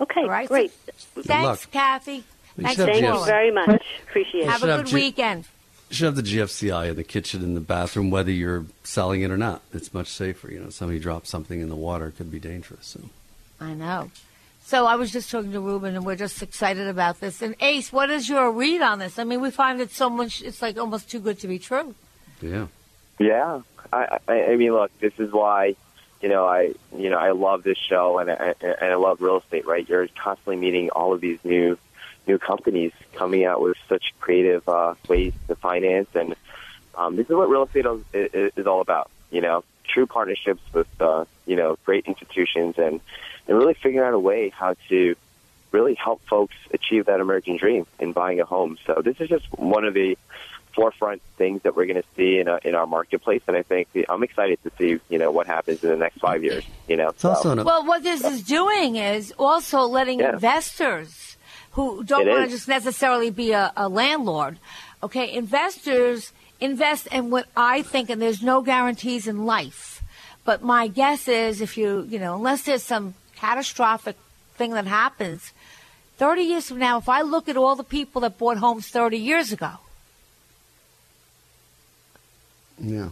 Okay. 0.00 0.20
All 0.20 0.28
right. 0.28 0.48
Great. 0.48 0.70
Thanks, 0.72 1.28
luck. 1.28 1.70
Kathy. 1.70 2.24
Thanks 2.56 2.74
should 2.74 2.86
Thank 2.86 3.04
you 3.04 3.24
very 3.24 3.50
much. 3.50 3.82
Appreciate 4.08 4.42
it. 4.42 4.48
Have 4.48 4.62
a 4.62 4.66
good 4.66 4.86
G- 4.86 4.94
weekend. 4.94 5.44
you 5.88 5.96
should 5.96 6.04
have 6.06 6.16
the 6.16 6.22
GFCI 6.22 6.90
in 6.90 6.96
the 6.96 7.04
kitchen 7.04 7.42
and 7.42 7.56
the 7.56 7.60
bathroom, 7.60 8.10
whether 8.10 8.30
you're 8.30 8.66
selling 8.84 9.22
it 9.22 9.30
or 9.30 9.36
not. 9.36 9.62
It's 9.72 9.92
much 9.94 10.08
safer. 10.08 10.50
You 10.50 10.60
know, 10.60 10.70
somebody 10.70 10.98
drops 10.98 11.30
something 11.30 11.60
in 11.60 11.68
the 11.68 11.76
water 11.76 12.08
it 12.08 12.16
could 12.16 12.30
be 12.30 12.38
dangerous. 12.38 12.86
So. 12.86 13.00
I 13.60 13.72
know. 13.74 14.10
So 14.66 14.84
I 14.84 14.96
was 14.96 15.12
just 15.12 15.30
talking 15.30 15.52
to 15.52 15.60
Ruben, 15.60 15.94
and 15.94 16.04
we're 16.04 16.16
just 16.16 16.42
excited 16.42 16.88
about 16.88 17.20
this. 17.20 17.40
And 17.40 17.54
Ace, 17.60 17.92
what 17.92 18.10
is 18.10 18.28
your 18.28 18.50
read 18.50 18.82
on 18.82 18.98
this? 18.98 19.16
I 19.16 19.22
mean, 19.22 19.40
we 19.40 19.52
find 19.52 19.80
it 19.80 19.92
so 19.92 20.10
much; 20.10 20.42
it's 20.42 20.60
like 20.60 20.76
almost 20.76 21.08
too 21.08 21.20
good 21.20 21.38
to 21.38 21.46
be 21.46 21.60
true. 21.60 21.94
Yeah. 22.42 22.66
Yeah, 23.20 23.60
I, 23.92 24.18
I, 24.26 24.42
I 24.46 24.56
mean, 24.56 24.72
look, 24.72 24.90
this 24.98 25.12
is 25.20 25.32
why, 25.32 25.76
you 26.20 26.28
know, 26.28 26.44
I, 26.46 26.74
you 26.96 27.10
know, 27.10 27.16
I 27.16 27.30
love 27.30 27.62
this 27.62 27.78
show 27.78 28.18
and 28.18 28.28
I, 28.28 28.54
and 28.60 28.92
I 28.92 28.96
love 28.96 29.22
real 29.22 29.38
estate. 29.38 29.66
Right, 29.68 29.88
you're 29.88 30.08
constantly 30.08 30.56
meeting 30.56 30.90
all 30.90 31.12
of 31.12 31.20
these 31.20 31.38
new, 31.44 31.78
new 32.26 32.36
companies 32.36 32.90
coming 33.14 33.44
out 33.44 33.62
with 33.62 33.76
such 33.88 34.14
creative 34.18 34.68
uh, 34.68 34.96
ways 35.08 35.32
to 35.46 35.54
finance, 35.54 36.08
and 36.16 36.34
um, 36.96 37.14
this 37.14 37.26
is 37.26 37.36
what 37.36 37.48
real 37.48 37.62
estate 37.62 37.86
is, 37.86 38.02
is, 38.12 38.52
is 38.56 38.66
all 38.66 38.80
about. 38.80 39.12
You 39.30 39.42
know, 39.42 39.64
true 39.86 40.06
partnerships 40.06 40.62
with, 40.72 40.88
uh, 41.00 41.24
you 41.46 41.56
know, 41.56 41.76
great 41.84 42.06
institutions, 42.06 42.76
and 42.78 43.00
and 43.48 43.56
really 43.56 43.74
figuring 43.74 44.06
out 44.06 44.14
a 44.14 44.18
way 44.18 44.50
how 44.50 44.74
to 44.88 45.14
really 45.72 45.94
help 45.94 46.20
folks 46.28 46.54
achieve 46.72 47.06
that 47.06 47.20
American 47.20 47.56
dream 47.56 47.86
in 47.98 48.12
buying 48.12 48.40
a 48.40 48.44
home. 48.44 48.78
So 48.86 49.02
this 49.04 49.20
is 49.20 49.28
just 49.28 49.46
one 49.58 49.84
of 49.84 49.94
the 49.94 50.16
forefront 50.74 51.22
things 51.38 51.62
that 51.62 51.74
we're 51.74 51.86
going 51.86 52.02
to 52.02 52.08
see 52.16 52.38
in, 52.38 52.48
a, 52.48 52.58
in 52.62 52.74
our 52.74 52.86
marketplace, 52.86 53.42
and 53.48 53.56
I 53.56 53.62
think 53.62 53.90
the, 53.92 54.06
I'm 54.08 54.22
excited 54.22 54.58
to 54.64 54.70
see 54.78 55.00
you 55.08 55.18
know 55.18 55.30
what 55.30 55.46
happens 55.46 55.82
in 55.82 55.88
the 55.88 55.96
next 55.96 56.18
five 56.18 56.44
years. 56.44 56.64
You 56.86 56.96
know, 56.96 57.12
so. 57.16 57.30
Well, 57.64 57.86
what 57.86 58.02
this 58.02 58.22
is 58.24 58.42
doing 58.42 58.96
is 58.96 59.32
also 59.38 59.82
letting 59.82 60.20
Yeah. 60.20 60.34
investors 60.34 61.36
who 61.72 62.04
don't 62.04 62.26
want 62.28 62.44
to 62.44 62.50
just 62.50 62.68
necessarily 62.68 63.30
be 63.30 63.52
a, 63.52 63.72
a 63.76 63.88
landlord, 63.88 64.58
okay, 65.02 65.32
investors 65.32 66.32
invest 66.60 67.06
in 67.08 67.30
what 67.30 67.46
I 67.56 67.82
think, 67.82 68.10
and 68.10 68.20
there's 68.20 68.42
no 68.42 68.62
guarantees 68.62 69.26
in 69.26 69.44
life. 69.46 70.02
But 70.44 70.62
my 70.62 70.86
guess 70.88 71.28
is 71.28 71.60
if 71.60 71.76
you, 71.76 72.06
you 72.08 72.18
know, 72.18 72.36
unless 72.36 72.62
there's 72.62 72.82
some 72.84 73.14
catastrophic 73.36 74.16
thing 74.54 74.72
that 74.72 74.86
happens, 74.86 75.52
30 76.18 76.42
years 76.42 76.68
from 76.68 76.78
now, 76.78 76.98
if 76.98 77.08
I 77.08 77.22
look 77.22 77.48
at 77.48 77.56
all 77.56 77.76
the 77.76 77.84
people 77.84 78.20
that 78.22 78.38
bought 78.38 78.56
homes 78.58 78.88
30 78.88 79.18
years 79.18 79.52
ago, 79.52 79.72
Yeah. 82.78 83.08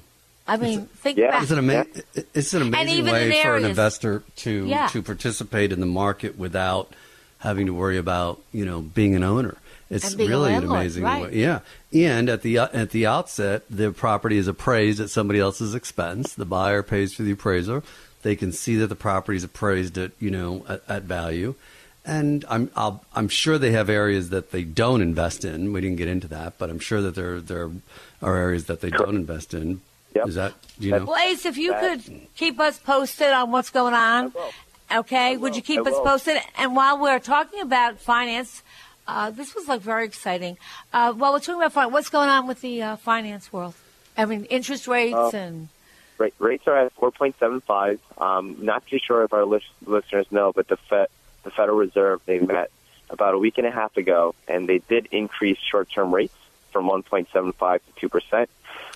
I 0.46 0.58
mean, 0.58 0.86
think 0.86 1.16
back. 1.18 1.42
It's 1.42 1.50
an, 1.52 1.58
ama- 1.58 1.86
it's 2.34 2.52
an 2.52 2.60
And 2.62 2.74
amazing 2.74 2.98
even 2.98 3.12
way 3.12 3.36
in 3.38 3.42
for 3.42 3.56
an 3.56 3.64
investor 3.64 4.22
to 4.36 4.66
Yeah. 4.66 4.88
to 4.88 5.00
participate 5.02 5.72
in 5.72 5.80
the 5.80 5.86
market 5.86 6.36
without 6.38 6.92
having 7.38 7.64
to 7.66 7.72
worry 7.72 7.96
about 7.96 8.40
you 8.52 8.66
know 8.66 8.82
being 8.82 9.14
an 9.14 9.22
owner. 9.22 9.56
It's 9.90 10.08
And 10.08 10.16
being 10.16 10.30
a 10.30 10.32
really 10.32 10.54
an 10.54 10.64
amazing 10.64 11.04
right. 11.04 11.22
way. 11.24 11.36
Yeah, 11.36 11.60
and 11.92 12.28
at 12.28 12.42
the 12.42 12.58
uh, 12.58 12.68
at 12.72 12.90
the 12.90 13.06
outset, 13.06 13.62
the 13.68 13.92
property 13.92 14.38
is 14.38 14.48
appraised 14.48 15.00
at 15.00 15.10
somebody 15.10 15.38
else's 15.38 15.74
expense. 15.74 16.34
The 16.34 16.46
buyer 16.46 16.82
pays 16.82 17.14
for 17.14 17.22
the 17.22 17.32
appraiser. 17.32 17.82
They 18.22 18.34
can 18.34 18.52
see 18.52 18.76
that 18.76 18.86
the 18.86 18.96
property 18.96 19.36
is 19.36 19.44
appraised 19.44 19.98
at 19.98 20.12
you 20.18 20.30
know 20.30 20.64
at, 20.68 20.82
at 20.88 21.02
value. 21.02 21.54
And 22.06 22.44
I'm 22.48 22.70
I'll, 22.76 23.04
I'm 23.14 23.28
sure 23.28 23.58
they 23.58 23.72
have 23.72 23.88
areas 23.88 24.30
that 24.30 24.50
they 24.50 24.64
don't 24.64 25.00
invest 25.00 25.44
in. 25.44 25.72
We 25.72 25.80
didn't 25.80 25.96
get 25.96 26.08
into 26.08 26.28
that, 26.28 26.58
but 26.58 26.70
I'm 26.70 26.78
sure 26.78 27.00
that 27.02 27.14
there 27.14 27.40
there 27.40 27.70
are 28.22 28.36
areas 28.36 28.66
that 28.66 28.80
they 28.80 28.90
don't 28.90 29.16
invest 29.16 29.54
in. 29.54 29.80
Is 30.14 30.36
that 30.36 30.54
do 30.78 30.86
you 30.86 30.92
know? 30.92 31.04
Well, 31.04 31.28
Ace, 31.28 31.44
if 31.44 31.56
you 31.56 31.74
could 31.74 32.28
keep 32.36 32.60
us 32.60 32.78
posted 32.78 33.30
on 33.30 33.50
what's 33.50 33.70
going 33.70 33.94
on, 33.94 34.32
okay? 34.92 35.36
Would 35.36 35.56
you 35.56 35.62
keep 35.62 35.86
us 35.86 35.94
posted? 36.04 36.38
And 36.56 36.76
while 36.76 36.98
we're 36.98 37.18
talking 37.18 37.60
about 37.60 37.98
finance, 37.98 38.62
uh, 39.06 39.30
this 39.30 39.54
was 39.54 39.68
like 39.68 39.80
very 39.80 40.04
exciting. 40.04 40.58
Uh, 40.92 41.12
while 41.12 41.32
we're 41.32 41.38
talking 41.40 41.56
about 41.56 41.72
finance, 41.72 41.92
what's 41.92 42.08
going 42.10 42.28
on 42.28 42.46
with 42.46 42.60
the 42.60 42.82
uh, 42.82 42.96
finance 42.96 43.52
world? 43.52 43.74
I 44.16 44.24
mean, 44.26 44.44
interest 44.46 44.86
rates 44.86 45.14
Uh, 45.16 45.30
and 45.34 45.68
Rate, 46.16 46.34
rates 46.38 46.68
are 46.68 46.76
at 46.76 46.94
4.75. 46.96 47.98
Um, 48.18 48.56
not 48.60 48.86
too 48.86 49.00
sure 49.04 49.24
if 49.24 49.32
our 49.32 49.44
lis- 49.44 49.62
listeners 49.84 50.26
know, 50.30 50.52
but 50.52 50.68
the 50.68 50.76
Fed, 50.76 51.08
the 51.42 51.50
Federal 51.50 51.76
Reserve, 51.76 52.20
they 52.24 52.38
met 52.38 52.70
about 53.10 53.34
a 53.34 53.38
week 53.38 53.58
and 53.58 53.66
a 53.66 53.70
half 53.70 53.96
ago, 53.96 54.34
and 54.46 54.68
they 54.68 54.78
did 54.78 55.08
increase 55.10 55.58
short-term 55.58 56.14
rates 56.14 56.34
from 56.70 56.86
1.75 56.86 57.80
to 57.80 57.80
2 58.00 58.08
percent. 58.08 58.48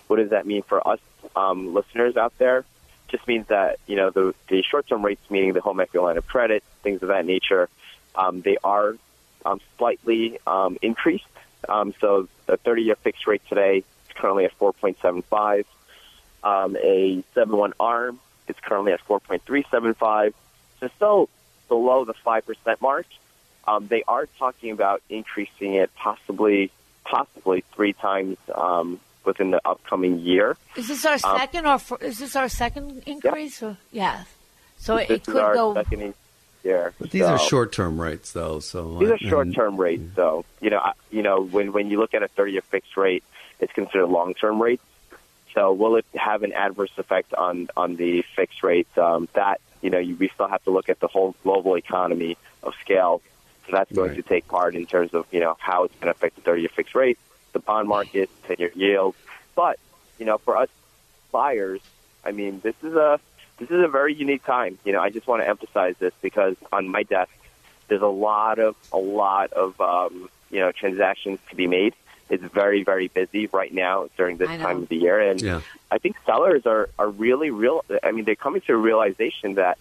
What 0.07 0.17
does 0.17 0.31
that 0.31 0.47
mean 0.47 0.63
for 0.63 0.87
us 0.87 1.01
um, 1.35 1.75
listeners 1.75 2.17
out 2.17 2.37
there? 2.39 2.65
Just 3.09 3.27
means 3.27 3.49
that 3.49 3.79
you 3.87 3.97
know 3.97 4.11
the, 4.11 4.35
the 4.49 4.63
short-term 4.63 5.05
rates, 5.05 5.23
meaning 5.29 5.53
the 5.55 5.61
home 5.61 5.81
equity 5.81 5.99
line 6.05 6.19
of 6.19 6.27
credit, 6.27 6.63
things 6.83 7.03
of 7.03 7.09
that 7.09 7.27
nature, 7.27 7.69
um, 8.15 8.43
they 8.43 8.59
are 8.63 8.97
um, 9.45 9.61
slightly 9.77 10.39
um, 10.47 10.79
increased. 10.83 11.25
Um, 11.69 11.95
so 12.01 12.29
the 12.47 12.57
30-year 12.59 12.97
fixed 12.97 13.27
rate 13.27 13.43
today 13.49 13.79
is 13.79 13.85
currently 14.15 14.45
at 14.45 14.59
4.75. 14.59 15.65
Um, 16.43 16.77
a 16.77 17.23
7-1 17.35 17.73
ARM 17.81 18.21
is 18.49 18.57
currently 18.63 18.93
at 18.93 19.05
4.375. 19.07 20.33
So 20.81 20.89
still 20.97 21.29
below 21.69 22.05
the 22.05 22.15
5% 22.15 22.81
mark. 22.81 23.07
Um, 23.67 23.87
they 23.89 24.03
are 24.09 24.27
talking 24.39 24.71
about 24.71 25.03
increasing 25.11 25.75
it 25.75 25.91
possibly, 25.95 26.71
possibly 27.05 27.65
three 27.75 27.93
times 27.93 28.39
um, 28.55 28.99
within 29.25 29.51
the 29.51 29.61
upcoming 29.65 30.21
year. 30.21 30.57
is 30.77 30.89
this 30.89 31.05
our 31.05 31.15
Um, 31.15 31.39
second 31.39 31.67
or 31.67 31.79
fir- 31.79 31.99
is 32.01 32.19
this 32.21 32.35
our 32.37 32.49
second 32.49 33.03
increase? 33.05 33.63
Or, 33.63 33.77
yeah. 33.93 34.25
So 34.79 34.97
it, 34.97 35.09
this 35.09 35.17
it 35.19 35.25
could 35.27 35.37
our 35.43 35.55
go. 35.55 35.75
second 35.75 36.15
But 36.99 37.11
these 37.11 37.23
are 37.23 37.39
short-term 37.39 38.01
rates, 38.01 38.33
though. 38.33 38.61
So 38.61 38.99
These 38.99 39.11
I- 39.11 39.15
are 39.15 39.19
short-term 39.19 39.77
rates, 39.77 40.11
though. 40.15 40.45
You 40.61 40.71
know, 40.71 40.79
I- 40.79 40.93
you 41.11 41.23
know, 41.23 41.43
when 41.43 41.73
when 41.73 41.91
you 41.91 41.99
look 41.99 42.15
at 42.15 42.23
a 42.23 42.29
30-year 42.29 42.63
fixed 42.63 42.97
rate, 42.97 43.25
it's 43.61 43.73
considered 43.73 44.07
long-term 44.07 44.61
rates. 44.61 44.83
So, 45.55 45.73
will 45.73 45.97
it 45.97 46.05
have 46.15 46.43
an 46.43 46.53
adverse 46.53 46.93
effect 46.99 47.35
on 47.35 47.69
on 47.77 47.97
the 47.97 48.23
fixed 48.37 48.63
rates? 48.63 48.97
Um, 48.99 49.29
that 49.35 49.61
you 49.81 49.91
know, 49.91 49.99
you, 49.99 50.17
we 50.17 50.29
still 50.29 50.49
have 50.49 50.63
to 50.65 50.71
look 50.71 50.89
at 50.89 51.01
the 51.01 51.07
whole 51.07 51.35
global 51.43 51.77
economy 51.77 52.37
of 52.63 52.75
scale. 52.81 53.23
So 53.67 53.73
that's 53.73 53.93
going 53.93 54.17
to 54.17 54.23
take 54.23 54.49
part 54.49 54.75
in 54.75 54.87
terms 54.87 55.13
of, 55.13 55.27
you 55.31 55.41
know, 55.41 55.57
how 55.59 55.85
it's 55.85 55.95
going 55.95 56.07
to 56.07 56.11
affect 56.11 56.37
the 56.37 56.41
30 56.41 56.63
year 56.63 56.71
fixed 56.75 56.95
rate, 56.95 57.19
the 57.53 57.59
bond 57.59 57.89
market, 57.89 58.31
10 58.47 58.57
year 58.59 58.73
yield. 58.75 59.15
But, 59.55 59.79
you 60.19 60.25
know, 60.25 60.39
for 60.39 60.57
us 60.57 60.69
buyers, 61.31 61.81
I 62.25 62.33
mean, 62.33 62.61
this 62.61 62.75
is 62.83 62.95
a, 62.95 63.21
this 63.59 63.71
is 63.71 63.85
a 63.85 63.89
very 63.89 64.15
unique 64.15 64.45
time. 64.45 64.79
You 64.85 64.93
know, 64.93 65.01
I 65.01 65.11
just 65.11 65.27
want 65.27 65.43
to 65.43 65.49
emphasize 65.49 65.97
this 65.99 66.15
because 66.23 66.57
on 66.73 66.89
my 66.89 67.03
desk, 67.03 67.31
there's 67.89 68.03
a 68.03 68.07
lot 68.07 68.59
of, 68.59 68.77
a 68.93 68.99
lot 68.99 69.53
of, 69.53 69.81
um, 69.81 70.29
you 70.51 70.61
know, 70.61 70.73
transactions 70.73 71.39
to 71.51 71.57
be 71.57 71.67
made. 71.67 71.95
It's 72.31 72.45
very, 72.45 72.85
very 72.85 73.09
busy 73.09 73.47
right 73.47 73.73
now 73.73 74.09
during 74.17 74.37
this 74.37 74.49
time 74.49 74.83
of 74.83 74.89
the 74.89 74.97
year. 74.97 75.19
And 75.19 75.41
Yeah. 75.41 75.61
I 75.91 75.99
think 75.99 76.17
sellers 76.27 76.67
are, 76.67 76.91
are 76.99 77.09
really 77.09 77.51
real. 77.51 77.85
I 78.03 78.13
mean, 78.13 78.25
they're 78.25 78.37
coming 78.37 78.61
to 78.63 78.75
a 78.75 78.77
realization 78.77 79.55
that, 79.55 79.79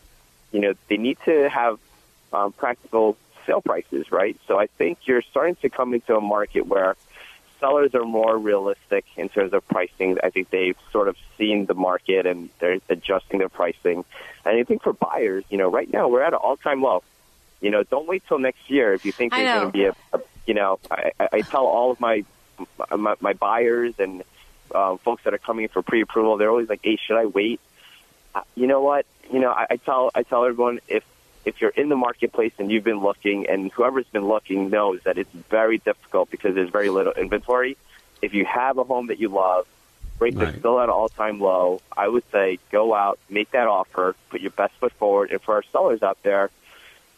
you 0.51 0.61
know, 0.61 0.73
they 0.87 0.97
need 0.97 1.17
to 1.25 1.49
have 1.49 1.77
um, 2.31 2.53
practical 2.53 3.17
sale 3.45 3.61
prices, 3.61 4.11
right? 4.11 4.37
So 4.47 4.57
I 4.57 4.67
think 4.67 4.99
you're 5.05 5.21
starting 5.21 5.55
to 5.57 5.69
come 5.69 5.93
into 5.93 6.15
a 6.15 6.21
market 6.21 6.67
where 6.67 6.95
sellers 7.59 7.93
are 7.95 8.03
more 8.05 8.37
realistic 8.37 9.05
in 9.15 9.29
terms 9.29 9.53
of 9.53 9.67
pricing. 9.67 10.17
I 10.23 10.29
think 10.29 10.49
they've 10.49 10.77
sort 10.91 11.07
of 11.07 11.17
seen 11.37 11.65
the 11.65 11.73
market 11.73 12.25
and 12.25 12.49
they're 12.59 12.79
adjusting 12.89 13.39
their 13.39 13.49
pricing. 13.49 14.05
And 14.45 14.57
I 14.57 14.63
think 14.63 14.83
for 14.83 14.93
buyers, 14.93 15.43
you 15.49 15.57
know, 15.57 15.69
right 15.69 15.91
now 15.91 16.07
we're 16.07 16.23
at 16.23 16.33
an 16.33 16.39
all-time 16.39 16.81
low. 16.81 17.03
You 17.61 17.71
know, 17.71 17.83
don't 17.83 18.07
wait 18.07 18.23
till 18.27 18.39
next 18.39 18.69
year 18.69 18.93
if 18.93 19.05
you 19.05 19.11
think 19.11 19.33
there's 19.33 19.45
going 19.59 19.67
to 19.67 19.71
be 19.71 19.85
a, 19.85 19.95
a, 20.13 20.21
you 20.45 20.53
know, 20.53 20.79
I, 20.91 21.11
I 21.19 21.41
tell 21.41 21.65
all 21.65 21.91
of 21.91 21.99
my 21.99 22.23
my, 22.95 23.15
my 23.19 23.33
buyers 23.33 23.95
and 23.99 24.23
um, 24.73 24.97
folks 24.99 25.23
that 25.23 25.33
are 25.33 25.39
coming 25.39 25.63
in 25.63 25.69
for 25.69 25.81
pre-approval, 25.81 26.37
they're 26.37 26.49
always 26.49 26.69
like, 26.69 26.81
"Hey, 26.83 26.97
should 26.97 27.17
I 27.17 27.25
wait?" 27.25 27.59
Uh, 28.33 28.41
you 28.55 28.67
know 28.67 28.81
what? 28.81 29.05
You 29.31 29.39
know, 29.39 29.51
I, 29.51 29.67
I 29.71 29.75
tell 29.77 30.11
I 30.13 30.23
tell 30.23 30.45
everyone 30.45 30.79
if 30.87 31.03
if 31.47 31.61
you're 31.61 31.77
in 31.81 31.87
the 31.87 31.95
marketplace 31.95 32.51
and 32.59 32.69
you've 32.69 32.83
been 32.83 32.99
looking, 32.99 33.47
and 33.47 33.71
whoever's 33.71 34.05
been 34.07 34.27
looking 34.27 34.69
knows 34.69 34.99
that 35.03 35.17
it's 35.17 35.31
very 35.49 35.77
difficult 35.77 36.29
because 36.29 36.53
there's 36.55 36.69
very 36.69 36.89
little 36.89 37.13
inventory. 37.13 37.77
If 38.21 38.33
you 38.33 38.43
have 38.43 38.77
a 38.77 38.83
home 38.83 39.07
that 39.07 39.19
you 39.19 39.29
love, 39.29 39.65
rates 40.19 40.37
are 40.37 40.51
still 40.51 40.77
at 40.79 40.85
an 40.85 40.89
all-time 40.89 41.39
low. 41.39 41.81
I 41.95 42.09
would 42.09 42.23
say 42.31 42.59
go 42.69 42.93
out, 42.93 43.17
make 43.29 43.51
that 43.51 43.67
offer, 43.67 44.15
put 44.29 44.41
your 44.41 44.51
best 44.51 44.73
foot 44.79 44.91
forward, 44.93 45.31
and 45.31 45.41
for 45.41 45.53
our 45.55 45.63
sellers 45.71 46.03
out 46.03 46.17
there, 46.23 46.49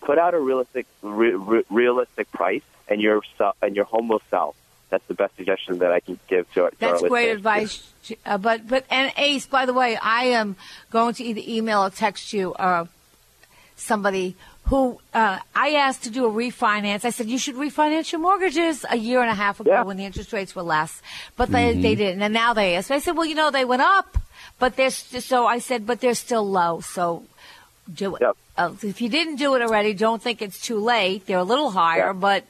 put 0.01 0.19
out 0.19 0.35
a 0.35 0.39
realistic 0.39 0.85
re- 1.01 1.33
re- 1.33 1.63
realistic 1.71 2.31
price, 2.31 2.61
and 2.87 3.01
your 3.01 3.21
and 3.63 3.75
your 3.75 3.85
home 3.85 4.09
will 4.09 4.21
sell. 4.29 4.53
That's 4.91 5.05
the 5.07 5.13
best 5.15 5.35
suggestion 5.37 5.79
that 5.79 5.91
I 5.91 6.01
can 6.01 6.19
give 6.27 6.51
to 6.53 6.65
our, 6.65 6.69
to 6.71 6.79
That's 6.79 7.03
our 7.03 7.09
great 7.09 7.27
listeners. 7.27 7.37
advice. 7.37 7.93
Uh, 8.25 8.37
but 8.37 8.67
but 8.67 8.85
and 8.91 9.11
Ace, 9.17 9.47
by 9.47 9.65
the 9.65 9.73
way, 9.73 9.95
I 9.95 10.25
am 10.25 10.55
going 10.91 11.15
to 11.15 11.23
either 11.23 11.41
email 11.47 11.81
or 11.85 11.89
text 11.89 12.33
you 12.33 12.53
uh, 12.53 12.85
somebody 13.79 14.35
who 14.65 14.99
uh, 15.13 15.39
I 15.55 15.71
asked 15.75 16.03
to 16.03 16.09
do 16.11 16.25
a 16.25 16.29
refinance. 16.31 17.03
I 17.05 17.09
said 17.09 17.27
you 17.27 17.39
should 17.39 17.55
refinance 17.55 18.11
your 18.11 18.21
mortgages 18.21 18.85
a 18.89 18.95
year 18.97 19.21
and 19.21 19.29
a 19.31 19.33
half 19.33 19.59
ago 19.59 19.83
when 19.83 19.97
the 19.97 20.05
interest 20.05 20.31
rates 20.31 20.55
were 20.55 20.61
less, 20.61 21.01
but 21.37 21.49
they 21.51 21.73
Mhm. 21.73 21.81
they 21.81 21.95
didn't, 21.95 22.21
and 22.21 22.33
now 22.33 22.53
they 22.53 22.75
asked. 22.75 22.91
I 22.91 22.99
said, 22.99 23.17
well, 23.17 23.25
you 23.25 23.35
know, 23.35 23.49
they 23.49 23.65
went 23.65 23.81
up, 23.81 24.17
but 24.59 24.75
they're 24.75 24.91
st- 24.91 25.23
so 25.23 25.47
I 25.47 25.57
said, 25.59 25.87
but 25.87 26.01
they're 26.01 26.13
still 26.13 26.47
low, 26.47 26.81
so 26.81 27.23
do 27.91 28.15
it. 28.15 28.21
Uh, 28.57 28.71
if 28.83 29.01
you 29.01 29.09
didn't 29.09 29.37
do 29.37 29.55
it 29.55 29.61
already, 29.63 29.93
don't 29.93 30.21
think 30.21 30.41
it's 30.41 30.61
too 30.61 30.77
late. 30.79 31.25
They're 31.25 31.39
a 31.39 31.43
little 31.43 31.71
higher, 31.71 32.13
but 32.13 32.43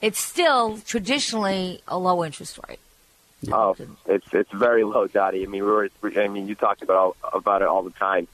it's 0.00 0.18
still 0.20 0.78
traditionally 0.86 1.80
a 1.88 1.98
low 1.98 2.22
interest 2.24 2.58
rate. 2.68 2.78
Oh, 3.50 3.74
it's 4.06 4.26
it's 4.32 4.52
very 4.52 4.84
low, 4.84 5.06
Dottie. 5.08 5.42
I 5.42 5.46
mean, 5.46 5.64
we 5.64 5.70
were. 5.70 5.88
I 6.16 6.28
mean, 6.28 6.46
you 6.46 6.54
talk 6.54 6.82
about 6.82 7.16
about 7.32 7.62
it 7.62 7.68
all 7.68 7.82
the 7.82 7.90
time. 7.90 8.28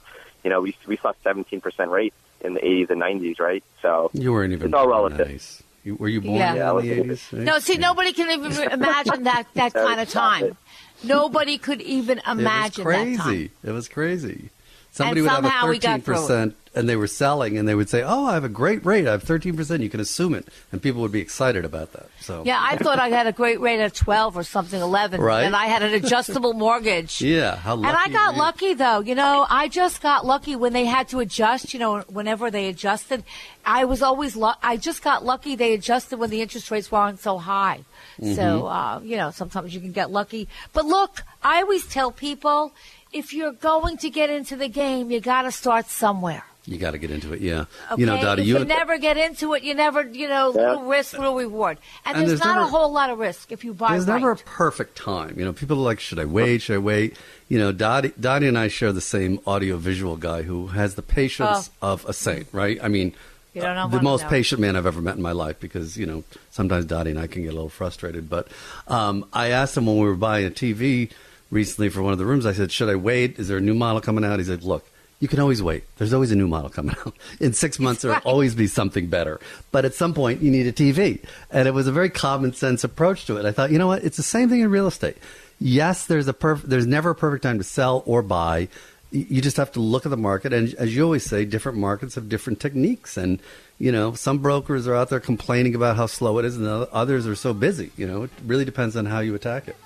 You 0.45 0.51
know, 0.51 0.61
we 0.61 0.77
we 0.87 0.97
saw 0.99 1.13
17 1.25 1.61
percent 1.61 1.91
rate 1.91 2.13
in 2.41 2.55
the 2.55 2.61
80s 2.61 2.91
and 2.91 3.01
90s, 3.01 3.41
right? 3.41 3.65
So 3.83 4.11
you 4.13 4.33
weren't 4.33 4.53
even 4.53 4.67
it's 4.69 4.75
all 4.75 4.89
relative. 4.89 5.29
Nice. 5.29 5.63
You, 5.85 5.95
were 5.97 6.09
you 6.09 6.21
born 6.21 6.37
yeah. 6.37 6.51
in 6.51 6.57
yeah, 6.57 6.73
the 6.73 7.03
80s? 7.13 7.33
Right? 7.33 7.43
No, 7.43 7.59
see, 7.59 7.75
yeah. 7.75 7.81
nobody 7.81 8.13
can 8.13 8.31
even 8.31 8.71
imagine 8.73 9.25
that 9.25 9.47
that 9.55 9.73
kind 9.73 10.01
of 10.01 10.09
time. 10.09 10.57
Nobody 11.03 11.57
could 11.57 11.81
even 11.81 12.21
imagine 12.27 12.83
it 12.83 12.87
was 12.87 13.21
crazy. 13.21 13.51
It 13.65 13.71
was 13.71 13.89
crazy. 13.89 14.51
Somebody 14.93 15.21
and 15.21 15.31
would 15.31 15.51
have 15.51 15.71
a 15.71 15.73
13% 15.73 16.55
and 16.75 16.89
they 16.89 16.95
were 16.95 17.09
selling, 17.09 17.59
and 17.59 17.67
they 17.69 17.75
would 17.75 17.89
say, 17.89 18.03
"Oh, 18.03 18.27
I 18.27 18.35
have 18.35 18.45
a 18.45 18.49
great 18.49 18.85
rate. 18.87 19.07
I 19.09 19.13
have 19.13 19.23
thirteen 19.25 19.57
percent. 19.57 19.83
You 19.83 19.91
can 19.91 19.99
assume 20.01 20.35
it," 20.35 20.47
and 20.71 20.81
people 20.81 21.01
would 21.03 21.11
be 21.11 21.21
excited 21.21 21.65
about 21.65 21.93
that. 21.95 22.07
So 22.21 22.45
Yeah, 22.47 22.59
I 22.63 22.77
thought 22.77 22.99
I 23.01 23.09
had 23.09 23.27
a 23.27 23.33
great 23.33 23.59
rate 23.61 23.83
of 23.83 23.93
twelve 23.93 24.37
or 24.37 24.45
something, 24.45 24.81
eleven, 24.81 25.21
Right. 25.21 25.43
and 25.43 25.57
I 25.57 25.67
had 25.67 25.83
an 25.83 25.93
adjustable 25.95 26.53
mortgage. 26.53 27.21
yeah, 27.37 27.57
how 27.57 27.75
lucky 27.75 27.89
and 27.89 27.97
I 27.97 28.09
got 28.17 28.37
lucky 28.37 28.75
though. 28.75 29.01
You 29.01 29.15
know, 29.17 29.47
I 29.51 29.67
just 29.69 30.01
got 30.01 30.25
lucky 30.25 30.55
when 30.55 30.73
they 30.73 30.85
had 30.85 31.09
to 31.09 31.19
adjust. 31.21 31.75
You 31.75 31.81
know, 31.81 32.01
whenever 32.03 32.51
they 32.51 32.69
adjusted, 32.69 33.25
I 33.67 33.85
was 33.85 34.01
always. 34.03 34.37
Lu- 34.37 34.53
I 34.63 34.77
just 34.77 35.03
got 35.03 35.25
lucky 35.25 35.57
they 35.57 35.75
adjusted 35.75 36.19
when 36.21 36.31
the 36.31 36.41
interest 36.41 36.71
rates 36.71 36.93
weren't 36.93 37.19
so 37.21 37.39
high. 37.39 37.81
So 38.21 38.27
Mhm. 38.27 38.71
uh, 38.71 39.01
you 39.03 39.17
know, 39.17 39.31
sometimes 39.33 39.75
you 39.75 39.81
can 39.81 39.93
get 39.93 40.11
lucky. 40.11 40.47
But 40.73 40.85
look, 40.85 41.23
I 41.43 41.63
always 41.63 41.87
tell 41.87 42.13
people, 42.13 42.73
if 43.13 43.33
you're 43.35 43.53
going 43.53 43.97
to 43.99 44.09
get 44.11 44.31
into 44.31 44.55
the 44.57 44.69
game, 44.69 45.11
you 45.11 45.21
got 45.21 45.43
to 45.43 45.51
start 45.51 45.89
somewhere. 45.89 46.45
You 46.67 46.77
got 46.79 46.91
to 46.93 46.99
get 46.99 47.11
into 47.11 47.33
it. 47.33 47.41
Yeah, 47.41 47.65
Okay? 47.91 48.01
you 48.01 48.07
know, 48.07 48.21
Dottie, 48.21 48.43
if 48.43 48.49
you 48.49 48.59
you 48.59 48.65
never 48.65 48.99
get 48.99 49.17
into 49.17 49.55
it, 49.55 49.63
you 49.63 49.75
never, 49.75 50.03
you 50.03 50.29
know, 50.29 50.53
Yeah. 50.55 50.73
little 50.73 50.83
risk, 50.85 51.15
little 51.17 51.35
reward. 51.35 51.79
And, 52.05 52.17
And 52.19 52.29
there's, 52.29 52.39
there's 52.39 52.47
not 52.55 52.63
a 52.63 52.67
whole 52.71 52.93
lot 52.93 53.09
of 53.11 53.19
risk 53.19 53.51
if 53.51 53.65
you 53.65 53.73
buy 53.73 53.93
There's 53.93 54.07
right. 54.07 54.17
never 54.21 54.33
a 54.33 54.37
perfect 54.37 54.97
time. 54.97 55.35
You 55.39 55.45
know, 55.47 55.53
people 55.55 55.79
are 55.79 55.83
like, 55.83 56.01
should 56.01 56.19
I 56.19 56.27
wait? 56.27 56.63
Should 56.63 56.77
I 56.77 56.79
wait? 56.79 57.17
You 57.49 57.59
know, 57.59 57.73
Dottie, 57.73 58.13
Dottie 58.21 58.47
and 58.47 58.59
I 58.59 58.69
share 58.69 58.93
the 58.93 59.01
same 59.01 59.41
audio 59.47 59.79
visual 59.79 60.17
guy 60.17 60.43
who 60.43 60.69
has 60.69 60.95
the 60.97 61.03
patience 61.03 61.71
of 61.81 62.05
a 62.05 62.13
saint, 62.13 62.47
right? 62.53 62.79
I 62.83 62.89
mean, 62.89 63.15
You 63.55 63.63
don't 63.63 63.75
know 63.75 63.89
the 63.89 64.03
most 64.03 64.25
know. 64.25 64.29
patient 64.29 64.61
man 64.61 64.77
I've 64.77 64.87
ever 64.87 65.01
met 65.01 65.17
in 65.17 65.23
my 65.23 65.33
life 65.33 65.59
because, 65.61 65.97
you 65.97 66.05
know, 66.07 66.25
sometimes 66.51 66.85
Dottie 66.85 67.11
and 67.11 67.19
I 67.19 67.27
can 67.27 67.43
get 67.43 67.49
a 67.49 67.57
little 67.57 67.71
frustrated. 67.71 68.29
But 68.29 68.49
um, 68.87 69.25
I 69.33 69.49
asked 69.49 69.77
him 69.77 69.87
when 69.87 69.97
we 69.97 70.05
were 70.05 70.15
buying 70.15 70.47
a 70.47 70.51
TV 70.51 71.11
recently 71.51 71.89
for 71.89 72.03
one 72.03 72.13
of 72.13 72.19
the 72.19 72.27
rooms, 72.27 72.45
I 72.47 72.53
said, 72.53 72.71
should 72.71 72.91
I 72.91 72.97
wait? 72.97 73.39
Is 73.39 73.49
there 73.49 73.57
a 73.57 73.61
new 73.63 73.75
model 73.75 74.01
coming 74.03 74.25
out? 74.25 74.39
He 74.39 74.45
said, 74.45 74.63
look, 74.63 74.87
you 75.21 75.29
can 75.29 75.39
always 75.39 75.63
wait. 75.63 75.85
There's 75.99 76.15
always 76.15 76.33
a 76.33 76.37
new 76.37 76.49
model 76.49 76.71
coming 76.71 76.97
out. 77.07 77.15
In 77.39 77.53
six 77.53 77.79
months, 77.79 78.03
there'll 78.03 78.17
right. 78.17 78.27
always 78.27 78.55
be 78.55 78.67
something 78.67 79.07
better. 79.07 79.39
But 79.71 79.85
at 79.85 79.95
some 79.95 80.15
point, 80.15 80.41
you 80.41 80.51
need 80.51 80.67
a 80.67 80.73
TV. 80.73 81.23
And 81.51 81.69
it 81.69 81.73
was 81.73 81.87
a 81.87 81.93
very 81.93 82.11
common 82.11 82.55
sense 82.55 82.83
approach 82.83 83.27
to 83.27 83.37
it. 83.37 83.45
I 83.45 83.53
thought, 83.53 83.71
you 83.71 83.79
know 83.79 83.87
what? 83.87 84.03
It's 84.03 84.17
the 84.17 84.23
same 84.23 84.49
thing 84.49 84.61
in 84.61 84.71
real 84.71 84.87
estate. 84.87 85.19
Yes, 85.61 86.07
there's 86.07 86.27
a 86.27 86.33
perf- 86.33 86.63
there's 86.63 86.87
never 86.87 87.11
a 87.11 87.15
perfect 87.15 87.43
time 87.43 87.59
to 87.59 87.65
sell 87.65 88.03
or 88.07 88.23
buy. 88.23 88.69
You 89.13 89.43
just 89.43 89.59
have 89.59 89.73
to 89.73 89.81
look 89.81 90.07
at 90.07 90.11
the 90.11 90.17
market, 90.17 90.53
and 90.53 90.73
as 90.75 90.95
you 90.95 91.03
always 91.03 91.25
say, 91.25 91.45
different 91.45 91.79
markets 91.79 92.15
have 92.15 92.29
different 92.29 92.61
techniques. 92.61 93.17
And 93.17 93.41
you 93.79 93.91
know, 93.91 94.15
some 94.15 94.39
brokers 94.39 94.87
are 94.87 94.95
out 94.95 95.11
there 95.11 95.21
complaining 95.21 95.75
about 95.75 95.97
how 95.97 96.07
slow 96.07 96.39
it 96.39 96.45
is, 96.45 96.57
and 96.57 96.67
others 96.67 97.27
are 97.27 97.35
so 97.35 97.53
busy. 97.53 97.91
You 97.97 98.07
know, 98.07 98.23
it 98.23 98.31
really 98.47 98.65
depends 98.65 98.97
on 98.97 99.07
how 99.07 99.19
you 99.19 99.35
attack 99.35 99.69
it. 99.69 99.77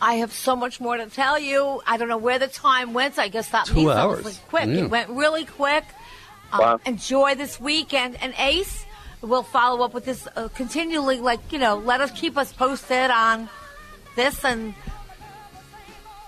I 0.00 0.14
have 0.14 0.32
so 0.32 0.54
much 0.54 0.80
more 0.80 0.96
to 0.96 1.06
tell 1.06 1.38
you. 1.38 1.82
I 1.86 1.96
don't 1.96 2.08
know 2.08 2.18
where 2.18 2.38
the 2.38 2.46
time 2.46 2.92
went. 2.94 3.18
I 3.18 3.28
guess 3.28 3.48
that 3.50 3.66
Two 3.66 3.74
means 3.74 3.90
hours. 3.90 4.24
was 4.24 4.38
quick. 4.48 4.66
Yeah. 4.68 4.84
It 4.84 4.90
went 4.90 5.10
really 5.10 5.44
quick. 5.44 5.84
Um, 6.52 6.60
Wow. 6.60 6.80
Enjoy 6.86 7.34
this 7.34 7.60
weekend. 7.60 8.16
And 8.22 8.32
Ace, 8.38 8.86
we'll 9.22 9.42
follow 9.42 9.84
up 9.84 9.94
with 9.94 10.04
this 10.04 10.26
uh, 10.36 10.48
continually. 10.54 11.18
Like 11.20 11.40
you 11.52 11.58
know, 11.58 11.76
let 11.76 12.00
us 12.00 12.10
keep 12.12 12.38
us 12.38 12.52
posted 12.52 13.10
on 13.10 13.48
this, 14.14 14.44
and 14.44 14.72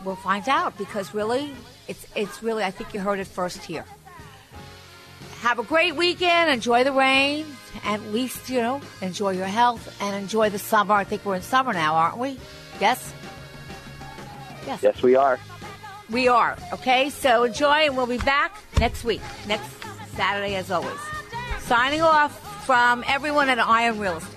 we'll 0.04 0.16
find 0.16 0.48
out 0.48 0.76
because 0.76 1.14
really, 1.14 1.52
it's 1.86 2.06
it's 2.16 2.42
really. 2.42 2.64
I 2.64 2.70
think 2.72 2.92
you 2.92 3.00
heard 3.00 3.20
it 3.20 3.28
first 3.28 3.58
here. 3.62 3.84
Have 5.42 5.58
a 5.58 5.62
great 5.62 5.94
weekend. 5.96 6.50
Enjoy 6.50 6.84
the 6.84 6.92
rain. 6.92 7.46
At 7.84 8.02
least 8.12 8.50
you 8.50 8.60
know, 8.60 8.80
enjoy 9.00 9.30
your 9.30 9.46
health 9.46 9.96
and 10.02 10.14
enjoy 10.16 10.50
the 10.50 10.58
summer. 10.58 10.94
I 10.94 11.04
think 11.04 11.24
we're 11.24 11.36
in 11.36 11.42
summer 11.42 11.72
now, 11.72 11.94
aren't 11.94 12.18
we? 12.18 12.36
Yes. 12.80 13.14
Yes. 14.70 14.82
Yes, 14.84 15.02
we 15.02 15.16
are. 15.16 15.36
We 16.10 16.28
are. 16.28 16.56
Okay, 16.72 17.10
so 17.10 17.42
enjoy, 17.42 17.86
and 17.86 17.96
we'll 17.96 18.06
be 18.06 18.18
back 18.18 18.56
next 18.78 19.02
week, 19.02 19.20
next 19.48 19.68
Saturday, 20.14 20.54
as 20.54 20.70
always. 20.70 20.96
Signing 21.58 22.02
off 22.02 22.64
from 22.66 23.02
everyone 23.08 23.48
at 23.48 23.58
Eye 23.58 23.88
on 23.88 23.98
Real 23.98 24.18
Estate. 24.18 24.36